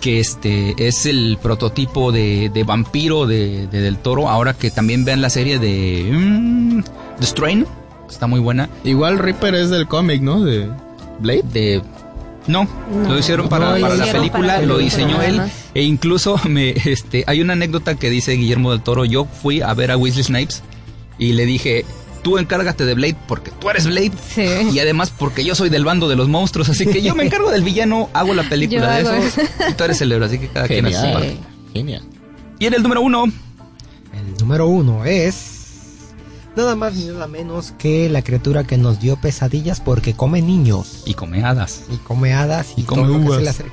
que 0.00 0.20
este 0.20 0.74
es 0.76 1.06
el 1.06 1.38
prototipo 1.42 2.12
de, 2.12 2.50
de 2.52 2.64
vampiro 2.64 3.26
de, 3.26 3.66
de 3.68 3.80
Del 3.80 3.96
Toro. 3.96 4.28
Ahora 4.28 4.52
que 4.54 4.70
también 4.70 5.04
vean 5.06 5.22
la 5.22 5.30
serie 5.30 5.58
de 5.58 6.10
mm, 6.12 6.82
The 7.18 7.26
Strain, 7.26 7.66
está 8.08 8.26
muy 8.26 8.40
buena. 8.40 8.68
Igual 8.84 9.18
Reaper 9.18 9.54
es 9.54 9.70
del 9.70 9.88
cómic, 9.88 10.20
¿no? 10.20 10.44
De 10.44 10.68
Blade. 11.20 11.44
De 11.52 11.82
no, 12.46 12.68
No, 12.92 13.08
lo 13.08 13.18
hicieron 13.18 13.48
para, 13.48 13.78
no, 13.78 13.88
la 13.94 14.04
película, 14.12 14.30
para 14.46 14.60
la 14.60 14.66
lo 14.66 14.78
diseñó 14.78 15.20
él 15.22 15.40
e 15.74 15.82
incluso 15.82 16.40
me 16.48 16.70
este 16.70 17.24
hay 17.26 17.40
una 17.40 17.54
anécdota 17.54 17.94
que 17.96 18.08
dice 18.10 18.32
Guillermo 18.32 18.70
del 18.72 18.82
Toro, 18.82 19.04
yo 19.04 19.24
fui 19.24 19.60
a 19.62 19.72
ver 19.74 19.90
a 19.90 19.96
Wesley 19.96 20.24
Snipes 20.24 20.62
y 21.18 21.32
le 21.32 21.44
dije, 21.46 21.84
"Tú 22.22 22.38
encárgate 22.38 22.84
de 22.84 22.94
Blade 22.94 23.16
porque 23.26 23.50
tú 23.50 23.70
eres 23.70 23.86
Blade." 23.86 24.12
Sí. 24.34 24.46
Y 24.72 24.78
además 24.78 25.12
porque 25.16 25.44
yo 25.44 25.54
soy 25.54 25.68
del 25.70 25.84
bando 25.84 26.08
de 26.08 26.16
los 26.16 26.28
monstruos, 26.28 26.68
así 26.68 26.86
que 26.86 27.02
yo 27.02 27.14
me 27.14 27.24
encargo 27.24 27.50
del 27.50 27.62
villano, 27.64 28.10
hago 28.12 28.34
la 28.34 28.42
película 28.48 29.00
Yo 29.02 29.10
de 29.10 29.18
eso. 29.26 29.40
Y 29.70 29.72
tú 29.74 29.84
eres 29.84 30.00
el 30.00 30.12
héroe, 30.12 30.26
así 30.26 30.38
que 30.38 30.48
cada 30.48 30.68
quien 30.68 30.86
hace 30.86 30.94
su 30.96 31.00
Genial. 31.02 31.20
parte. 31.20 31.36
Genial. 31.72 32.02
Y 32.58 32.66
en 32.66 32.74
el 32.74 32.82
número 32.82 33.00
uno, 33.02 33.24
El 33.24 34.34
número 34.40 34.66
uno 34.66 35.04
es 35.04 35.55
nada 36.56 36.74
más 36.74 36.94
ni 36.94 37.04
nada 37.06 37.26
menos 37.26 37.72
que 37.78 38.08
la 38.08 38.22
criatura 38.22 38.64
que 38.64 38.78
nos 38.78 38.98
dio 39.00 39.16
pesadillas 39.16 39.80
porque 39.80 40.14
come 40.14 40.42
niños 40.42 41.02
y 41.04 41.14
come 41.14 41.44
hadas. 41.44 41.82
y 41.90 41.96
come 41.98 42.32
hadas 42.32 42.72
y, 42.76 42.80
Y 42.82 42.84
come 42.84 43.02
todo 43.02 43.12
lo 43.12 43.20
que 43.20 43.26
uvas. 43.42 43.56
se 43.56 43.64
le. 43.64 43.70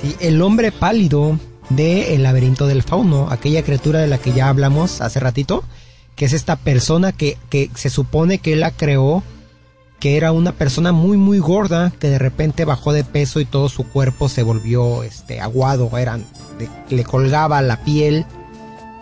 Sí, 0.00 0.16
el 0.20 0.40
hombre 0.42 0.70
pálido 0.70 1.38
de 1.70 2.14
El 2.14 2.22
laberinto 2.22 2.66
del 2.66 2.82
fauno, 2.82 3.28
aquella 3.30 3.62
criatura 3.62 4.00
de 4.00 4.06
la 4.06 4.18
que 4.18 4.32
ya 4.32 4.48
hablamos 4.48 5.00
hace 5.00 5.20
ratito, 5.20 5.64
que 6.14 6.24
es 6.24 6.32
esta 6.32 6.56
persona 6.56 7.12
que, 7.12 7.36
que 7.50 7.70
se 7.74 7.90
supone 7.90 8.38
que 8.38 8.52
él 8.54 8.60
la 8.60 8.70
creó, 8.70 9.22
que 10.00 10.16
era 10.16 10.30
una 10.32 10.52
persona 10.52 10.92
muy 10.92 11.16
muy 11.16 11.40
gorda, 11.40 11.92
que 11.98 12.08
de 12.08 12.18
repente 12.18 12.64
bajó 12.64 12.92
de 12.92 13.02
peso 13.04 13.40
y 13.40 13.44
todo 13.44 13.68
su 13.68 13.82
cuerpo 13.84 14.28
se 14.28 14.44
volvió 14.44 15.02
este 15.02 15.40
aguado, 15.40 15.90
eran, 15.98 16.24
le, 16.58 16.96
le 16.96 17.04
colgaba 17.04 17.60
la 17.60 17.82
piel, 17.84 18.24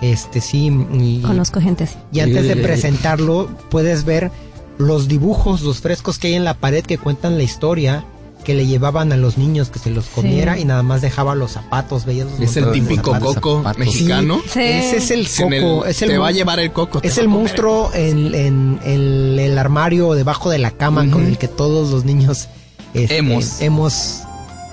este 0.00 0.40
sí, 0.40 0.70
y, 0.92 1.20
Conozco 1.22 1.60
gente 1.60 1.84
así. 1.84 1.96
y 2.12 2.20
antes 2.20 2.46
de 2.48 2.56
presentarlo, 2.56 3.48
puedes 3.70 4.04
ver 4.04 4.30
los 4.78 5.08
dibujos, 5.08 5.62
los 5.62 5.80
frescos 5.80 6.18
que 6.18 6.28
hay 6.28 6.34
en 6.34 6.44
la 6.44 6.54
pared 6.54 6.84
que 6.84 6.98
cuentan 6.98 7.36
la 7.38 7.42
historia 7.44 8.04
que 8.44 8.54
le 8.54 8.66
llevaban 8.66 9.10
a 9.10 9.16
los 9.16 9.38
niños 9.38 9.70
que 9.70 9.80
se 9.80 9.90
los 9.90 10.06
comiera 10.06 10.56
y 10.56 10.64
nada 10.64 10.84
más 10.84 11.00
dejaba 11.00 11.34
los 11.34 11.50
zapatos, 11.52 12.04
veías 12.04 12.28
los 12.30 12.40
Es 12.40 12.56
el 12.56 12.70
típico 12.70 13.12
zapatos. 13.12 13.34
coco 13.36 13.56
zapatos. 13.58 13.78
mexicano. 13.80 14.40
Sí, 14.44 14.50
Sí. 14.52 14.60
Ese 14.60 14.96
es 14.98 15.10
el 15.10 15.26
En 15.46 15.52
el- 15.54 15.62
coco, 15.62 15.86
es 15.86 16.02
el 16.02 16.08
te 16.10 16.18
va 16.18 16.28
a 16.28 16.30
llevar 16.30 16.60
el 16.60 16.70
coco. 16.72 17.00
es 17.02 17.18
el 17.18 17.26
monstruo 17.26 17.90
en, 17.92 18.34
en- 18.36 18.78
en 18.84 19.38
el 19.40 19.58
armario 19.58 20.12
debajo 20.12 20.50
de 20.50 20.58
la 20.58 20.70
cama 20.70 21.10
con 21.10 21.26
el 21.26 21.38
que 21.38 21.48
todos 21.48 21.90
los 21.90 22.04
niños 22.04 22.46
este, 22.94 23.16
Hemos. 23.16 23.60
hemos 23.60 24.20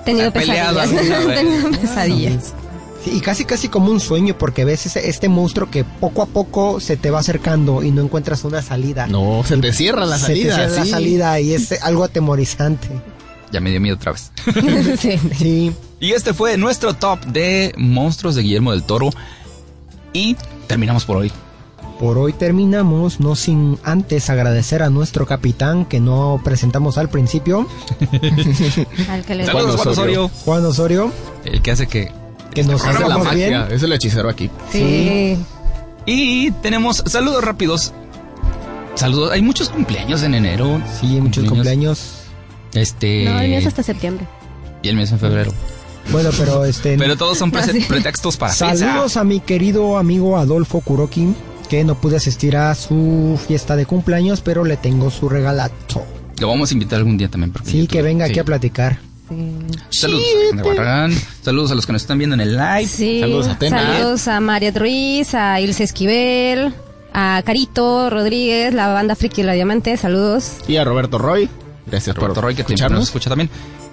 Tenido 0.04 0.30
peleado. 0.32 0.78
Tenido 1.34 1.70
pesadillas. 1.80 2.52
Sí, 3.04 3.10
y 3.14 3.20
casi 3.20 3.44
casi 3.44 3.68
como 3.68 3.90
un 3.90 4.00
sueño 4.00 4.36
porque 4.38 4.64
ves 4.64 4.86
ese, 4.86 5.08
este 5.08 5.28
monstruo 5.28 5.70
que 5.70 5.84
poco 5.84 6.22
a 6.22 6.26
poco 6.26 6.80
se 6.80 6.96
te 6.96 7.10
va 7.10 7.18
acercando 7.20 7.82
y 7.82 7.90
no 7.90 8.00
encuentras 8.02 8.44
una 8.44 8.62
salida. 8.62 9.06
No, 9.06 9.42
se 9.46 9.56
te 9.58 9.72
cierra 9.72 10.06
la 10.06 10.16
Se 10.18 10.26
te 10.34 10.50
salida. 10.50 10.54
cierra 10.56 10.74
la 10.74 10.86
salida 10.86 11.40
y 11.40 11.52
es 11.54 11.82
algo 11.82 12.04
atemorizante. 12.04 12.88
Ya 13.52 13.60
me 13.60 13.70
dio 13.70 13.80
miedo 13.80 13.94
otra 13.94 14.10
vez. 14.12 14.32
Sí. 14.98 15.16
Sí, 15.38 15.72
Y 16.00 16.10
este 16.10 16.34
fue 16.34 16.56
nuestro 16.56 16.94
top 16.94 17.20
de 17.26 17.72
monstruos 17.76 18.34
de 18.34 18.42
Guillermo 18.42 18.72
del 18.72 18.82
Toro. 18.82 19.10
Y 20.12 20.36
terminamos 20.66 21.04
por 21.04 21.18
hoy. 21.18 21.30
por 22.00 22.18
hoy 22.18 22.32
terminamos, 22.32 23.20
no 23.20 23.36
sin 23.36 23.78
antes 23.84 24.28
agradecer 24.28 24.82
a 24.82 24.90
nuestro 24.90 25.24
capitán 25.26 25.84
que 25.84 26.00
no 26.00 26.40
presentamos 26.42 26.98
al 26.98 27.10
principio, 27.10 27.68
Al 29.08 29.24
que 29.24 29.36
le 29.36 29.46
Saludos, 29.46 29.76
Juan 29.76 29.88
Osorio. 29.88 30.28
Juan 30.44 30.64
Osorio, 30.66 31.12
El 31.44 31.62
que 31.62 31.70
hace 31.70 31.86
que 31.86 32.10
que 32.54 32.62
nos 32.64 32.84
Hace 32.84 33.06
la 33.08 33.18
magia. 33.18 33.48
bien. 33.48 33.72
Es 33.72 33.82
el 33.82 33.92
hechicero 33.92 34.28
aquí. 34.28 34.50
Sí. 34.70 35.36
Y 36.06 36.50
tenemos 36.62 37.02
saludos 37.06 37.42
rápidos. 37.44 37.92
Saludos. 38.94 39.32
Hay 39.32 39.42
muchos 39.42 39.68
cumpleaños 39.70 40.22
en 40.22 40.34
enero. 40.34 40.80
Sí, 41.00 41.20
muchos 41.20 41.44
cumpleaños. 41.48 42.20
Este. 42.74 43.24
No, 43.24 43.40
el 43.40 43.48
mío 43.50 43.58
es 43.58 43.66
hasta 43.66 43.82
septiembre. 43.82 44.26
Y 44.82 44.88
el 44.88 44.96
mes 44.96 45.10
en 45.12 45.18
febrero. 45.18 45.52
Bueno, 46.12 46.30
pero 46.36 46.64
este 46.64 46.98
Pero 46.98 47.16
todos 47.16 47.38
son 47.38 47.50
pretextos 47.50 48.36
para 48.36 48.52
saludos 48.52 49.16
a 49.16 49.24
mi 49.24 49.40
querido 49.40 49.96
amigo 49.96 50.36
Adolfo 50.36 50.80
Kuroki, 50.80 51.34
que 51.68 51.82
no 51.82 51.94
pude 51.94 52.16
asistir 52.16 52.56
a 52.56 52.74
su 52.74 53.40
fiesta 53.48 53.74
de 53.74 53.86
cumpleaños, 53.86 54.42
pero 54.42 54.64
le 54.64 54.76
tengo 54.76 55.10
su 55.10 55.28
regalato. 55.30 56.04
Lo 56.38 56.48
vamos 56.48 56.70
a 56.70 56.74
invitar 56.74 56.98
algún 56.98 57.16
día 57.16 57.28
también. 57.30 57.52
porque 57.52 57.70
Sí, 57.70 57.86
que 57.86 58.02
venga 58.02 58.26
sí. 58.26 58.32
aquí 58.32 58.40
a 58.40 58.44
platicar. 58.44 58.98
Saludos 59.90 60.24
a 60.26 60.38
Alejandra 60.38 60.66
Barragán. 60.66 61.12
Saludos 61.42 61.70
a 61.70 61.74
los 61.74 61.86
que 61.86 61.92
nos 61.92 62.02
están 62.02 62.18
viendo 62.18 62.34
en 62.34 62.40
el 62.40 62.56
live. 62.56 62.86
Sí. 62.86 63.20
Saludos 63.20 63.48
a 63.48 63.58
Tena. 63.58 63.80
Saludos 63.80 64.28
a 64.28 64.40
María 64.40 64.70
Ruiz, 64.72 65.34
a 65.34 65.60
Ilse 65.60 65.84
Esquivel, 65.84 66.74
a 67.12 67.42
Carito 67.44 68.10
Rodríguez, 68.10 68.74
la 68.74 68.88
banda 68.88 69.16
Friki 69.16 69.40
y 69.40 69.44
la 69.44 69.52
Diamante. 69.52 69.96
Saludos. 69.96 70.56
Y 70.68 70.76
a 70.76 70.84
Roberto 70.84 71.18
Roy. 71.18 71.48
Gracias 71.86 72.14
Roberto 72.16 72.34
por 72.34 72.44
Roy, 72.44 72.54
que 72.54 72.62
nos 72.62 72.70
escucharnos. 72.70 73.04
escucha 73.04 73.30
también. 73.30 73.50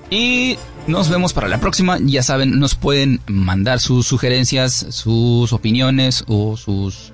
Y 0.09 0.57
nos 0.87 1.09
vemos 1.09 1.31
para 1.31 1.47
la 1.47 1.59
próxima. 1.59 1.97
Ya 2.01 2.23
saben, 2.23 2.59
nos 2.59 2.75
pueden 2.75 3.21
mandar 3.27 3.79
sus 3.79 4.05
sugerencias, 4.07 4.87
sus 4.89 5.53
opiniones 5.53 6.25
o 6.27 6.57
sus 6.57 7.13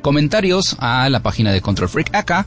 comentarios 0.00 0.76
a 0.80 1.08
la 1.08 1.22
página 1.22 1.52
de 1.52 1.60
Control 1.60 1.88
Freak 1.88 2.14
acá. 2.14 2.46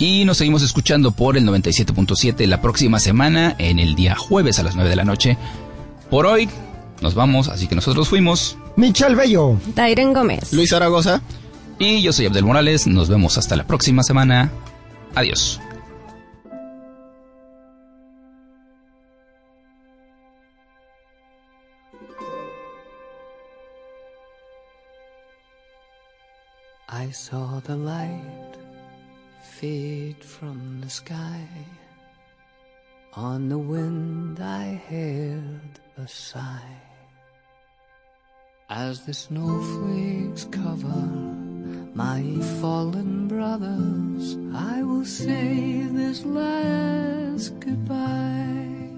Y 0.00 0.24
nos 0.24 0.38
seguimos 0.38 0.62
escuchando 0.62 1.10
por 1.10 1.36
el 1.36 1.44
97.7 1.44 2.46
la 2.46 2.62
próxima 2.62 2.98
semana, 2.98 3.54
en 3.58 3.78
el 3.78 3.94
día 3.94 4.16
jueves 4.16 4.58
a 4.58 4.62
las 4.62 4.74
9 4.74 4.88
de 4.88 4.96
la 4.96 5.04
noche. 5.04 5.36
Por 6.08 6.24
hoy, 6.24 6.48
nos 7.02 7.14
vamos, 7.14 7.48
así 7.48 7.66
que 7.66 7.74
nosotros 7.74 8.08
fuimos. 8.08 8.56
Michel 8.76 9.14
Bello. 9.14 9.60
Dairen 9.74 10.14
Gómez. 10.14 10.54
Luis 10.54 10.70
Zaragoza. 10.70 11.20
Y 11.78 12.00
yo 12.00 12.14
soy 12.14 12.24
Abdel 12.24 12.46
Morales. 12.46 12.86
Nos 12.86 13.10
vemos 13.10 13.36
hasta 13.36 13.56
la 13.56 13.66
próxima 13.66 14.02
semana. 14.02 14.50
Adiós. 15.14 15.60
I 26.88 27.12
saw 27.12 27.60
the 27.60 27.76
light 27.76 28.39
from 29.60 30.80
the 30.80 30.88
sky. 30.88 31.46
On 33.12 33.50
the 33.50 33.58
wind 33.58 34.40
I 34.40 34.80
heard 34.88 35.78
a 35.98 36.08
sigh. 36.08 36.80
As 38.70 39.04
the 39.04 39.12
snowflakes 39.12 40.46
cover 40.50 41.04
my 41.94 42.22
fallen 42.62 43.28
brothers, 43.28 44.38
I 44.54 44.82
will 44.82 45.04
say 45.04 45.82
this 45.92 46.24
last 46.24 47.60
goodbye. 47.60 48.88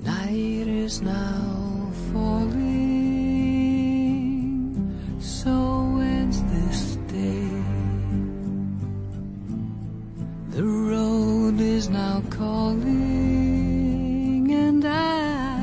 Night 0.00 0.66
is 0.66 1.02
now 1.02 1.92
falling, 2.10 2.78
so 5.20 5.77
is 11.78 11.88
now 11.88 12.20
calling, 12.28 12.90
and 14.50 14.84
I 14.84 15.60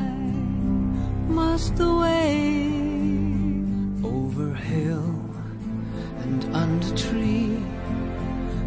must 1.28 1.78
away 1.78 2.72
over 4.01 4.53
hill 4.53 5.13
and 6.24 6.41
under 6.55 6.95
tree, 6.95 7.57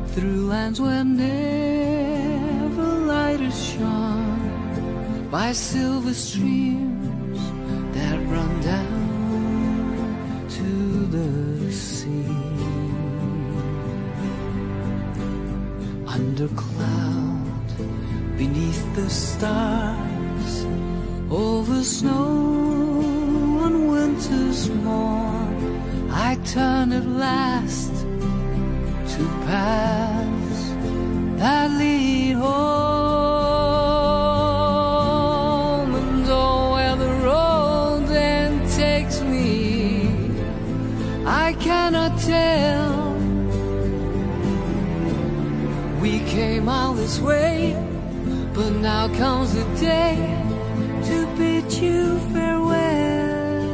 through 0.08 0.46
lands 0.52 0.78
where 0.78 1.04
never 1.04 2.88
light 3.12 3.40
is 3.40 3.58
shone 3.70 5.28
by 5.30 5.52
silver 5.52 6.12
streams 6.12 7.40
that 7.96 8.18
run 8.34 8.60
down 8.60 10.46
to 10.58 10.70
the 11.16 11.72
sea. 11.72 12.26
Under 16.06 16.48
cloud, 16.48 17.07
beneath 18.38 18.94
the 18.94 19.10
stars, 19.10 20.64
over 21.28 21.82
snow 21.82 23.60
on 23.64 23.88
winter's 23.88 24.70
morn, 24.70 25.82
I 26.08 26.36
turn 26.44 26.92
at 26.92 27.04
last 27.04 27.92
to 29.12 29.22
paths 29.44 30.60
that 31.40 31.68
lead 31.80 32.34
home. 32.34 32.48
And 35.96 36.26
oh, 36.28 36.72
where 36.74 36.94
the 36.94 37.12
road 37.26 38.06
then 38.06 38.50
takes 38.70 39.20
me, 39.20 40.08
I 41.26 41.54
cannot 41.54 42.16
tell. 42.20 43.08
We 46.00 46.20
came 46.20 46.68
all 46.68 46.94
this 46.94 47.18
way, 47.18 47.57
now 48.82 49.08
comes 49.08 49.54
the 49.54 49.64
day 49.80 50.14
to 51.04 51.26
bid 51.36 51.72
you 51.72 52.18
farewell. 52.32 53.64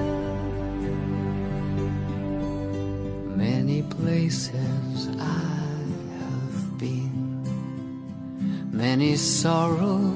Many 3.36 3.82
places 3.82 5.08
I 5.18 5.64
have 6.18 6.78
been, 6.78 7.44
many 8.72 9.16
sorrows 9.16 10.13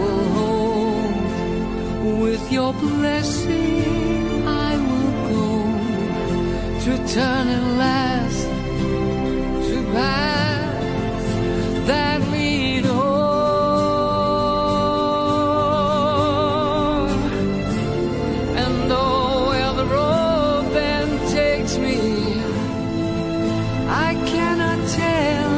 will 0.00 0.28
hold. 0.38 1.14
With 2.22 2.44
your 2.52 2.72
blessing, 2.72 4.46
I 4.46 4.76
will 4.88 5.12
go 5.32 5.46
to 6.84 6.92
turn 7.14 7.46
at 7.48 7.64
last 7.84 8.46
to 9.68 9.76
paths 9.92 11.28
that 11.86 12.18
lead 12.32 12.84
home. 12.84 13.10
And 18.62 18.92
oh, 18.92 19.48
where 19.50 19.72
the 19.80 19.86
road 19.96 20.64
then 20.72 21.08
takes 21.30 21.74
me, 21.78 21.98
I 23.88 24.10
cannot 24.32 24.78
tell. 25.02 25.52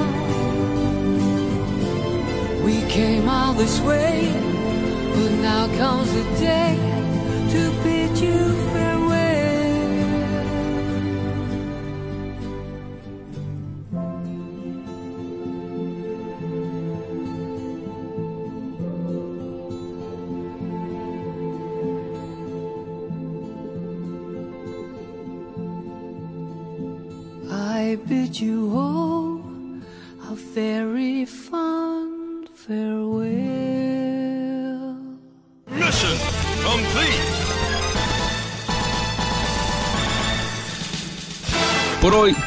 We 2.64 2.76
came 2.90 3.28
all 3.28 3.52
this 3.54 3.80
way, 3.80 4.21
comes 5.82 6.12
the 6.14 6.22
day 6.38 6.81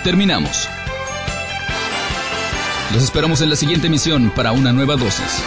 terminamos. 0.06 0.70
Los 2.94 3.04
esperamos 3.04 3.42
en 3.42 3.50
la 3.50 3.56
siguiente 3.56 3.88
emisión 3.88 4.30
para 4.30 4.52
una 4.52 4.72
nueva 4.72 4.96
dosis. 4.96 5.42